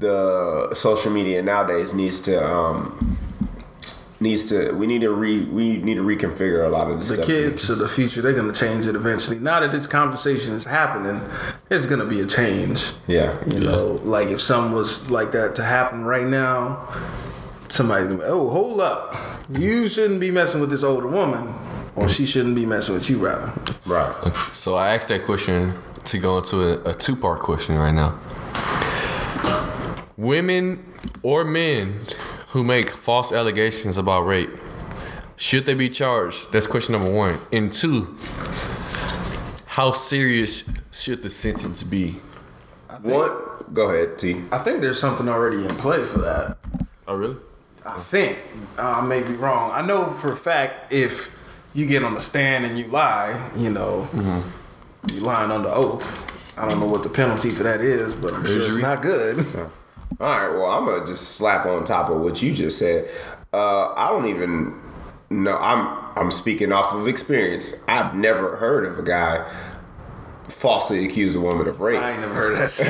[0.00, 3.16] the social media nowadays, needs to um
[4.22, 4.72] needs to.
[4.72, 7.26] We need to re we need to reconfigure a lot of this the stuff.
[7.26, 9.38] kids of the future, they're gonna change it eventually.
[9.38, 11.20] Now that this conversation is happening,
[11.68, 12.92] there's gonna be a change.
[13.06, 16.88] Yeah, You know, like if something was like that to happen right now,
[17.68, 19.14] somebody's gonna be, oh, hold up.
[19.48, 21.52] You shouldn't be messing with this older woman,
[21.96, 23.52] or she shouldn't be messing with you, rather.
[23.86, 24.12] right.
[24.54, 25.74] So I asked that question
[26.04, 28.18] to go into a, a two part question right now.
[30.16, 30.84] Women
[31.22, 32.00] or men
[32.52, 34.50] who make false allegations about rape,
[35.36, 36.52] should they be charged?
[36.52, 37.40] That's question number one.
[37.50, 38.14] And two,
[39.66, 42.20] how serious should the sentence be?
[43.00, 43.32] One,
[43.72, 44.42] go ahead, T.
[44.52, 46.58] I think there's something already in play for that.
[47.08, 47.36] Oh, really?
[47.86, 48.38] I think
[48.78, 49.72] uh, I may be wrong.
[49.72, 51.36] I know for a fact if
[51.74, 54.08] you get on the stand and you lie, you know,
[55.10, 56.28] you're lying under oath.
[56.58, 59.38] I don't know what the penalty for that is, but I'm sure it's not good.
[60.22, 63.10] All right, well, I'm gonna just slap on top of what you just said.
[63.52, 64.80] Uh, I don't even
[65.30, 65.58] know.
[65.60, 67.82] I'm I'm speaking off of experience.
[67.88, 69.44] I've never heard of a guy
[70.52, 72.00] falsely accuse a woman of rape.
[72.00, 72.70] I ain't never heard that.
[72.70, 72.84] so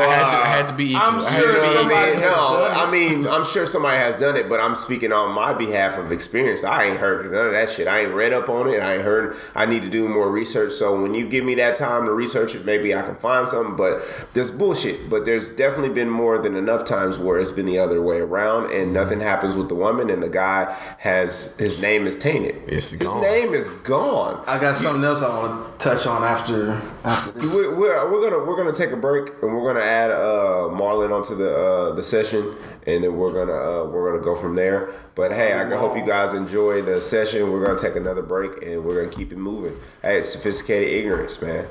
[0.00, 1.00] I had, to, uh, I had to be equal.
[1.02, 1.82] I'm sure to be you know what equal.
[1.82, 2.76] somebody has No, done it.
[2.76, 6.12] I mean, I'm sure somebody has done it, but I'm speaking on my behalf of
[6.12, 6.64] experience.
[6.64, 7.86] I ain't heard none of that shit.
[7.88, 8.80] I ain't read up on it.
[8.82, 9.36] I ain't heard.
[9.54, 10.72] I need to do more research.
[10.72, 13.76] So when you give me that time to research it, maybe I can find something.
[13.76, 14.02] But
[14.34, 15.08] there's bullshit.
[15.08, 18.70] But there's definitely been more than enough times where it's been the other way around,
[18.72, 22.56] and nothing happens with the woman, and the guy has his name is tainted.
[22.66, 23.20] It's his gone.
[23.22, 24.42] name is gone.
[24.46, 27.44] I got something else I want to touch on after after this.
[27.52, 31.14] We're, we're, we're gonna we're gonna take a break and we're gonna add uh, Marlon
[31.14, 32.54] onto the uh, the session
[32.86, 34.92] and then we're gonna uh, we're gonna go from there.
[35.14, 37.52] But hey, I hope you guys enjoy the session.
[37.52, 39.78] We're gonna take another break and we're gonna keep it moving.
[40.02, 41.66] Hey, sophisticated ignorance, man.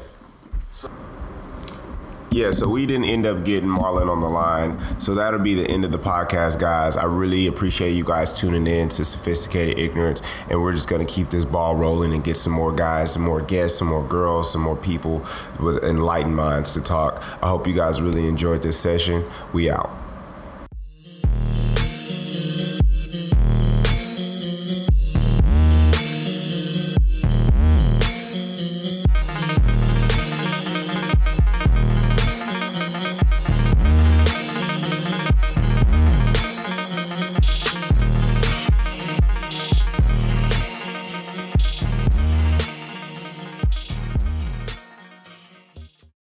[2.29, 4.79] Yeah, so we didn't end up getting Marlon on the line.
[4.99, 6.97] So that'll be the end of the podcast, guys.
[6.97, 10.21] I really appreciate you guys tuning in to Sophisticated Ignorance.
[10.49, 13.23] And we're just going to keep this ball rolling and get some more guys, some
[13.23, 15.25] more guests, some more girls, some more people
[15.59, 17.23] with enlightened minds to talk.
[17.41, 19.25] I hope you guys really enjoyed this session.
[19.53, 19.89] We out.